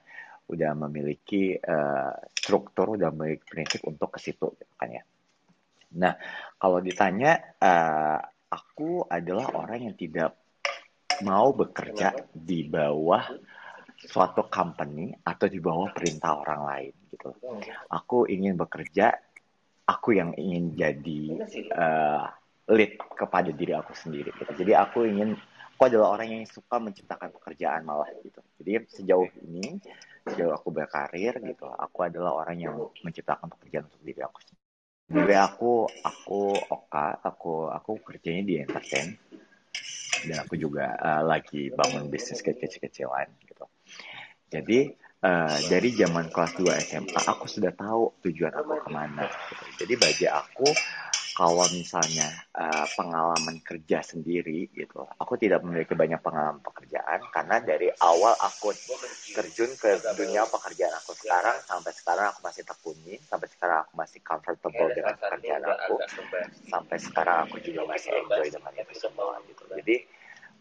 udah 0.47 0.71
memiliki 0.87 1.59
uh, 1.59 2.13
struktur, 2.31 2.95
udah 2.95 3.11
memiliki 3.11 3.43
prinsip 3.43 3.83
untuk 3.83 4.15
ke 4.15 4.19
situ 4.23 4.47
gitu 4.55 4.73
kan 4.79 4.89
ya. 4.91 5.03
Nah, 5.99 6.13
kalau 6.55 6.79
ditanya 6.79 7.57
uh, 7.59 8.19
aku 8.47 9.05
adalah 9.09 9.51
orang 9.57 9.91
yang 9.91 9.95
tidak 9.97 10.42
mau 11.23 11.55
bekerja 11.55 12.13
di 12.29 12.67
bawah 12.67 13.23
suatu 14.03 14.51
company 14.51 15.15
atau 15.23 15.47
di 15.47 15.59
bawah 15.63 15.89
perintah 15.95 16.43
orang 16.43 16.61
lain 16.67 16.93
gitu. 17.09 17.31
Aku 17.87 18.27
ingin 18.27 18.59
bekerja, 18.59 19.15
aku 19.87 20.19
yang 20.19 20.35
ingin 20.35 20.75
jadi 20.75 21.21
uh, 21.71 22.27
lead 22.67 22.99
kepada 23.15 23.49
diri 23.55 23.71
aku 23.75 23.95
sendiri 23.95 24.35
gitu. 24.35 24.51
Jadi 24.59 24.71
aku 24.75 25.07
ingin 25.07 25.39
aku 25.73 25.81
adalah 25.87 26.19
orang 26.19 26.27
yang 26.31 26.43
suka 26.47 26.79
menciptakan 26.79 27.31
pekerjaan 27.31 27.87
malah 27.87 28.11
gitu. 28.23 28.39
Jadi 28.59 28.71
sejauh 28.91 29.27
ini 29.47 29.79
sejauh 30.23 30.55
aku 30.55 30.71
berkarir 30.71 31.35
gitu, 31.43 31.67
aku 31.67 31.99
adalah 32.07 32.43
orang 32.43 32.55
yang 32.55 32.75
menciptakan 33.03 33.51
pekerjaan 33.51 33.91
untuk 33.91 34.03
diri 34.03 34.23
aku 34.23 34.39
sendiri. 34.39 34.63
Jadi 35.03 35.35
aku 35.35 35.71
aku 35.99 36.39
Oka, 36.71 37.19
aku 37.19 37.67
aku 37.67 37.91
kerjanya 37.99 38.43
di 38.47 38.55
entertain 38.63 39.19
dan 40.27 40.43
aku 40.43 40.55
juga 40.55 40.95
uh, 40.97 41.21
lagi 41.23 41.69
bangun 41.73 42.07
bisnis 42.07 42.39
kecil-kecilan 42.41 43.27
gitu. 43.43 43.65
Jadi 44.53 44.93
uh, 45.23 45.57
dari 45.67 45.89
zaman 45.95 46.29
kelas 46.29 46.53
2 46.59 46.69
SMA 46.83 47.21
aku 47.25 47.45
sudah 47.49 47.73
tahu 47.73 48.21
tujuan 48.25 48.53
aku 48.53 48.79
ke 48.83 48.89
mana. 48.91 49.25
Gitu. 49.27 49.63
Jadi 49.83 49.93
bagi 49.97 50.27
aku 50.29 50.67
kalau 51.33 51.65
misalnya 51.73 52.29
uh, 52.53 52.85
pengalaman 52.93 53.57
kerja 53.65 54.05
sendiri 54.05 54.69
gitu, 54.69 55.01
aku 55.17 55.33
tidak 55.41 55.65
memiliki 55.65 55.97
banyak 55.97 56.21
pengalaman 56.21 56.61
pekerjaan 56.61 57.25
karena 57.33 57.57
dari 57.57 57.89
awal 58.05 58.37
aku 58.37 58.69
terjun 59.33 59.73
ke 59.73 59.97
dunia 60.13 60.45
pekerjaan 60.45 60.93
aku 60.93 61.17
sekarang 61.17 61.57
sampai 61.65 61.91
sekarang 61.97 62.29
aku 62.29 62.39
masih 62.45 62.61
tekuni, 62.61 63.17
sampai 63.25 63.49
sekarang 63.49 63.77
aku 63.81 63.93
masih 63.97 64.19
comfortable 64.21 64.89
dengan 64.93 65.17
pekerjaan 65.17 65.63
aku, 65.65 65.95
sampai 66.69 66.97
sekarang 67.01 67.37
aku 67.49 67.57
juga 67.65 67.81
masih 67.89 68.13
enjoy 68.13 68.47
dengan 68.53 68.73
itu 68.77 68.93
semua 68.93 69.41
gitu. 69.49 69.63
Jadi 69.73 69.95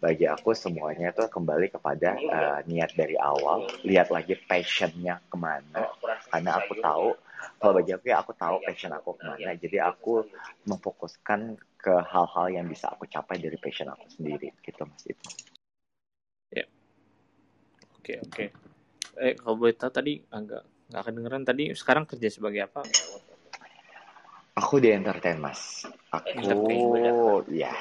bagi 0.02 0.26
aku 0.26 0.50
semuanya 0.50 1.14
itu 1.14 1.24
kembali 1.30 1.70
kepada 1.70 2.18
uh, 2.18 2.58
niat 2.66 2.90
dari 2.98 3.14
awal 3.14 3.70
lihat 3.86 4.10
lagi 4.10 4.34
passionnya 4.34 5.22
ke 5.30 5.36
mana 5.38 5.86
karena 6.26 6.58
aku 6.58 6.74
tahu 6.82 7.14
kalau 7.58 7.72
bagi 7.78 7.92
aku 7.94 8.04
ya 8.10 8.16
aku 8.22 8.32
tahu 8.34 8.56
passion 8.62 8.92
aku 8.94 9.14
ke 9.18 9.22
mana 9.26 9.54
jadi 9.58 9.78
aku 9.90 10.26
memfokuskan 10.66 11.56
ke 11.78 11.94
hal-hal 12.06 12.46
yang 12.50 12.66
bisa 12.66 12.90
aku 12.90 13.06
capai 13.10 13.38
dari 13.42 13.58
passion 13.58 13.90
aku 13.90 14.06
sendiri 14.10 14.54
gitu 14.62 14.82
mas 14.86 15.02
itu 15.06 15.28
ya 16.54 16.66
oke 17.98 18.12
oke 18.30 18.44
eh 19.22 19.32
kalau 19.36 19.54
boleh 19.58 19.74
tahu 19.76 19.90
tadi 19.92 20.22
agak 20.30 20.62
nggak 20.92 21.04
kedengeran 21.08 21.42
tadi 21.44 21.64
sekarang 21.72 22.04
kerja 22.04 22.28
sebagai 22.28 22.68
apa 22.68 22.84
Aku 24.52 24.76
di 24.84 24.92
entertain 24.92 25.40
mas. 25.40 25.88
Aku 26.12 26.28
Entertain, 26.36 26.84
ya, 27.56 27.72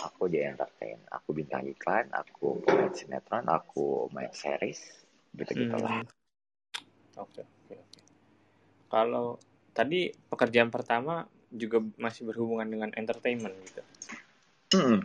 aku 0.00 0.32
di 0.32 0.40
entertain. 0.40 0.96
Aku 1.12 1.36
bintang 1.36 1.68
iklan, 1.68 2.08
aku 2.08 2.56
pemain 2.64 2.88
sinetron, 2.96 3.44
aku 3.52 4.08
main 4.16 4.32
series, 4.32 4.80
gitu 5.36 5.52
gitulah. 5.52 5.92
Hmm. 5.92 7.20
Oke 7.20 7.44
oke 7.44 7.74
oke. 7.76 7.95
Kalau 8.86 9.38
tadi 9.74 10.10
pekerjaan 10.30 10.70
pertama 10.72 11.26
juga 11.52 11.82
masih 11.98 12.26
berhubungan 12.26 12.66
dengan 12.66 12.90
entertainment 12.94 13.54
gitu. 13.66 13.82
Hmm. 14.74 15.00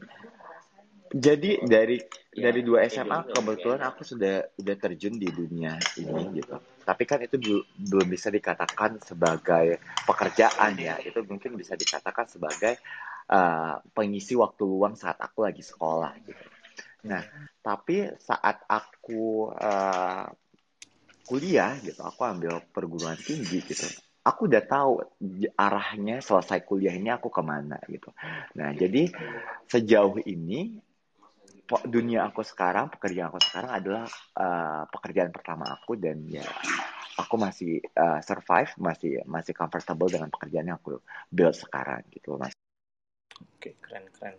Jadi 1.12 1.60
dari 1.68 1.98
Ya, 2.32 2.48
dari 2.48 2.64
dua 2.64 2.88
SMA 2.88 3.28
dua 3.28 3.44
kebetulan 3.44 3.84
aku 3.84 4.08
sudah 4.08 4.48
udah 4.56 4.76
terjun 4.80 5.20
di 5.20 5.28
dunia 5.28 5.76
ini 6.00 6.32
gitu. 6.40 6.56
Tapi 6.88 7.04
kan 7.04 7.20
itu 7.20 7.36
bel- 7.36 7.68
belum 7.76 8.08
bisa 8.08 8.32
dikatakan 8.32 9.04
sebagai 9.04 9.84
pekerjaan 10.08 10.80
ya. 10.80 10.96
Itu 11.04 11.28
mungkin 11.28 11.60
bisa 11.60 11.76
dikatakan 11.76 12.32
sebagai 12.32 12.80
uh, 13.28 13.84
pengisi 13.92 14.40
waktu 14.40 14.64
luang 14.64 14.96
saat 14.96 15.20
aku 15.20 15.44
lagi 15.44 15.60
sekolah 15.60 16.16
gitu. 16.24 16.46
Nah, 17.12 17.20
tapi 17.60 18.16
saat 18.16 18.64
aku 18.64 19.52
uh, 19.60 20.32
kuliah 21.32 21.80
gitu, 21.80 22.04
aku 22.04 22.28
ambil 22.28 22.60
perguruan 22.76 23.16
tinggi 23.16 23.64
gitu. 23.64 23.88
Aku 24.28 24.52
udah 24.52 24.60
tahu 24.68 25.00
arahnya 25.56 26.20
selesai 26.20 26.68
kuliah 26.68 26.92
ini 26.92 27.08
aku 27.08 27.32
ke 27.32 27.40
mana 27.40 27.80
gitu. 27.88 28.12
Nah, 28.60 28.76
jadi 28.76 29.08
sejauh 29.72 30.20
ini 30.28 30.76
dunia 31.88 32.28
aku 32.28 32.44
sekarang, 32.44 32.92
pekerjaan 32.92 33.32
aku 33.32 33.40
sekarang 33.40 33.72
adalah 33.72 34.06
uh, 34.36 34.84
pekerjaan 34.92 35.32
pertama 35.32 35.72
aku 35.72 35.96
dan 35.96 36.20
ya 36.28 36.44
aku 37.16 37.40
masih 37.40 37.80
uh, 37.96 38.20
survive, 38.20 38.76
masih 38.76 39.24
masih 39.24 39.56
comfortable 39.56 40.12
dengan 40.12 40.28
pekerjaan 40.28 40.68
yang 40.68 40.78
aku 40.84 41.00
build 41.32 41.56
sekarang 41.56 42.04
gitu, 42.12 42.36
Mas. 42.36 42.52
Oke, 43.56 43.80
keren 43.80 44.04
keren. 44.12 44.36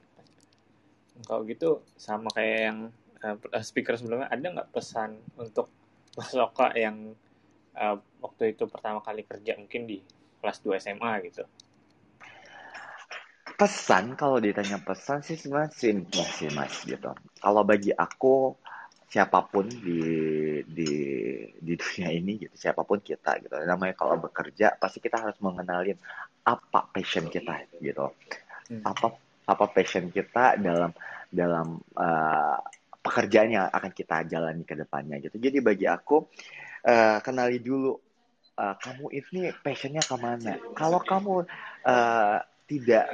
Kalau 1.24 1.40
gitu 1.48 1.80
sama 1.96 2.28
kayak 2.36 2.60
yang 2.68 2.78
uh, 3.24 3.64
speaker 3.64 3.96
sebelumnya, 3.96 4.28
ada 4.28 4.44
nggak 4.44 4.70
pesan 4.70 5.16
untuk 5.40 5.72
Mas 6.16 6.32
Oka 6.36 6.76
yang 6.76 7.16
uh, 7.76 7.96
waktu 8.20 8.52
itu 8.52 8.68
pertama 8.68 9.00
kali 9.00 9.24
kerja 9.24 9.56
mungkin 9.56 9.88
di 9.88 9.98
kelas 10.42 10.60
2 10.60 10.82
SMA 10.82 11.12
gitu? 11.30 11.44
Pesan 13.56 14.18
kalau 14.18 14.42
ditanya 14.42 14.82
pesan 14.82 15.22
sih 15.22 15.38
sebenarnya 15.38 15.70
simple 15.70 16.26
sih 16.34 16.50
mas 16.50 16.82
gitu. 16.82 17.14
Kalau 17.38 17.62
bagi 17.62 17.94
aku 17.94 18.58
siapa 19.06 19.44
pun 19.44 19.68
di 19.68 20.02
di 20.64 20.90
di 21.60 21.72
dunia 21.76 22.10
ini 22.10 22.42
gitu, 22.42 22.54
siapa 22.56 22.82
pun 22.82 22.98
kita 22.98 23.38
gitu. 23.44 23.54
Namanya 23.62 23.94
kalau 23.94 24.18
bekerja 24.18 24.74
pasti 24.80 24.98
kita 24.98 25.20
harus 25.20 25.38
mengenalin 25.38 25.94
apa 26.42 26.90
passion 26.90 27.30
kita 27.30 27.70
gitu. 27.78 28.10
Hmm. 28.72 28.82
Apa 28.82 29.14
apa 29.46 29.64
passion 29.70 30.10
kita 30.10 30.58
dalam 30.58 30.90
dalam 31.30 31.78
uh, 31.94 32.58
pekerjaan 33.02 33.50
yang 33.50 33.66
akan 33.66 33.90
kita 33.90 34.24
jalani 34.30 34.62
ke 34.62 34.78
depannya 34.78 35.18
gitu. 35.18 35.36
Jadi 35.36 35.58
bagi 35.58 35.86
aku 35.90 36.22
uh, 36.86 37.18
kenali 37.18 37.58
dulu 37.58 37.98
uh, 38.56 38.74
kamu 38.78 39.04
ini 39.10 39.50
passionnya 39.60 40.00
ke 40.06 40.16
mana. 40.16 40.54
Kalau 40.78 41.02
kamu 41.02 41.34
uh, 41.82 42.38
tidak 42.70 43.04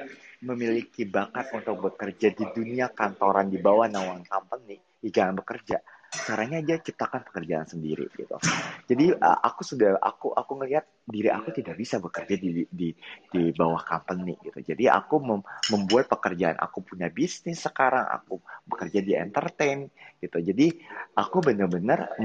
memiliki 0.44 1.02
bakat 1.08 1.50
untuk 1.50 1.90
bekerja 1.90 2.30
di 2.30 2.44
dunia 2.54 2.92
kantoran 2.94 3.50
di 3.50 3.58
bawah 3.58 3.90
naungan 3.90 4.22
company, 4.28 4.78
ya 5.02 5.10
jangan 5.10 5.42
bekerja. 5.42 5.82
Caranya 6.08 6.64
aja 6.64 6.80
ciptakan 6.80 7.20
pekerjaan 7.28 7.68
sendiri 7.68 8.08
gitu. 8.16 8.40
Jadi 8.88 9.12
uh, 9.12 9.38
aku 9.44 9.60
sudah 9.60 10.00
aku 10.00 10.32
aku 10.32 10.56
ngelihat 10.56 10.88
diri 11.04 11.28
aku 11.28 11.52
tidak 11.52 11.76
bisa 11.76 12.00
bekerja 12.00 12.34
di 12.40 12.64
di 12.64 12.88
di 13.28 13.42
bawah 13.52 13.84
company 13.84 14.40
gitu. 14.40 14.64
Jadi 14.64 14.88
aku 14.88 15.20
mem, 15.20 15.44
membuat 15.68 16.08
pekerjaan. 16.08 16.56
Aku 16.56 16.80
punya 16.80 17.12
bisnis 17.12 17.60
sekarang. 17.60 18.08
Aku 18.08 18.40
bekerja 18.64 19.04
di 19.04 19.12
entertain 19.20 19.92
gitu. 20.24 20.40
Jadi 20.40 20.80
aku 21.12 21.44
benar-benar 21.44 22.16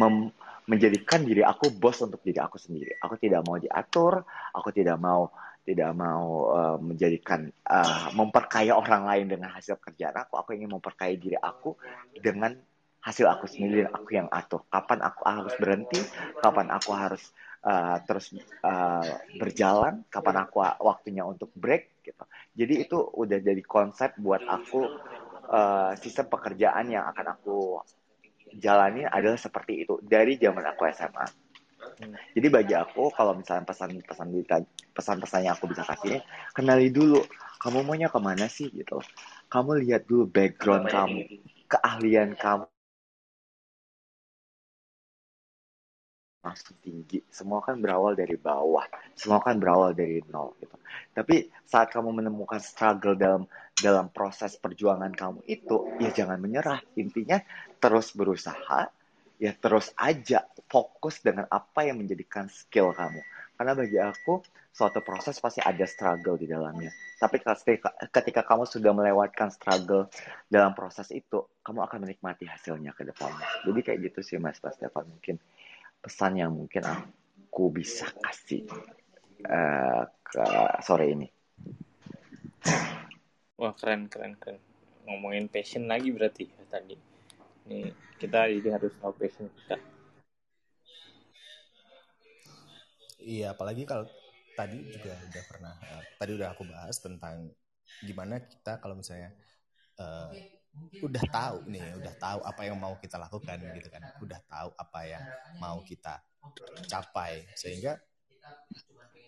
menjadikan 0.64 1.28
diri 1.28 1.44
aku 1.44 1.76
bos 1.76 2.00
untuk 2.00 2.24
diri 2.24 2.40
aku 2.40 2.56
sendiri. 2.56 2.96
Aku 3.04 3.20
tidak 3.20 3.44
mau 3.44 3.60
diatur. 3.60 4.24
Aku 4.56 4.72
tidak 4.72 4.96
mau 4.96 5.28
tidak 5.64 5.96
mau 5.96 6.52
uh, 6.52 6.78
menjadikan 6.80 7.48
uh, 7.68 8.12
memperkaya 8.12 8.76
orang 8.76 9.08
lain 9.08 9.26
dengan 9.32 9.52
hasil 9.52 9.80
kerjaan 9.80 10.16
aku. 10.24 10.40
Aku 10.40 10.56
ingin 10.56 10.72
memperkaya 10.72 11.16
diri 11.16 11.40
aku 11.40 11.76
dengan 12.20 12.56
hasil 13.04 13.28
aku 13.28 13.46
sendiri 13.52 13.84
aku 13.92 14.16
yang 14.16 14.32
atur. 14.32 14.64
Kapan 14.72 15.04
aku 15.04 15.22
harus 15.28 15.54
berhenti, 15.60 16.00
kapan 16.40 16.72
aku 16.72 16.92
harus 16.96 17.24
uh, 17.68 18.00
terus 18.08 18.32
uh, 18.64 19.04
berjalan, 19.36 20.08
kapan 20.08 20.48
aku 20.48 20.64
waktunya 20.80 21.28
untuk 21.28 21.52
break 21.52 22.00
gitu. 22.08 22.24
Jadi 22.56 22.74
itu 22.88 22.98
udah 22.98 23.40
jadi 23.44 23.60
konsep 23.64 24.16
buat 24.16 24.40
aku 24.48 24.88
uh, 25.52 25.92
sistem 26.00 26.32
pekerjaan 26.32 26.88
yang 26.88 27.04
akan 27.12 27.36
aku 27.36 27.84
jalani 28.56 29.04
adalah 29.04 29.40
seperti 29.40 29.84
itu 29.84 30.00
dari 30.00 30.40
zaman 30.40 30.64
aku 30.64 30.88
SMA. 30.96 31.28
Jadi 32.34 32.48
bagi 32.50 32.74
aku 32.74 33.12
kalau 33.14 33.36
misalnya 33.38 33.68
pesan-pesan 33.70 34.28
pesan-pesan 34.96 35.42
yang 35.46 35.54
aku 35.54 35.70
bisa 35.70 35.84
kasih 35.86 36.24
kenali 36.56 36.90
dulu 36.90 37.22
kamu 37.62 37.86
maunya 37.86 38.08
ke 38.10 38.20
mana 38.20 38.48
sih 38.50 38.72
gitu. 38.72 39.00
Kamu 39.52 39.78
lihat 39.84 40.10
dulu 40.10 40.26
background 40.28 40.90
kamu, 40.90 41.22
keahlian 41.70 42.34
kamu. 42.40 42.73
Langsung 46.44 46.76
tinggi. 46.84 47.24
Semua 47.32 47.64
kan 47.64 47.80
berawal 47.80 48.20
dari 48.20 48.36
bawah. 48.36 48.84
Semua 49.16 49.40
kan 49.40 49.56
berawal 49.56 49.96
dari 49.96 50.20
nol 50.28 50.52
gitu. 50.60 50.76
Tapi 51.16 51.48
saat 51.64 51.90
kamu 51.90 52.12
menemukan 52.12 52.60
struggle 52.60 53.16
dalam 53.16 53.48
dalam 53.74 54.12
proses 54.12 54.60
perjuangan 54.60 55.16
kamu 55.16 55.40
itu, 55.48 55.88
ya 56.04 56.12
jangan 56.12 56.38
menyerah. 56.38 56.84
Intinya 57.00 57.40
terus 57.80 58.12
berusaha, 58.14 58.92
ya 59.40 59.52
terus 59.56 59.96
aja 59.96 60.46
fokus 60.68 61.24
dengan 61.24 61.48
apa 61.48 61.88
yang 61.88 62.04
menjadikan 62.04 62.52
skill 62.52 62.92
kamu. 62.92 63.24
Karena 63.56 63.74
bagi 63.80 63.98
aku 63.98 64.44
suatu 64.74 65.00
proses 65.06 65.38
pasti 65.38 65.62
ada 65.64 65.86
struggle 65.86 66.36
di 66.36 66.50
dalamnya. 66.50 66.90
Tapi 67.22 67.40
ketika, 67.40 67.94
ketika 68.12 68.42
kamu 68.44 68.66
sudah 68.68 68.92
melewatkan 68.92 69.54
struggle 69.54 70.10
dalam 70.50 70.74
proses 70.76 71.08
itu, 71.14 71.46
kamu 71.64 71.86
akan 71.88 72.00
menikmati 72.04 72.50
hasilnya 72.50 72.92
ke 72.92 73.08
depannya. 73.08 73.46
Jadi 73.64 73.80
kayak 73.80 74.00
gitu 74.12 74.20
sih 74.26 74.36
Mas 74.42 74.60
Mas 74.60 74.76
Stefan 74.76 75.08
mungkin 75.08 75.38
pesan 76.04 76.36
yang 76.36 76.52
mungkin 76.52 76.84
aku 76.84 77.72
bisa 77.72 78.12
kasih 78.20 78.68
uh, 79.48 80.04
ke 80.20 80.44
sore 80.84 81.16
ini. 81.16 81.28
Wah 83.56 83.72
keren 83.80 84.12
keren 84.12 84.36
keren. 84.36 84.60
Ngomongin 85.08 85.48
passion 85.48 85.88
lagi 85.88 86.12
berarti 86.12 86.44
ya 86.52 86.64
tadi. 86.68 87.00
Nih 87.72 87.96
kita 88.20 88.52
jadi 88.52 88.76
harus 88.76 88.92
tahu 89.00 89.16
passion 89.16 89.48
kita. 89.48 89.80
Iya, 93.24 93.56
apalagi 93.56 93.88
kalau 93.88 94.04
tadi 94.60 94.84
juga 94.84 95.16
udah 95.16 95.44
pernah, 95.48 95.74
uh, 95.80 96.04
tadi 96.20 96.32
udah 96.36 96.52
aku 96.52 96.68
bahas 96.68 97.00
tentang 97.00 97.56
gimana 98.04 98.44
kita 98.44 98.84
kalau 98.84 99.00
misalnya 99.00 99.32
uh, 99.96 100.28
udah 101.04 101.24
tahu 101.30 101.58
nih, 101.70 101.94
udah 102.00 102.14
tahu 102.18 102.40
apa 102.42 102.62
yang 102.66 102.78
mau 102.80 102.98
kita 102.98 103.18
lakukan 103.22 103.58
gitu 103.78 103.88
kan, 103.92 104.04
udah 104.22 104.40
tahu 104.50 104.70
apa 104.74 105.00
yang 105.06 105.24
mau 105.62 105.78
kita 105.86 106.22
capai. 106.90 107.46
sehingga 107.54 107.98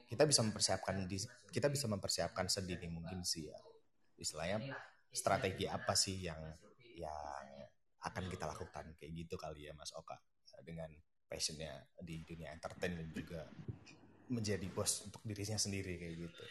kita 0.06 0.24
bisa 0.26 0.42
mempersiapkan 0.46 0.96
di, 1.06 1.18
kita 1.50 1.68
bisa 1.68 1.86
mempersiapkan 1.90 2.46
sedini 2.50 2.88
mungkin 2.90 3.26
sih 3.26 3.50
ya. 3.50 3.58
istilahnya 4.16 4.64
strategi 5.12 5.68
apa 5.68 5.92
sih 5.92 6.24
yang 6.24 6.40
yang 6.96 7.46
akan 8.06 8.24
kita 8.32 8.46
lakukan 8.48 8.96
kayak 8.96 9.12
gitu 9.12 9.36
kali 9.36 9.68
ya 9.68 9.74
Mas 9.76 9.92
Oka 9.92 10.16
dengan 10.64 10.88
passionnya 11.26 11.84
di 12.00 12.22
dunia 12.24 12.54
entertain 12.54 12.96
dan 12.96 13.10
juga 13.12 13.50
menjadi 14.30 14.66
bos 14.72 15.06
untuk 15.06 15.22
dirinya 15.26 15.58
sendiri 15.58 16.00
kayak 16.00 16.16
gitu. 16.30 16.44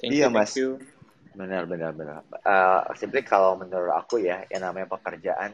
Thank 0.00 0.16
iya 0.16 0.28
you, 0.28 0.32
mas, 0.32 0.56
benar 1.40 1.62
benar 1.72 1.92
benar. 1.98 2.16
Uh, 2.52 2.80
simply 3.00 3.22
kalau 3.32 3.52
menurut 3.62 3.92
aku 4.00 4.14
ya, 4.28 4.36
yang 4.52 4.62
namanya 4.66 4.88
pekerjaan 4.94 5.50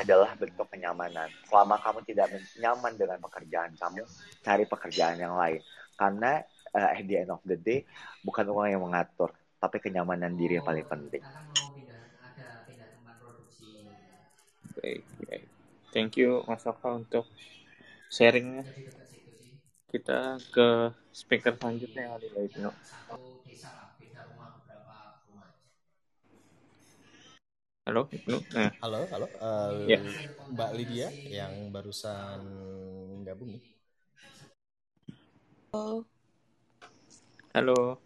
adalah 0.00 0.30
bentuk 0.40 0.66
kenyamanan. 0.72 1.28
Selama 1.48 1.76
kamu 1.84 2.00
tidak 2.08 2.26
nyaman 2.62 2.92
dengan 3.00 3.18
pekerjaan 3.26 3.72
kamu, 3.82 4.02
cari 4.44 4.64
pekerjaan 4.72 5.16
yang 5.24 5.34
lain. 5.42 5.60
Karena 6.00 6.32
uh, 6.76 6.90
at 6.96 7.04
the 7.08 7.16
end 7.22 7.30
of 7.34 7.42
the 7.50 7.58
day, 7.58 7.80
bukan 8.26 8.46
uang 8.52 8.68
yang 8.74 8.82
mengatur, 8.86 9.30
tapi 9.62 9.76
kenyamanan 9.84 10.32
diri 10.40 10.60
yang 10.60 10.66
paling 10.66 10.86
penting. 10.86 11.24
Thank 15.92 16.20
you 16.20 16.44
Mas 16.46 16.64
Oka 16.70 16.88
untuk 17.00 17.24
sharingnya. 18.12 18.64
Kita 19.88 20.36
ke 20.54 20.92
speaker 21.10 21.56
selanjutnya 21.56 22.00
yang 22.06 22.14
ada 22.20 22.28
di 22.28 22.60
Ibnu. 27.88 28.04
Halo, 28.04 28.12
Ibnu. 28.12 28.36
Nah. 28.52 28.70
Halo, 28.84 29.00
halo. 29.08 29.26
Uh, 29.40 29.88
ya. 29.88 29.98
Mbak 30.52 30.70
Lydia 30.76 31.08
yang 31.32 31.72
barusan 31.72 32.40
gabung 33.24 33.56
nih. 33.56 33.64
Oh, 35.72 36.04
Halo, 37.56 37.96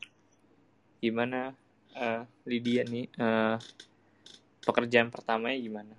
gimana 1.02 1.58
uh, 1.98 2.22
Lydia 2.46 2.86
nih? 2.86 3.10
Uh, 3.18 3.58
pekerjaan 4.62 5.10
pertamanya 5.10 5.58
gimana? 5.58 5.94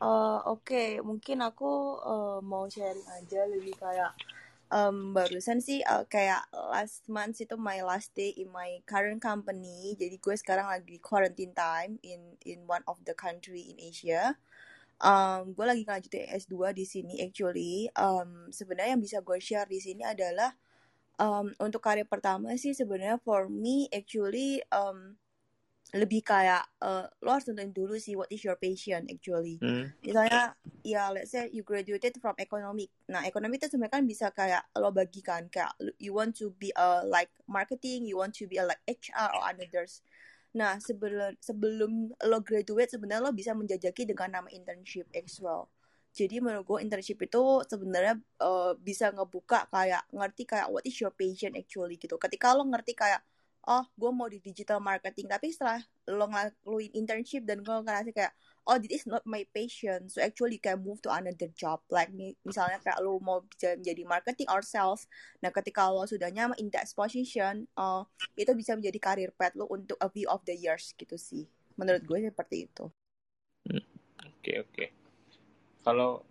Uh, 0.00 0.40
Oke, 0.48 0.64
okay. 0.64 0.88
mungkin 1.04 1.44
aku 1.44 2.00
uh, 2.00 2.40
mau 2.40 2.64
sharing 2.72 3.04
aja 3.12 3.44
lebih 3.44 3.76
kayak 3.76 4.16
um, 4.68 5.16
barusan 5.16 5.60
sih 5.60 5.80
uh, 5.84 6.04
kayak 6.08 6.44
last 6.52 7.08
month 7.08 7.40
itu 7.40 7.56
my 7.56 7.80
last 7.84 8.12
day 8.12 8.32
in 8.36 8.48
my 8.52 8.80
current 8.84 9.20
company. 9.20 9.96
Jadi 9.96 10.16
gue 10.20 10.34
sekarang 10.36 10.68
lagi 10.68 11.00
quarantine 11.00 11.52
time 11.56 11.96
in 12.04 12.36
in 12.44 12.64
one 12.68 12.84
of 12.88 13.00
the 13.04 13.16
country 13.16 13.72
in 13.72 13.76
Asia. 13.80 14.36
Um, 14.98 15.54
gue 15.54 15.62
lagi 15.62 15.82
ngajutin 15.86 16.26
S2 16.34 16.74
di 16.74 16.84
sini 16.84 17.14
actually. 17.22 17.88
Um, 17.94 18.50
sebenarnya 18.50 18.98
yang 18.98 19.02
bisa 19.04 19.18
gue 19.22 19.38
share 19.38 19.68
di 19.70 19.78
sini 19.78 20.02
adalah 20.02 20.52
um, 21.22 21.54
untuk 21.62 21.82
karya 21.82 22.06
pertama 22.06 22.54
sih 22.58 22.72
sebenarnya 22.74 23.20
for 23.22 23.46
me 23.50 23.86
actually 23.94 24.62
um, 24.74 25.18
lebih 25.96 26.20
kayak 26.20 26.68
uh, 26.84 27.08
lo 27.24 27.32
harus 27.32 27.48
tentuin 27.48 27.72
dulu 27.72 27.96
sih 27.96 28.12
what 28.12 28.28
is 28.28 28.44
your 28.44 28.60
passion 28.60 29.08
actually. 29.08 29.56
Hmm. 29.56 29.88
Misalnya 30.04 30.52
ya 30.84 31.08
let's 31.08 31.32
say 31.32 31.48
you 31.48 31.64
graduated 31.64 32.20
from 32.20 32.36
economic. 32.36 32.92
Nah, 33.08 33.24
ekonomi 33.24 33.56
itu 33.56 33.72
sebenarnya 33.72 33.96
kan 33.96 34.04
bisa 34.04 34.26
kayak 34.36 34.68
lo 34.76 34.92
bagikan 34.92 35.48
kayak 35.48 35.72
you 35.96 36.12
want 36.12 36.36
to 36.36 36.52
be 36.60 36.68
a 36.76 37.08
like 37.08 37.32
marketing, 37.48 38.04
you 38.04 38.20
want 38.20 38.36
to 38.36 38.44
be 38.44 38.60
a 38.60 38.68
like 38.68 38.84
HR 38.84 39.32
or 39.32 39.42
others. 39.48 40.04
Nah, 40.52 40.76
sebelum 40.76 41.32
sebelum 41.40 42.12
lo 42.12 42.38
graduate 42.44 42.92
sebenarnya 42.92 43.24
lo 43.24 43.32
bisa 43.32 43.56
menjajaki 43.56 44.04
dengan 44.04 44.44
nama 44.44 44.48
internship 44.52 45.08
as 45.16 45.40
well. 45.40 45.72
Jadi 46.12 46.40
menurut 46.44 46.68
gue 46.68 46.78
internship 46.84 47.16
itu 47.24 47.42
sebenarnya 47.64 48.20
uh, 48.44 48.76
bisa 48.76 49.08
ngebuka 49.08 49.72
kayak 49.72 50.04
ngerti 50.12 50.44
kayak 50.44 50.68
what 50.68 50.84
is 50.84 50.96
your 51.00 51.16
passion 51.16 51.56
actually 51.56 51.96
gitu. 51.96 52.20
Ketika 52.20 52.52
lo 52.52 52.68
ngerti 52.68 52.92
kayak 52.92 53.24
oh 53.68 53.84
gue 53.84 54.10
mau 54.10 54.26
di 54.26 54.40
digital 54.40 54.80
marketing. 54.80 55.28
Tapi 55.28 55.52
setelah 55.52 55.84
lo 56.08 56.24
ngelakuin 56.24 56.96
internship 56.96 57.44
dan 57.44 57.60
gue 57.60 57.76
ngerasa 57.84 58.10
kayak 58.16 58.32
oh 58.64 58.80
this 58.80 59.04
is 59.04 59.04
not 59.04 59.20
my 59.28 59.44
passion. 59.52 60.08
So 60.08 60.24
actually 60.24 60.56
you 60.56 60.64
can 60.64 60.80
move 60.80 61.04
to 61.04 61.12
another 61.12 61.52
job. 61.52 61.84
Like 61.92 62.08
misalnya 62.16 62.80
kayak 62.80 63.04
lo 63.04 63.20
mau 63.20 63.44
menjadi 63.60 64.02
marketing 64.08 64.48
or 64.48 64.64
sales 64.64 65.04
nah 65.44 65.52
ketika 65.52 65.92
lo 65.92 66.08
sudah 66.08 66.32
nyaman 66.32 66.56
in 66.56 66.72
that 66.72 66.88
position 66.96 67.68
uh, 67.76 68.02
itu 68.34 68.50
bisa 68.56 68.72
menjadi 68.72 68.98
career 68.98 69.30
path 69.36 69.52
lo 69.54 69.68
untuk 69.68 70.00
a 70.00 70.08
few 70.08 70.26
of 70.32 70.40
the 70.48 70.56
years 70.56 70.96
gitu 70.96 71.20
sih. 71.20 71.44
Menurut 71.76 72.02
gue 72.08 72.24
seperti 72.24 72.66
itu. 72.66 72.88
Oke 73.68 73.76
hmm. 73.76 73.84
oke 74.24 74.40
okay, 74.40 74.56
okay. 74.64 74.88
kalau 75.84 76.24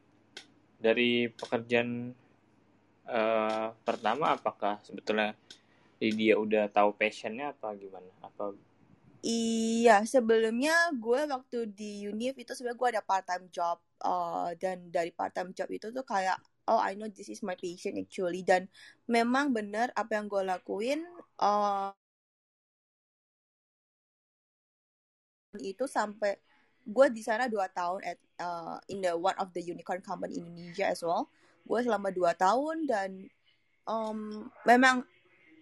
dari 0.77 1.29
pekerjaan 1.33 2.13
uh, 3.09 3.73
pertama 3.81 4.37
apakah 4.37 4.77
sebetulnya 4.85 5.33
jadi 5.97 6.13
dia 6.13 6.35
udah 6.37 6.69
tahu 6.69 6.93
passionnya 6.93 7.53
apa 7.53 7.73
gimana? 7.77 8.09
Apa 8.21 8.53
Iya, 9.25 10.05
sebelumnya 10.05 10.93
gue 10.93 11.25
waktu 11.25 11.57
di 11.73 12.05
Unif 12.05 12.37
itu 12.37 12.53
sebenarnya 12.53 12.79
gue 12.79 12.89
ada 12.95 13.03
part 13.03 13.25
time 13.25 13.45
job 13.49 13.81
uh, 14.05 14.53
dan 14.61 14.93
dari 14.93 15.09
part 15.09 15.33
time 15.33 15.51
job 15.57 15.67
itu 15.73 15.89
tuh 15.89 16.05
kayak 16.05 16.37
oh 16.69 16.77
I 16.77 16.93
know 16.93 17.09
this 17.09 17.27
is 17.27 17.41
my 17.41 17.57
passion 17.57 17.97
actually 17.97 18.45
dan 18.45 18.69
memang 19.09 19.51
bener 19.57 19.89
apa 19.97 20.21
yang 20.21 20.29
gue 20.29 20.43
lakuin 20.45 21.01
uh, 21.41 21.89
itu 25.57 25.89
sampai 25.89 26.37
gue 26.87 27.07
di 27.11 27.19
sana 27.25 27.49
dua 27.51 27.67
tahun 27.67 27.99
at 28.05 28.19
uh, 28.39 28.77
in 28.87 29.03
the 29.03 29.11
one 29.17 29.35
of 29.41 29.51
the 29.51 29.59
unicorn 29.59 29.99
company 29.99 30.39
Indonesia 30.39 30.87
as 30.87 31.03
well. 31.03 31.27
Gue 31.67 31.83
selama 31.83 32.13
dua 32.15 32.31
tahun 32.37 32.87
dan 32.87 33.27
um, 33.83 34.47
memang 34.63 35.03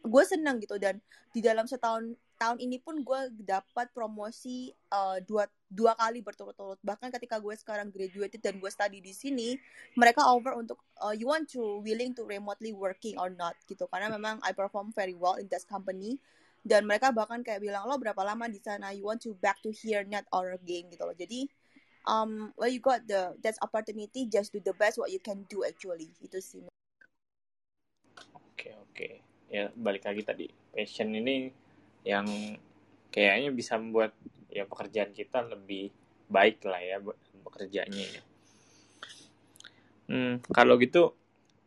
gue 0.05 0.23
seneng 0.23 0.61
gitu. 0.61 0.77
Dan 0.77 1.01
di 1.33 1.41
dalam 1.43 1.65
setahun 1.65 2.15
tahun 2.35 2.57
ini 2.59 2.77
pun 2.83 2.99
gue 3.01 3.21
dapat 3.47 3.87
promosi 3.95 4.75
uh, 4.91 5.17
dua 5.23 5.47
dua 5.71 5.95
kali 5.95 6.21
berturut-turut. 6.21 6.79
Bahkan 6.83 7.11
ketika 7.15 7.39
gue 7.39 7.55
sekarang 7.55 7.89
graduated 7.91 8.43
dan 8.43 8.59
gue 8.59 8.71
study 8.71 8.99
di 9.01 9.11
sini 9.15 9.55
mereka 9.95 10.27
over 10.31 10.55
untuk 10.55 10.79
uh, 10.99 11.15
you 11.15 11.27
want 11.27 11.47
to 11.47 11.79
willing 11.81 12.11
to 12.11 12.27
remotely 12.27 12.71
working 12.75 13.17
or 13.17 13.31
not 13.31 13.55
gitu. 13.65 13.87
Karena 13.89 14.11
memang 14.11 14.39
I 14.43 14.51
perform 14.51 14.91
very 14.93 15.15
well 15.15 15.35
in 15.41 15.47
this 15.49 15.63
company. 15.67 16.19
Dan 16.65 16.89
mereka 16.89 17.13
bahkan 17.13 17.45
kayak 17.45 17.61
bilang 17.61 17.85
lo 17.85 18.01
berapa 18.01 18.25
lama 18.25 18.49
di 18.49 18.57
sana? 18.57 18.89
You 18.89 19.05
want 19.05 19.21
to 19.25 19.37
back 19.37 19.61
to 19.61 19.69
here 19.69 20.01
not 20.01 20.25
or 20.33 20.57
again 20.57 20.89
gitu 20.89 21.05
loh. 21.05 21.13
Jadi 21.13 21.45
um 22.09 22.53
well 22.57 22.69
you 22.69 22.81
got 22.81 23.05
the 23.05 23.37
that's 23.39 23.61
opportunity. 23.61 24.25
Just 24.25 24.49
do 24.49 24.59
the 24.59 24.73
best 24.73 24.97
what 24.97 25.13
you 25.13 25.21
can 25.21 25.45
do 25.45 25.61
actually. 25.61 26.09
Itu 26.19 26.41
sih 26.41 26.65
oke 28.33 28.55
okay, 28.55 28.73
oke 28.73 28.89
okay 28.95 29.13
ya 29.55 29.71
balik 29.71 30.03
lagi 30.03 30.21
tadi 30.27 30.45
passion 30.75 31.15
ini 31.15 31.47
yang 32.03 32.27
kayaknya 33.07 33.55
bisa 33.55 33.79
membuat 33.79 34.11
ya 34.51 34.67
pekerjaan 34.67 35.15
kita 35.15 35.47
lebih 35.47 35.95
baik 36.27 36.59
lah 36.67 36.81
ya 36.83 36.99
bekerjanya 37.45 38.05
ya. 38.19 38.21
Hmm, 40.05 40.43
kalau 40.51 40.75
gitu 40.77 41.15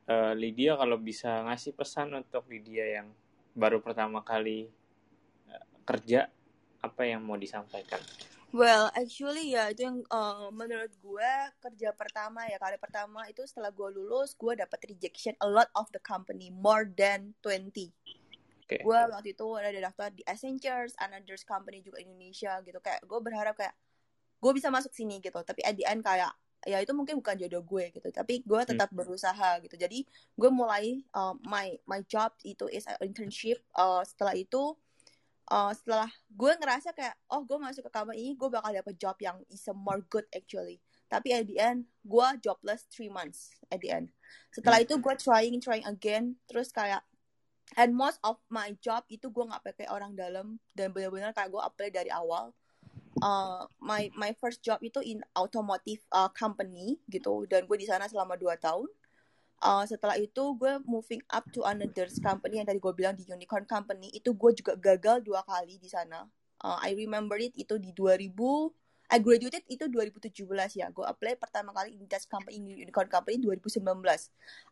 uh, 0.07 0.32
Lydia 0.36 0.76
kalau 0.76 1.01
bisa 1.01 1.43
ngasih 1.49 1.72
pesan 1.72 2.12
untuk 2.14 2.45
Lydia 2.47 3.01
yang 3.01 3.09
baru 3.57 3.80
pertama 3.80 4.20
kali 4.22 4.68
uh, 5.49 5.64
kerja 5.89 6.28
apa 6.84 7.03
yang 7.09 7.24
mau 7.24 7.41
disampaikan? 7.41 7.99
Well, 8.49 8.88
actually 8.96 9.53
ya 9.53 9.68
itu 9.68 9.84
yang 9.84 10.01
uh, 10.09 10.49
menurut 10.49 10.88
gue 11.05 11.32
kerja 11.61 11.92
pertama 11.92 12.49
ya 12.49 12.57
kali 12.57 12.80
pertama 12.80 13.28
itu 13.28 13.44
setelah 13.44 13.68
gue 13.68 13.88
lulus 13.92 14.32
gue 14.32 14.57
dapat 14.57 14.88
rejection 14.88 15.36
a 15.44 15.49
lot 15.49 15.68
of 15.76 15.84
the 15.92 16.01
company 16.01 16.49
more 16.49 16.88
than 16.88 17.36
20. 17.44 17.92
Okay. 18.64 18.80
Gue 18.80 19.01
waktu 19.12 19.36
itu 19.36 19.46
ada 19.57 19.76
daftar 19.76 20.09
di 20.12 20.24
Accenture, 20.24 20.88
another 20.96 21.36
company 21.44 21.84
juga 21.84 22.01
Indonesia 22.01 22.57
gitu 22.64 22.80
kayak 22.80 23.05
gue 23.05 23.20
berharap 23.20 23.53
kayak 23.53 23.76
gue 24.38 24.53
bisa 24.55 24.72
masuk 24.72 24.94
sini 24.94 25.18
gitu 25.18 25.36
tapi 25.42 25.61
at 25.66 25.74
the 25.74 25.84
end 25.84 26.01
kayak 26.01 26.30
ya 26.66 26.82
itu 26.82 26.90
mungkin 26.94 27.22
bukan 27.22 27.38
jodoh 27.38 27.62
gue 27.62 27.90
gitu 27.94 28.09
tapi 28.11 28.42
gue 28.42 28.61
hmm. 28.61 28.70
tetap 28.74 28.90
hmm. 28.90 28.99
berusaha 28.99 29.62
gitu 29.62 29.76
jadi 29.78 29.99
gue 30.34 30.51
mulai 30.51 31.03
uh, 31.14 31.34
my 31.46 31.78
my 31.86 32.03
job 32.07 32.34
itu 32.42 32.66
is 32.70 32.86
internship 33.03 33.62
uh, 33.78 34.03
setelah 34.03 34.34
itu 34.34 34.74
uh, 35.49 35.72
setelah 35.72 36.09
gue 36.28 36.53
ngerasa 36.61 36.92
kayak 36.92 37.16
oh 37.32 37.42
gue 37.44 37.59
masuk 37.59 37.88
ke 37.88 37.90
kamar 37.92 38.14
ini 38.14 38.36
gue 38.36 38.49
bakal 38.49 38.70
dapet 38.72 38.94
job 39.01 39.16
yang 39.20 39.36
is 39.49 39.64
a 39.68 39.74
more 39.74 40.01
good 40.12 40.24
actually. 40.32 40.80
Tapi 41.09 41.32
at 41.32 41.49
the 41.49 41.57
end 41.57 41.88
gue 42.05 42.26
jobless 42.44 42.84
three 42.92 43.09
months 43.09 43.57
at 43.72 43.80
the 43.80 43.90
end. 43.90 44.12
Setelah 44.53 44.84
itu 44.84 45.01
gue 45.01 45.14
trying 45.16 45.59
trying 45.59 45.84
again. 45.88 46.36
Terus 46.46 46.68
kayak 46.70 47.03
and 47.76 47.96
most 47.96 48.20
of 48.24 48.40
my 48.53 48.76
job 48.80 49.05
itu 49.09 49.28
gue 49.32 49.44
nggak 49.44 49.64
pakai 49.64 49.86
orang 49.88 50.12
dalam. 50.12 50.61
Dan 50.76 50.92
benar-benar 50.92 51.32
kayak 51.32 51.51
gue 51.53 51.62
apply 51.64 51.88
dari 51.90 52.12
awal. 52.12 52.53
Uh, 53.18 53.66
my 53.82 54.07
my 54.14 54.30
first 54.38 54.62
job 54.62 54.78
itu 54.78 55.03
in 55.03 55.24
automotive 55.34 56.05
uh, 56.12 56.30
company 56.30 57.01
gitu. 57.09 57.49
Dan 57.49 57.64
gue 57.64 57.76
di 57.80 57.88
sana 57.88 58.07
selama 58.07 58.36
dua 58.36 58.55
tahun 58.61 58.86
uh, 59.62 59.84
setelah 59.86 60.16
itu 60.18 60.54
gue 60.54 60.78
moving 60.86 61.22
up 61.30 61.46
to 61.50 61.66
another 61.66 62.06
company 62.22 62.62
yang 62.62 62.68
tadi 62.68 62.78
gue 62.78 62.94
bilang 62.94 63.14
di 63.14 63.26
unicorn 63.26 63.66
company. 63.66 64.11
Itu 64.14 64.34
gue 64.34 64.54
juga 64.54 64.78
gagal 64.78 65.26
dua 65.26 65.42
kali 65.46 65.78
di 65.78 65.90
sana. 65.90 66.26
Uh, 66.59 66.78
I 66.82 66.94
remember 66.94 67.38
it 67.38 67.54
itu 67.54 67.78
di 67.78 67.94
2000 67.94 68.34
I 69.09 69.24
graduated 69.24 69.64
itu 69.72 69.88
2017 69.88 70.44
ya. 70.76 70.92
Gue 70.92 71.06
apply 71.09 71.40
pertama 71.40 71.72
kali 71.72 71.96
in 71.96 72.04
that 72.12 72.28
company 72.28 72.61
in 72.61 72.68
unicorn 72.68 73.09
company 73.09 73.40
2019 73.40 73.88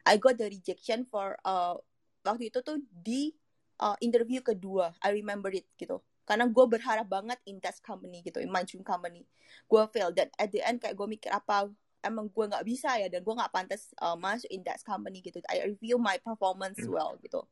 I 0.05 0.15
got 0.21 0.37
the 0.37 0.53
rejection 0.53 1.09
for 1.09 1.41
uh, 1.41 1.81
waktu 2.21 2.53
itu 2.53 2.61
tuh 2.61 2.83
di 2.93 3.33
uh, 3.81 3.97
interview 4.05 4.45
kedua. 4.45 4.93
I 5.01 5.17
remember 5.17 5.49
it 5.55 5.65
gitu. 5.81 6.05
Karena 6.27 6.51
gue 6.51 6.65
berharap 6.67 7.07
banget 7.07 7.39
in 7.47 7.63
that 7.63 7.79
company 7.81 8.21
gitu 8.27 8.43
in 8.43 8.51
my 8.51 8.67
dream 8.67 8.85
company. 8.85 9.25
Gue 9.71 9.87
fail 9.95 10.13
dan 10.13 10.29
at 10.37 10.53
the 10.53 10.61
end 10.61 10.83
kayak 10.83 10.99
gue 10.99 11.07
mikir 11.07 11.31
apa 11.33 11.71
emang 12.09 12.31
gue 12.31 12.45
nggak 12.47 12.65
bisa 12.67 12.95
ya 12.97 13.11
dan 13.11 13.21
gue 13.21 13.35
nggak 13.35 13.53
pantas 13.53 13.91
uh, 14.01 14.15
masuk 14.15 14.49
in 14.49 14.63
that 14.63 14.81
company 14.87 15.21
gitu. 15.21 15.43
I 15.51 15.67
review 15.67 15.99
my 15.99 16.17
performance 16.23 16.79
hmm. 16.81 16.95
well 16.95 17.19
gitu. 17.21 17.45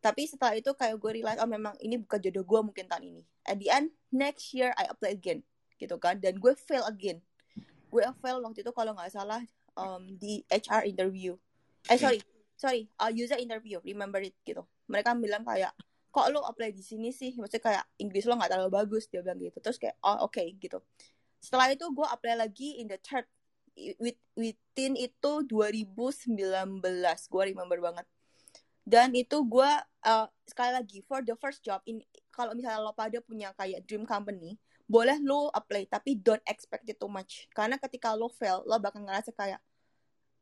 Tapi 0.00 0.24
setelah 0.24 0.56
itu 0.56 0.72
kayak 0.72 0.96
gue 0.96 1.20
realize 1.20 1.36
oh 1.38 1.48
memang 1.48 1.76
ini 1.84 2.00
bukan 2.00 2.18
jodoh 2.24 2.44
gue 2.44 2.60
mungkin 2.72 2.84
tahun 2.88 3.04
ini. 3.04 3.22
At 3.44 3.60
the 3.60 3.68
end 3.68 3.92
next 4.08 4.56
year 4.56 4.72
I 4.80 4.88
apply 4.88 5.12
again 5.12 5.44
gitu 5.76 6.00
kan. 6.00 6.18
Dan 6.18 6.40
gue 6.40 6.52
fail 6.56 6.84
again. 6.88 7.20
Gue 7.92 8.02
fail 8.24 8.40
waktu 8.40 8.64
itu 8.64 8.72
kalau 8.72 8.96
nggak 8.96 9.12
salah 9.12 9.44
um, 9.76 10.16
di 10.16 10.40
HR 10.48 10.88
interview. 10.88 11.36
Eh 11.88 12.00
sorry. 12.00 12.20
Sorry 12.56 12.88
uh, 13.00 13.12
user 13.12 13.36
interview. 13.36 13.80
Remember 13.84 14.20
it 14.20 14.36
gitu. 14.44 14.64
Mereka 14.88 15.16
bilang 15.20 15.44
kayak 15.44 15.76
kok 16.10 16.26
lo 16.32 16.42
apply 16.48 16.72
di 16.72 16.82
sini 16.82 17.12
sih? 17.12 17.36
Maksudnya 17.36 17.62
kayak 17.62 17.84
Inggris 18.00 18.24
lo 18.24 18.36
nggak 18.40 18.56
terlalu 18.56 18.72
bagus 18.72 19.04
dia 19.12 19.20
bilang 19.20 19.40
gitu. 19.40 19.60
Terus 19.60 19.76
kayak 19.76 19.96
oh 20.00 20.28
oke 20.28 20.32
okay, 20.32 20.56
gitu. 20.56 20.80
Setelah 21.40 21.72
itu 21.72 21.88
gue 21.88 22.04
apply 22.04 22.36
lagi 22.36 22.80
in 22.80 22.88
the 22.88 23.00
third 23.00 23.24
within 24.34 24.92
itu 24.98 25.32
2019 25.46 26.38
gue 27.30 27.42
remember 27.54 27.78
banget. 27.80 28.06
Dan 28.84 29.14
itu 29.14 29.36
gue 29.46 29.70
uh, 30.06 30.26
sekali 30.48 30.72
lagi 30.74 30.98
for 31.06 31.22
the 31.22 31.36
first 31.38 31.62
job 31.62 31.78
in 31.86 32.02
kalau 32.32 32.56
misalnya 32.56 32.80
lo 32.82 32.96
pada 32.96 33.20
punya 33.22 33.52
kayak 33.54 33.84
dream 33.84 34.08
company 34.08 34.56
boleh 34.90 35.22
lo 35.22 35.52
apply 35.54 35.86
tapi 35.86 36.18
don't 36.18 36.42
expect 36.48 36.88
it 36.90 36.98
too 36.98 37.10
much. 37.10 37.46
Karena 37.54 37.78
ketika 37.78 38.16
lo 38.16 38.26
fail 38.32 38.66
lo 38.66 38.80
bakal 38.82 39.06
ngerasa 39.06 39.30
kayak 39.36 39.62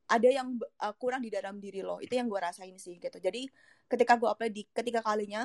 ada 0.08 0.28
yang 0.32 0.56
uh, 0.80 0.94
kurang 0.96 1.20
di 1.20 1.28
dalam 1.28 1.60
diri 1.60 1.84
lo. 1.84 2.00
Itu 2.00 2.16
yang 2.16 2.32
gue 2.32 2.40
rasain 2.40 2.72
sih 2.80 2.96
gitu. 2.96 3.20
Jadi 3.20 3.44
ketika 3.84 4.16
gue 4.16 4.28
apply 4.28 4.48
di 4.48 4.64
ketiga 4.72 5.04
kalinya 5.04 5.44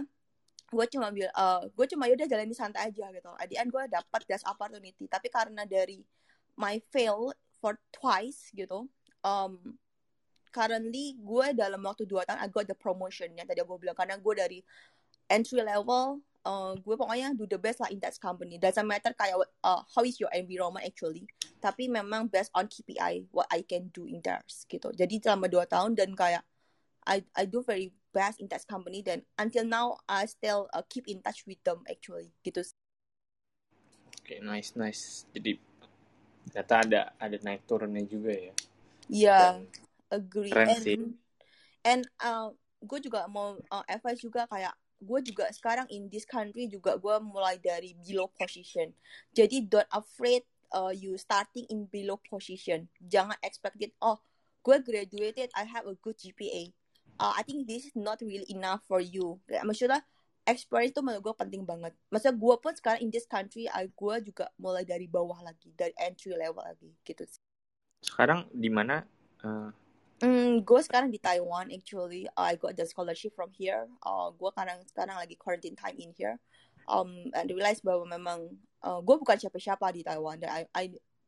gue 0.73 0.85
cuma 0.89 1.13
bil 1.13 1.29
uh, 1.35 1.67
gue 1.69 1.85
cuma 1.91 2.07
yaudah 2.07 2.25
jalani 2.25 2.55
santai 2.55 2.87
aja 2.87 3.11
gitu. 3.11 3.31
Adian 3.35 3.67
gue 3.67 3.83
dapat 3.91 4.21
das 4.23 4.47
opportunity. 4.47 5.11
Tapi 5.11 5.27
karena 5.27 5.67
dari 5.67 5.99
my 6.55 6.79
fail 6.87 7.35
for 7.63 7.79
twice 7.95 8.51
gitu. 8.51 8.91
Um, 9.23 9.79
currently 10.51 11.15
gue 11.15 11.47
dalam 11.55 11.79
waktu 11.87 12.03
dua 12.03 12.27
tahun 12.27 12.43
I 12.43 12.51
got 12.51 12.67
the 12.67 12.75
promotion 12.75 13.31
yang 13.39 13.47
tadi 13.47 13.63
gue 13.63 13.79
bilang. 13.79 13.95
Karena 13.95 14.19
gue 14.19 14.33
dari 14.35 14.59
entry 15.31 15.63
level 15.63 16.19
uh, 16.43 16.75
gue 16.75 16.95
pokoknya 16.99 17.31
do 17.33 17.47
the 17.47 17.55
best 17.55 17.79
lah 17.79 17.87
in 17.87 18.03
that 18.03 18.15
company. 18.19 18.59
Doesn't 18.59 18.83
matter 18.83 19.15
kayak 19.15 19.39
uh, 19.63 19.81
how 19.87 20.03
is 20.03 20.19
your 20.19 20.31
environment 20.35 20.83
actually. 20.83 21.23
Tapi 21.63 21.87
memang 21.87 22.27
based 22.27 22.51
on 22.51 22.67
KPI 22.67 23.31
what 23.31 23.47
I 23.47 23.63
can 23.63 23.87
do 23.95 24.05
in 24.05 24.19
there 24.19 24.43
gitu. 24.67 24.91
Jadi 24.91 25.23
selama 25.23 25.47
dua 25.47 25.63
tahun 25.63 25.95
dan 25.95 26.11
kayak 26.13 26.43
I 27.07 27.23
I 27.35 27.47
do 27.47 27.63
very 27.63 27.91
best 28.13 28.39
in 28.39 28.47
that 28.53 28.63
company 28.69 29.01
then 29.01 29.25
until 29.41 29.65
now 29.65 29.97
I 30.05 30.29
still 30.29 30.69
uh, 30.71 30.85
keep 30.85 31.09
in 31.09 31.23
touch 31.23 31.47
with 31.47 31.59
them 31.63 31.83
actually 31.87 32.31
gitu. 32.43 32.63
Oke, 34.23 34.39
okay, 34.39 34.39
nice 34.39 34.75
nice. 34.75 35.27
Jadi 35.35 35.59
ternyata 36.49 36.73
ada 36.83 37.01
ada 37.21 37.37
naik 37.41 37.63
turunnya 37.69 38.03
juga 38.07 38.31
ya. 38.33 38.53
Iya, 39.11 39.29
yeah, 39.29 39.51
agree. 40.11 40.51
Keren 40.51 40.67
and 40.69 40.83
sih. 40.83 40.97
and 41.83 42.03
uh, 42.23 42.49
gue 42.83 42.99
juga 43.03 43.27
mau 43.31 43.55
uh, 43.59 43.85
advice 43.87 44.23
juga 44.23 44.47
kayak 44.47 44.73
gue 45.03 45.19
juga 45.23 45.51
sekarang 45.51 45.87
in 45.91 46.07
this 46.07 46.23
country 46.23 46.71
juga 46.71 46.95
gue 46.95 47.15
mulai 47.23 47.59
dari 47.59 47.95
below 48.03 48.31
position. 48.35 48.91
Jadi 49.35 49.67
don't 49.67 49.87
afraid 49.91 50.47
uh, 50.71 50.91
you 50.91 51.19
starting 51.19 51.67
in 51.67 51.87
below 51.91 52.19
position. 52.27 52.87
Jangan 53.03 53.35
expected 53.43 53.91
oh 53.99 54.19
gue 54.63 54.79
graduated 54.79 55.51
I 55.59 55.67
have 55.67 55.83
a 55.87 55.95
good 55.99 56.15
GPA 56.15 56.71
uh, 57.19 57.33
I 57.35 57.43
think 57.43 57.67
this 57.67 57.85
is 57.85 57.95
not 57.95 58.21
really 58.21 58.47
enough 58.49 58.81
for 58.87 59.01
you. 59.01 59.37
Maksudnya 59.49 60.01
experience 60.43 60.93
itu 60.95 61.01
menurut 61.01 61.31
gue 61.31 61.35
penting 61.35 61.63
banget. 61.63 61.93
Maksudnya 62.11 62.35
gue 62.35 62.55
pun 62.59 62.73
sekarang 62.75 63.01
in 63.03 63.09
this 63.09 63.27
country, 63.27 63.67
gue 63.71 64.15
juga 64.23 64.51
mulai 64.59 64.83
dari 64.83 65.07
bawah 65.07 65.39
lagi, 65.43 65.71
dari 65.75 65.95
entry 65.99 66.35
level 66.35 66.63
lagi, 66.63 66.91
gitu. 67.03 67.23
Sekarang 68.03 68.47
di 68.51 68.67
mana? 68.67 69.07
Uh... 69.43 69.71
Mm, 70.23 70.63
gue 70.63 70.81
sekarang 70.83 71.11
di 71.11 71.19
Taiwan 71.19 71.67
actually. 71.71 72.27
Uh, 72.35 72.51
I 72.51 72.55
got 72.55 72.79
the 72.79 72.87
scholarship 72.87 73.35
from 73.35 73.51
here. 73.55 73.87
Uh, 74.03 74.31
gue 74.31 74.49
sekarang 74.55 74.79
sekarang 74.87 75.15
lagi 75.19 75.35
quarantine 75.35 75.75
time 75.75 75.99
in 75.99 76.15
here. 76.15 76.39
Um, 76.87 77.31
and 77.31 77.47
realize 77.47 77.79
bahwa 77.79 78.07
memang 78.07 78.59
uh, 78.83 78.99
gue 79.03 79.15
bukan 79.19 79.39
siapa-siapa 79.39 79.91
di 79.95 80.03
Taiwan. 80.03 80.39
Dan 80.39 80.51
I, 80.51 80.61
I 80.75 80.83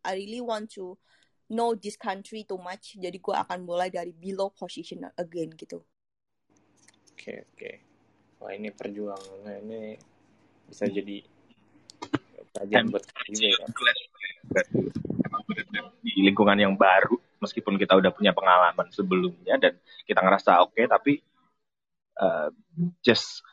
I 0.05 0.11
really 0.19 0.39
want 0.39 0.69
to 0.77 0.95
know 1.49 1.75
this 1.75 1.97
country 1.97 2.45
too 2.45 2.57
much 2.57 2.97
jadi 2.97 3.17
gue 3.21 3.35
akan 3.35 3.65
mulai 3.65 3.93
dari 3.93 4.13
below 4.13 4.49
position 4.53 5.05
again 5.17 5.53
gitu 5.53 5.81
oke 5.81 7.17
okay, 7.17 7.45
oke 7.45 7.53
okay. 7.53 7.75
Wah 8.41 8.51
ini 8.53 8.69
perjuangannya 8.71 9.53
ini 9.65 9.81
bisa 10.69 10.89
jadi 10.89 11.21
pelajaran 12.55 12.87
buat 12.91 13.03
juga 13.03 13.47
ya 13.51 13.67
di 16.05 16.11
lingkungan 16.31 16.55
yang 16.55 16.73
baru 16.77 17.17
meskipun 17.41 17.75
kita 17.75 17.97
udah 17.99 18.11
punya 18.15 18.31
pengalaman 18.31 18.87
sebelumnya 18.89 19.59
dan 19.59 19.73
kita 20.07 20.23
ngerasa 20.23 20.63
oke 20.63 20.73
okay, 20.73 20.85
tapi 20.87 21.19
uh, 22.21 22.49
just 23.03 23.43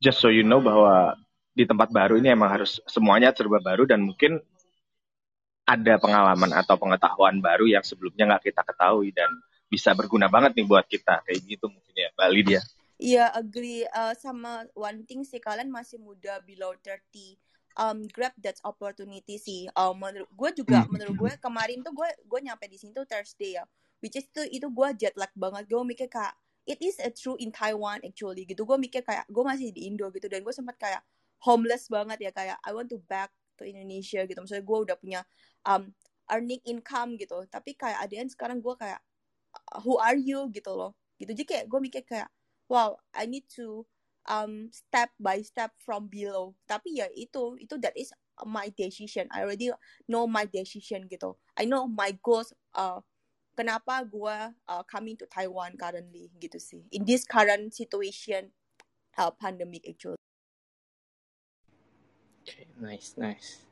just 0.00 0.18
so 0.18 0.32
you 0.32 0.42
know 0.42 0.58
bahwa 0.58 1.14
di 1.54 1.62
tempat 1.62 1.94
baru 1.94 2.18
ini 2.18 2.34
emang 2.34 2.50
harus 2.50 2.82
semuanya 2.90 3.30
serba 3.30 3.62
baru 3.62 3.86
dan 3.86 4.02
mungkin 4.02 4.42
ada 5.64 5.96
pengalaman 5.96 6.50
atau 6.52 6.76
pengetahuan 6.76 7.40
baru 7.40 7.64
yang 7.64 7.86
sebelumnya 7.86 8.36
nggak 8.36 8.52
kita 8.52 8.60
ketahui 8.66 9.14
dan 9.14 9.30
bisa 9.70 9.96
berguna 9.96 10.28
banget 10.28 10.60
nih 10.60 10.66
buat 10.68 10.84
kita 10.84 11.24
kayak 11.24 11.40
gitu 11.46 11.70
mungkin 11.72 11.94
ya 11.94 12.10
Bali 12.12 12.42
dia. 12.44 12.60
Iya, 12.98 13.30
agree 13.34 13.84
uh, 13.90 14.14
sama 14.14 14.66
one 14.78 15.02
thing 15.04 15.26
sih 15.26 15.42
kalian 15.42 15.70
masih 15.70 15.98
muda 15.98 16.38
below 16.46 16.74
30 16.78 17.02
um, 17.74 18.06
grab 18.10 18.34
that 18.38 18.58
opportunity 18.62 19.34
sih. 19.38 19.66
Um, 19.74 19.98
menurut 19.98 20.30
gue 20.30 20.50
juga 20.64 20.86
hmm. 20.86 20.90
menurut 20.94 21.14
gue 21.18 21.32
kemarin 21.42 21.82
tuh 21.82 21.90
gue 21.90 22.06
gue 22.06 22.40
nyampe 22.42 22.64
di 22.70 22.78
sini 22.78 22.94
tuh 22.94 23.06
Thursday 23.06 23.58
ya. 23.58 23.64
Which 23.98 24.14
is 24.20 24.28
tuh 24.30 24.46
itu 24.46 24.68
gue 24.70 24.88
jet 24.94 25.14
lag 25.18 25.32
banget. 25.34 25.66
Gue 25.66 25.82
mikir 25.82 26.06
kayak 26.06 26.34
it 26.64 26.78
is 26.80 26.96
a 27.02 27.10
true 27.10 27.36
in 27.42 27.50
Taiwan 27.50 27.98
actually 28.06 28.46
gitu. 28.46 28.62
Gue 28.62 28.78
mikir 28.78 29.02
kayak 29.02 29.26
gue 29.26 29.42
masih 29.42 29.74
di 29.74 29.90
Indo 29.90 30.08
gitu 30.14 30.30
dan 30.30 30.46
gue 30.46 30.54
sempat 30.54 30.78
kayak 30.78 31.02
homeless 31.42 31.90
banget 31.90 32.18
ya 32.24 32.30
kayak 32.30 32.56
I 32.62 32.70
want 32.72 32.88
to 32.94 33.02
back 33.10 33.34
to 33.58 33.66
Indonesia 33.66 34.22
gitu. 34.22 34.38
Maksudnya 34.38 34.64
gue 34.64 34.78
udah 34.86 34.96
punya 34.96 35.20
um, 35.66 35.90
earning 36.30 36.60
income 36.64 37.20
gitu 37.20 37.44
tapi 37.52 37.76
kayak 37.76 38.00
adian 38.00 38.28
sekarang 38.30 38.60
gue 38.60 38.74
kayak 38.78 39.00
who 39.84 40.00
are 40.00 40.16
you 40.16 40.48
gitu 40.52 40.72
loh 40.72 40.96
gitu 41.20 41.36
jadi 41.36 41.44
kayak 41.44 41.64
gue 41.68 41.80
mikir 41.80 42.02
kayak 42.06 42.28
wow 42.68 42.96
I 43.12 43.26
need 43.26 43.44
to 43.56 43.86
um 44.24 44.72
step 44.72 45.12
by 45.20 45.44
step 45.44 45.76
from 45.76 46.08
below 46.08 46.56
tapi 46.64 46.96
ya 47.00 47.08
itu 47.12 47.60
itu 47.60 47.76
that 47.80 47.92
is 47.92 48.08
my 48.48 48.72
decision 48.72 49.28
I 49.28 49.44
already 49.44 49.68
know 50.08 50.24
my 50.24 50.48
decision 50.48 51.04
gitu 51.06 51.36
I 51.54 51.68
know 51.68 51.84
my 51.84 52.16
goals 52.24 52.56
uh 52.72 53.04
kenapa 53.54 54.02
gue 54.08 54.36
uh, 54.66 54.82
coming 54.88 55.14
to 55.20 55.28
Taiwan 55.28 55.76
currently 55.78 56.32
gitu 56.40 56.58
sih 56.58 56.82
in 56.90 57.04
this 57.06 57.28
current 57.28 57.70
situation 57.76 58.50
uh, 59.20 59.30
pandemic 59.30 59.84
actually 59.86 60.18
okay, 62.42 62.66
nice 62.80 63.14
nice 63.20 63.64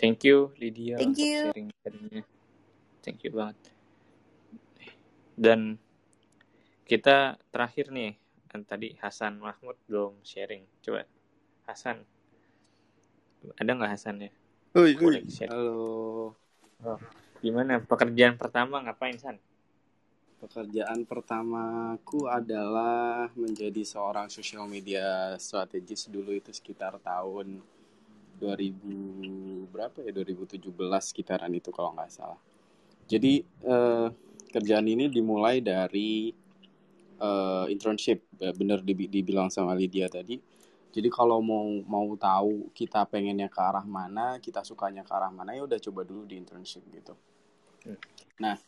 Thank 0.00 0.24
you 0.24 0.56
Lydia 0.56 0.96
Thank 0.96 1.20
you. 1.20 1.52
sharing. 1.52 1.68
Thank 3.04 3.20
you 3.20 3.36
banget. 3.36 3.60
Dan 5.36 5.76
kita 6.90 7.38
terakhir 7.54 7.94
nih, 7.94 8.18
kan 8.50 8.66
tadi 8.66 8.98
Hasan 8.98 9.38
Mahmud 9.38 9.78
belum 9.86 10.18
sharing. 10.26 10.66
Coba 10.82 11.06
Hasan, 11.70 12.02
ada 13.54 13.70
nggak 13.70 13.94
Hasan 13.94 14.26
ya? 14.26 14.30
Ui, 14.74 14.98
ui. 14.98 15.22
Halo. 15.46 16.34
Oh, 16.82 16.98
gimana 17.38 17.78
pekerjaan 17.78 18.34
pertama 18.34 18.82
ngapain 18.82 19.14
San? 19.22 19.38
Pekerjaan 20.42 21.06
pertamaku 21.06 22.26
adalah 22.26 23.30
menjadi 23.38 23.86
seorang 23.86 24.26
social 24.26 24.66
media 24.66 25.38
strategis 25.38 26.10
dulu 26.10 26.34
itu 26.34 26.50
sekitar 26.50 26.98
tahun 26.98 27.62
2000 28.42 29.70
berapa 29.70 30.02
ya 30.02 30.10
2017 30.10 30.58
sekitaran 31.06 31.54
itu 31.54 31.70
kalau 31.70 31.94
nggak 31.94 32.10
salah. 32.10 32.40
Jadi 33.06 33.46
eh, 33.46 34.08
kerjaan 34.50 34.88
ini 34.90 35.06
dimulai 35.06 35.62
dari 35.62 36.32
eh, 37.20 37.66
internship, 37.68 38.24
bener 38.36 38.80
dibilang 38.84 39.52
sama 39.52 39.76
Lydia 39.76 40.08
tadi. 40.08 40.40
Jadi 40.90 41.06
kalau 41.06 41.38
mau 41.38 41.70
mau 41.86 42.18
tahu 42.18 42.74
kita 42.74 43.06
pengennya 43.06 43.46
ke 43.46 43.60
arah 43.62 43.86
mana, 43.86 44.42
kita 44.42 44.66
sukanya 44.66 45.06
ke 45.06 45.12
arah 45.14 45.30
mana 45.30 45.54
ya 45.54 45.62
udah 45.62 45.78
coba 45.78 46.02
dulu 46.02 46.26
di 46.26 46.34
internship 46.34 46.82
gitu. 46.90 47.14
Nah, 48.42 48.58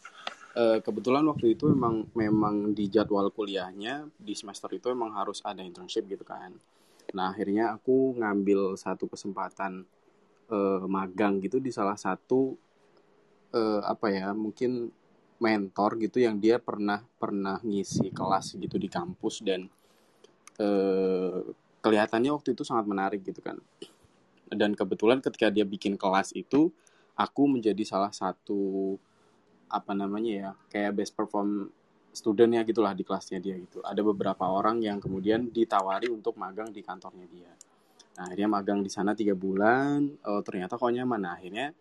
eh, 0.55 0.79
kebetulan 0.79 1.27
waktu 1.27 1.59
itu 1.59 1.67
memang 1.73 2.07
memang 2.15 2.77
di 2.77 2.87
jadwal 2.87 3.33
kuliahnya 3.35 4.07
di 4.15 4.39
semester 4.39 4.71
itu 4.71 4.93
memang 4.95 5.19
harus 5.19 5.43
ada 5.43 5.67
internship 5.67 6.07
gitu 6.07 6.23
kan. 6.23 6.55
Nah, 7.11 7.35
akhirnya 7.35 7.75
aku 7.75 8.17
ngambil 8.17 8.79
satu 8.79 9.11
kesempatan 9.11 9.85
uh, 10.49 10.85
magang 10.87 11.43
gitu 11.43 11.61
di 11.61 11.69
salah 11.75 11.99
satu 11.99 12.57
uh, 13.53 13.81
apa 13.85 14.07
ya, 14.15 14.31
mungkin 14.33 14.89
mentor 15.43 15.99
gitu 15.99 16.23
yang 16.23 16.39
dia 16.39 16.63
pernah 16.63 17.03
pernah 17.19 17.59
ngisi 17.67 18.15
kelas 18.15 18.55
gitu 18.55 18.79
di 18.79 18.87
kampus 18.87 19.43
dan 19.43 19.67
uh, 20.63 21.43
kelihatannya 21.83 22.31
waktu 22.31 22.55
itu 22.55 22.63
sangat 22.63 22.87
menarik 22.87 23.27
gitu 23.27 23.43
kan. 23.43 23.59
Dan 24.47 24.79
kebetulan 24.79 25.19
ketika 25.19 25.51
dia 25.51 25.67
bikin 25.67 25.99
kelas 25.99 26.37
itu, 26.39 26.71
aku 27.19 27.43
menjadi 27.51 27.83
salah 27.83 28.15
satu 28.15 28.95
apa 29.67 29.93
namanya 29.97 30.33
ya, 30.33 30.51
kayak 30.71 31.03
best 31.03 31.17
perform 31.19 31.73
student 32.13 32.53
ya 32.53 32.63
gitulah 32.63 32.93
di 32.93 33.03
kelasnya 33.03 33.41
dia 33.43 33.57
gitu. 33.57 33.81
Ada 33.83 34.05
beberapa 34.05 34.45
orang 34.47 34.85
yang 34.85 35.01
kemudian 35.01 35.49
ditawari 35.49 36.13
untuk 36.13 36.37
magang 36.39 36.71
di 36.71 36.85
kantornya 36.85 37.27
dia. 37.27 37.51
Nah, 38.21 38.29
akhirnya 38.29 38.49
magang 38.53 38.85
di 38.85 38.93
sana 38.93 39.17
tiga 39.17 39.33
bulan. 39.33 40.05
Oh, 40.29 40.45
ternyata 40.45 40.77
kok 40.77 40.93
nyaman. 40.93 41.25
Nah, 41.25 41.33
akhirnya 41.41 41.73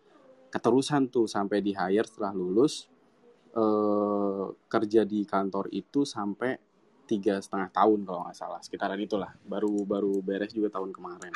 keterusan 0.48 1.12
tuh 1.12 1.28
sampai 1.28 1.60
di 1.60 1.76
hire 1.76 2.08
setelah 2.08 2.32
lulus 2.32 2.88
eh, 3.52 4.46
kerja 4.68 5.02
di 5.04 5.24
kantor 5.28 5.68
itu 5.72 6.04
sampai 6.08 6.56
tiga 7.04 7.38
setengah 7.38 7.68
tahun 7.70 8.08
kalau 8.08 8.20
nggak 8.24 8.38
salah. 8.38 8.60
Sekitaran 8.64 9.00
itulah. 9.00 9.36
Baru 9.44 9.84
baru 9.84 10.20
beres 10.24 10.52
juga 10.56 10.72
tahun 10.72 10.90
kemarin. 10.90 11.34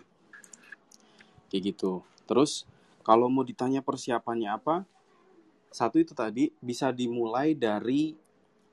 Kayak 1.52 1.62
gitu. 1.76 2.00
Terus 2.24 2.64
kalau 3.06 3.30
mau 3.30 3.46
ditanya 3.46 3.84
persiapannya 3.84 4.50
apa 4.50 4.88
satu 5.76 6.00
itu 6.00 6.16
tadi 6.16 6.48
bisa 6.56 6.88
dimulai 6.88 7.52
dari 7.52 8.16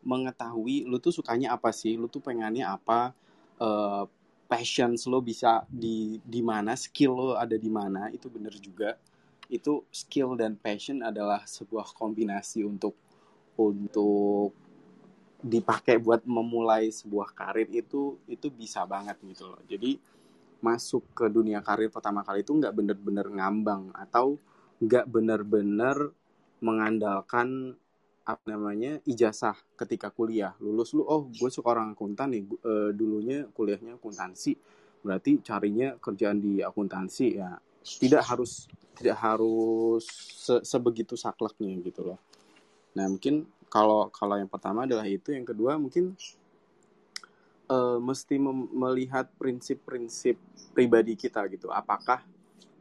mengetahui 0.08 0.88
lu 0.88 1.00
tuh 1.04 1.12
sukanya 1.12 1.52
apa 1.56 1.72
sih, 1.76 2.00
lu 2.00 2.08
tuh 2.08 2.24
pengennya 2.24 2.72
apa, 2.72 3.12
uh, 3.60 4.08
passion 4.48 4.96
lo 5.12 5.20
bisa 5.20 5.68
di 5.68 6.20
di 6.24 6.40
mana, 6.40 6.80
skill 6.80 7.12
lo 7.12 7.28
ada 7.36 7.60
di 7.60 7.68
mana, 7.68 8.08
itu 8.12 8.32
bener 8.32 8.56
juga. 8.60 8.96
Itu 9.52 9.84
skill 9.92 10.40
dan 10.40 10.56
passion 10.56 11.04
adalah 11.04 11.44
sebuah 11.44 11.92
kombinasi 11.92 12.64
untuk 12.64 12.96
untuk 13.58 14.56
dipakai 15.44 16.00
buat 16.00 16.24
memulai 16.24 16.88
sebuah 16.88 17.36
karir 17.36 17.68
itu 17.68 18.16
itu 18.32 18.48
bisa 18.48 18.88
banget 18.88 19.20
gitu 19.28 19.52
loh. 19.52 19.60
Jadi 19.68 20.00
masuk 20.64 21.12
ke 21.12 21.28
dunia 21.28 21.60
karir 21.60 21.92
pertama 21.92 22.24
kali 22.24 22.48
itu 22.48 22.56
nggak 22.56 22.72
bener-bener 22.72 23.28
ngambang 23.28 23.92
atau 23.92 24.40
nggak 24.80 25.06
bener-bener 25.12 26.16
mengandalkan 26.64 27.76
apa 28.24 28.44
namanya 28.48 29.04
ijazah 29.04 29.60
ketika 29.76 30.08
kuliah. 30.08 30.56
Lulus 30.64 30.96
lu 30.96 31.04
oh 31.04 31.28
gue 31.28 31.52
suka 31.52 31.76
orang 31.76 31.92
akuntan 31.92 32.32
nih 32.32 32.48
e, 32.48 32.74
dulunya 32.96 33.44
kuliahnya 33.52 34.00
akuntansi. 34.00 34.56
Berarti 35.04 35.44
carinya 35.44 36.00
kerjaan 36.00 36.40
di 36.40 36.64
akuntansi 36.64 37.28
ya. 37.36 37.60
Tidak 37.84 38.24
harus 38.24 38.72
tidak 38.96 39.20
harus 39.20 40.08
se 40.40 40.64
sebegitu 40.64 41.20
sakleknya 41.20 41.76
gitu 41.84 42.16
loh 42.16 42.20
nah 42.94 43.06
mungkin 43.10 43.46
kalau 43.70 44.10
kalau 44.14 44.38
yang 44.38 44.50
pertama 44.50 44.86
adalah 44.86 45.06
itu 45.10 45.34
yang 45.34 45.46
kedua 45.46 45.82
mungkin 45.82 46.14
uh, 47.70 47.98
mesti 47.98 48.38
melihat 48.74 49.30
prinsip-prinsip 49.38 50.38
pribadi 50.74 51.18
kita 51.18 51.46
gitu 51.50 51.74
apakah 51.74 52.22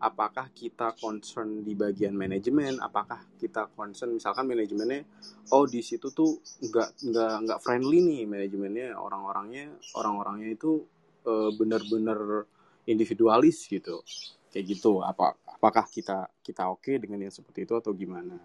apakah 0.03 0.51
kita 0.51 0.99
concern 0.99 1.63
di 1.63 1.79
bagian 1.79 2.11
manajemen, 2.19 2.83
apakah 2.83 3.23
kita 3.39 3.71
concern 3.71 4.11
misalkan 4.11 4.51
manajemennya, 4.51 5.07
oh 5.55 5.63
di 5.63 5.79
situ 5.79 6.11
tuh 6.11 6.43
nggak 6.59 7.07
nggak 7.07 7.35
nggak 7.47 7.59
friendly 7.63 8.03
nih 8.03 8.23
manajemennya, 8.27 8.99
orang-orangnya 8.99 9.71
orang-orangnya 9.95 10.59
itu 10.59 10.83
uh, 11.23 11.55
benar-benar 11.55 12.51
individualis 12.83 13.63
gitu, 13.71 14.03
kayak 14.51 14.75
gitu. 14.75 15.07
Apa 15.07 15.39
apakah 15.47 15.87
kita 15.87 16.27
kita 16.43 16.67
oke 16.67 16.83
okay 16.83 16.99
dengan 16.99 17.23
yang 17.23 17.35
seperti 17.35 17.63
itu 17.63 17.79
atau 17.79 17.95
gimana? 17.95 18.43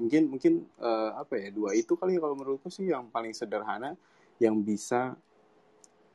Mungkin 0.00 0.32
mungkin 0.32 0.64
uh, 0.80 1.20
apa 1.20 1.36
ya 1.36 1.52
dua 1.52 1.76
itu 1.76 1.92
kali 1.92 2.16
ya 2.16 2.20
kalau 2.24 2.32
menurutku 2.32 2.72
sih 2.72 2.88
yang 2.88 3.12
paling 3.12 3.36
sederhana 3.36 3.92
yang 4.40 4.56
bisa 4.64 5.12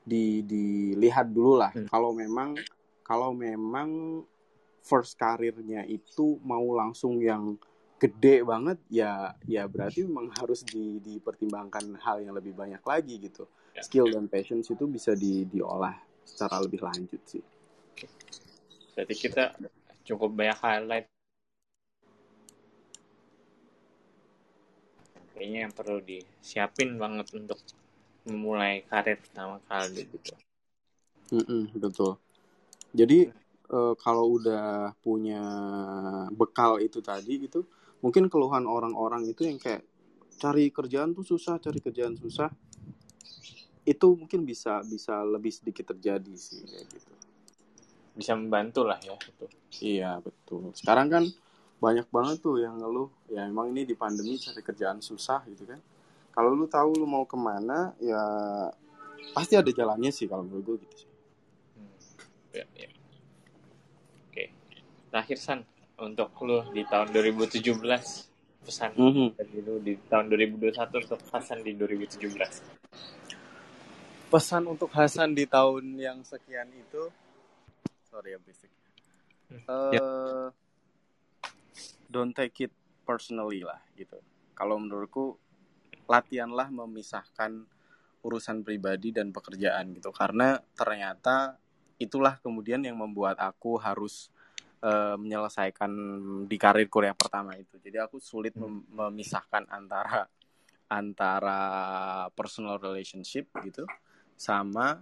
di 0.01 0.41
dilihat 0.41 1.29
dulu 1.29 1.61
lah. 1.61 1.69
Hmm. 1.69 1.85
Kalau 1.85 2.09
memang 2.17 2.57
kalau 3.05 3.29
memang 3.37 4.21
first 4.81 5.17
karirnya 5.17 5.85
itu 5.85 6.41
mau 6.41 6.65
langsung 6.73 7.21
yang 7.21 7.57
gede 7.95 8.43
banget 8.43 8.77
ya 8.91 9.33
ya 9.47 9.65
berarti 9.65 10.03
memang 10.03 10.29
harus 10.35 10.61
di, 10.67 10.99
dipertimbangkan 10.99 11.95
hal 12.03 12.21
yang 12.21 12.35
lebih 12.35 12.51
banyak 12.51 12.83
lagi 12.83 13.17
gitu 13.17 13.47
ya. 13.71 13.81
skill 13.81 14.11
dan 14.11 14.27
passion 14.27 14.59
itu 14.59 14.85
bisa 14.85 15.15
di, 15.15 15.47
diolah 15.47 15.95
secara 16.27 16.59
lebih 16.59 16.83
lanjut 16.83 17.21
sih 17.23 17.43
berarti 18.93 19.15
kita 19.15 19.55
cukup 20.03 20.29
banyak 20.35 20.59
highlight 20.59 21.07
kayaknya 25.35 25.67
yang 25.67 25.73
perlu 25.75 25.99
disiapin 25.99 26.95
banget 26.95 27.27
untuk 27.35 27.59
memulai 28.25 28.87
karir 28.87 29.19
pertama 29.19 29.59
kali 29.67 30.07
gitu. 30.07 30.33
Mm 31.35 31.43
-mm, 31.43 31.63
betul. 31.75 32.15
Jadi 32.95 33.27
uh, 33.69 33.93
kalau 33.99 34.39
udah 34.39 34.93
punya 35.03 35.41
bekal 36.33 36.79
itu 36.81 37.01
tadi 37.01 37.47
gitu 37.47 37.65
mungkin 38.03 38.29
keluhan 38.29 38.69
orang-orang 38.69 39.25
itu 39.25 39.47
yang 39.47 39.57
kayak 39.57 39.81
cari 40.37 40.69
kerjaan 40.69 41.15
tuh 41.15 41.25
susah 41.25 41.57
cari 41.57 41.79
kerjaan 41.79 42.13
susah 42.19 42.51
itu 43.85 44.07
mungkin 44.17 44.45
bisa 44.45 44.81
bisa 44.85 45.21
lebih 45.21 45.53
sedikit 45.53 45.93
terjadi 45.93 46.33
sih 46.33 46.65
kayak 46.65 46.85
gitu. 46.89 47.13
Bisa 48.15 48.33
membantu 48.33 48.81
lah 48.85 48.97
ya 49.01 49.15
itu 49.17 49.45
iya 49.81 50.17
betul. 50.21 50.73
Sekarang 50.73 51.07
kan 51.09 51.23
banyak 51.81 52.07
banget 52.09 52.37
tuh 52.41 52.59
yang 52.61 52.79
ngeluh. 52.79 53.09
Ya 53.29 53.45
emang 53.45 53.71
ini 53.71 53.83
di 53.83 53.95
pandemi 53.97 54.39
cari 54.39 54.61
kerjaan 54.63 54.99
susah 54.99 55.43
gitu 55.49 55.67
kan. 55.67 55.79
Kalau 56.35 56.51
lu 56.51 56.67
tahu 56.67 56.99
lu 56.99 57.07
mau 57.07 57.23
ke 57.23 57.37
mana 57.39 57.95
ya 57.99 58.21
pasti 59.31 59.55
ada 59.55 59.71
jalannya 59.71 60.11
sih 60.11 60.27
kalau 60.27 60.43
menurut 60.43 60.63
gue 60.63 60.75
gitu 60.87 60.95
sih. 61.05 61.09
Hmm. 61.79 61.95
ya, 62.53 62.65
ya. 62.75 62.89
Terakhir 65.15 65.39
San 65.39 65.63
untuk 65.95 66.35
lu 66.43 66.59
di 66.75 66.83
tahun 66.83 67.07
2017 67.15 67.71
pesan 68.67 68.91
mm 68.99 69.11
-hmm. 69.15 69.27
dari 69.39 69.57
lu 69.63 69.79
di 69.79 69.95
tahun 70.11 70.27
2021 70.27 70.75
untuk 71.07 71.21
Hasan 71.31 71.63
di 71.63 71.71
2017 71.71 72.27
pesan 74.27 74.67
untuk 74.67 74.91
Hasan 74.91 75.31
di 75.31 75.47
tahun 75.47 75.95
yang 75.95 76.19
sekian 76.27 76.67
itu. 76.75 77.07
Sorry 78.11 78.35
ya 78.35 78.39
basic 78.43 78.67
uh, 79.71 79.91
yeah. 79.95 80.51
Don't 82.09 82.33
take 82.33 82.69
it 82.69 82.73
personally 83.05 83.61
lah 83.61 83.79
gitu 83.97 84.17
kalau 84.57 84.79
menurutku 84.81 85.37
latihanlah 86.05 86.69
memisahkan 86.69 87.65
urusan 88.25 88.65
pribadi 88.65 89.13
dan 89.13 89.29
pekerjaan 89.29 89.93
gitu 89.93 90.09
karena 90.09 90.57
ternyata 90.73 91.61
itulah 92.01 92.37
kemudian 92.41 92.83
yang 92.83 92.97
membuat 92.97 93.39
aku 93.39 93.77
harus 93.79 94.33
uh, 94.83 95.15
menyelesaikan 95.15 95.91
di 96.49 96.57
karir 96.59 96.91
kuliah 96.91 97.15
pertama 97.15 97.55
itu. 97.55 97.79
Jadi 97.79 97.97
aku 98.01 98.19
sulit 98.19 98.53
mem 98.57 98.83
memisahkan 98.91 99.65
antara 99.71 100.27
antara 100.85 101.59
personal 102.37 102.77
relationship 102.77 103.49
gitu 103.65 103.87
sama 104.37 105.01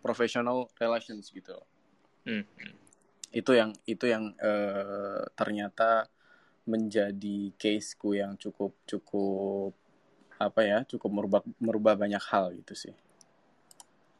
professional 0.00 0.70
relations 0.80 1.28
gitu. 1.28 1.58
Hmm. 2.24 2.46
Itu 3.30 3.54
yang 3.54 3.72
itu 3.86 4.06
yang 4.10 4.34
uh, 4.38 5.22
ternyata 5.38 6.10
menjadi 6.66 7.50
caseku 7.56 8.14
yang 8.18 8.36
cukup 8.36 8.76
cukup 8.84 9.72
apa 10.40 10.60
ya 10.64 10.78
cukup 10.88 11.10
merubah 11.12 11.42
merubah 11.58 11.94
banyak 11.96 12.22
hal 12.30 12.52
gitu 12.58 12.74
sih. 12.74 12.94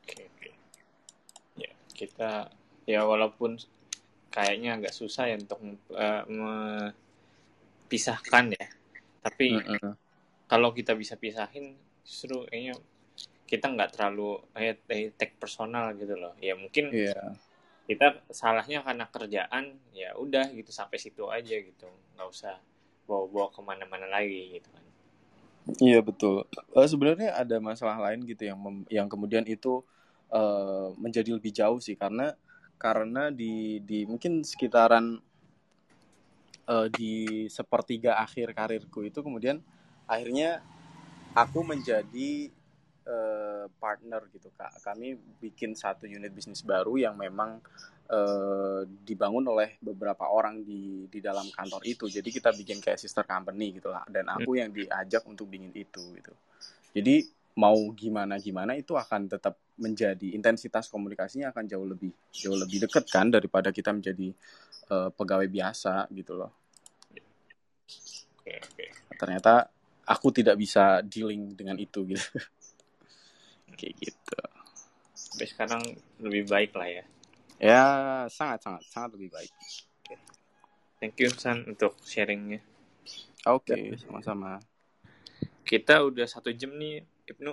Oke, 0.06 0.26
oke. 0.26 0.50
Ya 1.58 1.70
kita 1.94 2.50
ya 2.88 3.04
walaupun 3.06 3.58
kayaknya 4.30 4.78
agak 4.78 4.94
susah 4.94 5.26
ya 5.26 5.36
untuk 5.36 5.58
uh, 5.90 6.22
memisahkan 7.90 8.54
ya 8.54 8.66
tapi 9.20 9.58
mm 9.58 9.64
-hmm. 9.66 9.92
kalau 10.48 10.72
kita 10.72 10.96
bisa 10.96 11.18
pisahin 11.20 11.76
justru 12.06 12.46
kayaknya 12.48 12.78
kita 13.44 13.66
nggak 13.68 13.98
terlalu 13.98 14.40
eh, 14.56 14.78
take 15.18 15.36
personal 15.36 15.92
gitu 15.98 16.14
loh 16.16 16.32
ya 16.38 16.54
mungkin 16.56 16.94
yeah. 16.94 17.36
Kita 17.90 18.22
salahnya 18.30 18.86
karena 18.86 19.10
kerjaan 19.10 19.74
ya 19.90 20.14
udah 20.14 20.54
gitu 20.54 20.70
sampai 20.70 21.02
situ 21.02 21.26
aja 21.26 21.58
gitu. 21.58 21.90
Nggak 22.14 22.28
usah 22.30 22.54
bawa-bawa 23.10 23.50
ke 23.50 23.60
mana-mana 23.66 24.06
lagi 24.06 24.54
gitu 24.54 24.70
kan. 24.70 24.84
Iya 25.82 25.98
betul. 25.98 26.46
Uh, 26.70 26.86
sebenarnya 26.86 27.34
ada 27.34 27.58
masalah 27.58 27.98
lain 27.98 28.22
gitu 28.30 28.46
yang 28.46 28.86
yang 28.86 29.10
kemudian 29.10 29.42
itu 29.42 29.82
uh, 30.30 30.94
menjadi 31.02 31.34
lebih 31.34 31.50
jauh 31.50 31.82
sih. 31.82 31.98
Karena 31.98 32.30
karena 32.78 33.34
di 33.34 33.82
di 33.82 34.06
mungkin 34.06 34.46
sekitaran 34.46 35.18
uh, 36.70 36.86
di 36.94 37.50
sepertiga 37.50 38.22
akhir 38.22 38.54
karirku 38.54 39.02
itu 39.02 39.18
kemudian 39.18 39.58
akhirnya 40.06 40.62
aku 41.34 41.66
menjadi 41.66 42.54
uh, 43.10 43.66
partner 43.82 44.22
gitu 44.30 44.54
kak 44.54 44.78
kami 44.86 45.18
bikin 45.42 45.74
satu 45.74 46.06
unit 46.06 46.30
bisnis 46.30 46.62
baru 46.62 46.94
yang 46.94 47.18
memang 47.18 47.58
uh, 48.06 48.86
dibangun 48.86 49.50
oleh 49.50 49.76
beberapa 49.82 50.30
orang 50.30 50.62
di 50.62 51.10
di 51.10 51.18
dalam 51.18 51.50
kantor 51.50 51.82
itu 51.82 52.06
jadi 52.06 52.28
kita 52.30 52.54
bikin 52.54 52.78
kayak 52.78 53.02
sister 53.02 53.26
company 53.26 53.74
gitu 53.74 53.90
lah 53.90 54.06
dan 54.06 54.30
aku 54.30 54.54
yang 54.54 54.70
diajak 54.70 55.26
untuk 55.26 55.50
bikin 55.50 55.74
itu 55.74 56.02
gitu 56.14 56.32
jadi 56.94 57.26
mau 57.58 57.76
gimana 57.92 58.38
gimana 58.38 58.78
itu 58.78 58.94
akan 58.94 59.26
tetap 59.26 59.58
menjadi 59.80 60.36
intensitas 60.36 60.86
komunikasinya 60.86 61.50
akan 61.50 61.64
jauh 61.66 61.88
lebih 61.88 62.12
jauh 62.30 62.54
lebih 62.54 62.86
dekat 62.86 63.10
kan 63.10 63.26
daripada 63.32 63.74
kita 63.74 63.90
menjadi 63.90 64.30
uh, 64.92 65.10
pegawai 65.10 65.48
biasa 65.48 66.06
gitu 66.12 66.36
loh. 66.36 66.52
Oke, 68.40 68.54
oke. 68.60 68.86
Ternyata 69.16 69.66
aku 70.06 70.28
tidak 70.30 70.56
bisa 70.60 71.00
dealing 71.02 71.56
dengan 71.56 71.80
itu 71.80 72.04
gitu. 72.06 72.22
Kayak 73.74 73.94
gitu. 74.00 74.40
Sampai 75.14 75.46
sekarang 75.46 75.82
lebih 76.22 76.48
baik 76.48 76.72
lah 76.74 76.88
ya. 76.88 77.04
Ya, 77.60 77.84
sangat 78.32 78.64
sangat 78.64 78.82
sangat 78.88 79.20
lebih 79.20 79.36
baik. 79.36 79.52
Thank 81.00 81.20
you 81.20 81.32
San 81.32 81.64
untuk 81.64 81.96
sharingnya. 82.04 82.60
Oke, 83.48 83.72
okay, 83.72 83.84
sama-sama. 83.96 84.60
Kita 85.64 86.04
udah 86.04 86.28
satu 86.28 86.52
jam 86.52 86.76
nih 86.76 87.00
Ibnu? 87.24 87.52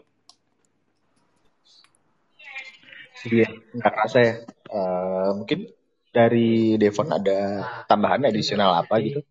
Iya, 3.27 3.47
nggak 3.49 3.93
kerasa 3.93 4.19
ya. 4.19 4.35
Uh, 4.67 5.31
mungkin 5.41 5.67
dari 6.11 6.75
Devon 6.75 7.11
ada 7.11 7.39
tambahan 7.87 8.27
adisional 8.27 8.83
apa 8.83 8.99
gitu? 8.99 9.21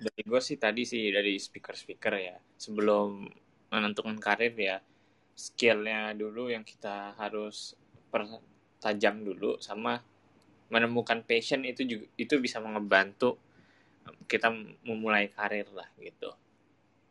Dari 0.00 0.22
gue 0.22 0.40
sih 0.42 0.56
tadi 0.56 0.82
sih 0.84 1.12
dari 1.12 1.36
speaker-speaker 1.36 2.14
ya. 2.16 2.36
Sebelum 2.56 3.24
menentukan 3.72 4.16
karir 4.20 4.54
ya, 4.54 4.78
skillnya 5.34 6.14
dulu 6.14 6.50
yang 6.50 6.62
kita 6.62 7.18
harus 7.18 7.74
pertajam 8.08 9.26
dulu 9.26 9.58
sama 9.58 9.98
menemukan 10.70 11.22
passion 11.26 11.66
itu 11.66 11.82
juga 11.84 12.06
itu 12.18 12.34
bisa 12.38 12.62
membantu 12.62 13.36
kita 14.26 14.50
memulai 14.84 15.28
karir 15.30 15.68
lah 15.74 15.86
gitu. 16.00 16.32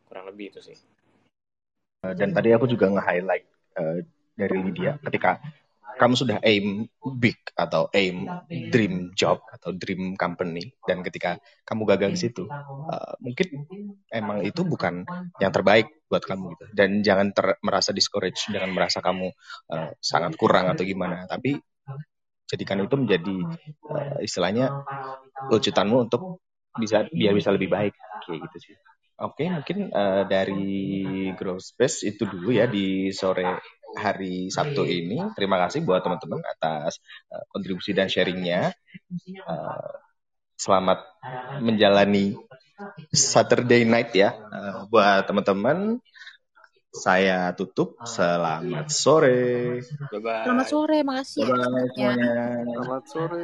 Kurang 0.08 0.28
lebih 0.30 0.54
itu 0.54 0.60
sih. 0.60 0.78
Dan 2.04 2.36
tadi 2.36 2.52
aku 2.52 2.68
juga 2.68 2.92
nge-highlight 2.92 3.46
uh, 3.80 4.04
dari 4.36 4.56
Lydia 4.60 5.00
ketika 5.00 5.40
kamu 5.94 6.14
sudah 6.18 6.36
aim 6.42 6.86
big 7.18 7.38
atau 7.54 7.86
aim 7.94 8.26
dream 8.70 9.14
job 9.14 9.42
atau 9.50 9.70
dream 9.74 10.18
company. 10.18 10.74
Dan 10.86 11.02
ketika 11.06 11.38
kamu 11.66 11.82
gagal 11.94 12.10
di 12.14 12.18
situ 12.18 12.44
uh, 12.50 13.14
mungkin 13.22 13.66
emang 14.10 14.42
itu 14.42 14.62
bukan 14.66 15.06
yang 15.38 15.52
terbaik 15.54 15.90
buat 16.10 16.22
kamu 16.26 16.54
gitu. 16.58 16.64
Dan 16.74 17.02
jangan 17.02 17.30
ter 17.30 17.58
merasa 17.62 17.90
discourage 17.94 18.50
jangan 18.50 18.70
merasa 18.70 18.98
kamu 18.98 19.30
uh, 19.70 19.90
sangat 19.98 20.34
kurang 20.38 20.70
atau 20.70 20.82
gimana. 20.86 21.26
Tapi 21.26 21.58
jadikan 22.46 22.82
itu 22.82 22.94
menjadi 22.94 23.36
uh, 23.90 24.18
istilahnya 24.22 24.70
lucutanmu 25.50 26.10
untuk 26.10 26.42
bisa 26.74 27.06
biar 27.10 27.34
bisa 27.34 27.50
lebih 27.54 27.70
baik. 27.70 27.94
Kayak 28.24 28.50
gitu 28.50 28.58
sih 28.70 28.74
Oke, 29.14 29.46
mungkin 29.46 29.94
uh, 29.94 30.26
dari 30.26 31.30
Grow 31.38 31.62
Space 31.62 32.02
itu 32.02 32.26
dulu 32.26 32.50
ya 32.50 32.66
di 32.66 33.14
sore 33.14 33.62
hari 33.94 34.50
Sabtu 34.50 34.82
ini. 34.82 35.22
Terima 35.38 35.62
kasih 35.62 35.86
buat 35.86 36.02
teman-teman 36.02 36.42
atas 36.42 36.98
uh, 37.30 37.46
kontribusi 37.54 37.94
dan 37.94 38.10
sharingnya. 38.10 38.74
Uh, 39.46 39.94
selamat 40.58 41.02
menjalani 41.62 42.38
Saturday 43.10 43.86
night 43.86 44.10
ya 44.14 44.34
uh, 44.34 44.90
buat 44.90 45.22
teman-teman. 45.30 46.02
Saya 46.94 47.50
tutup. 47.58 47.98
Selamat 48.06 48.86
sore. 48.86 49.82
bye 50.14 50.22
bye 50.22 50.46
Selamat 50.46 50.66
sore, 50.70 50.98
makasih. 51.02 51.42
Bye 51.42 51.66
bye 51.70 51.86
semuanya. 51.90 52.34
Selamat 52.70 53.04
sore. 53.10 53.42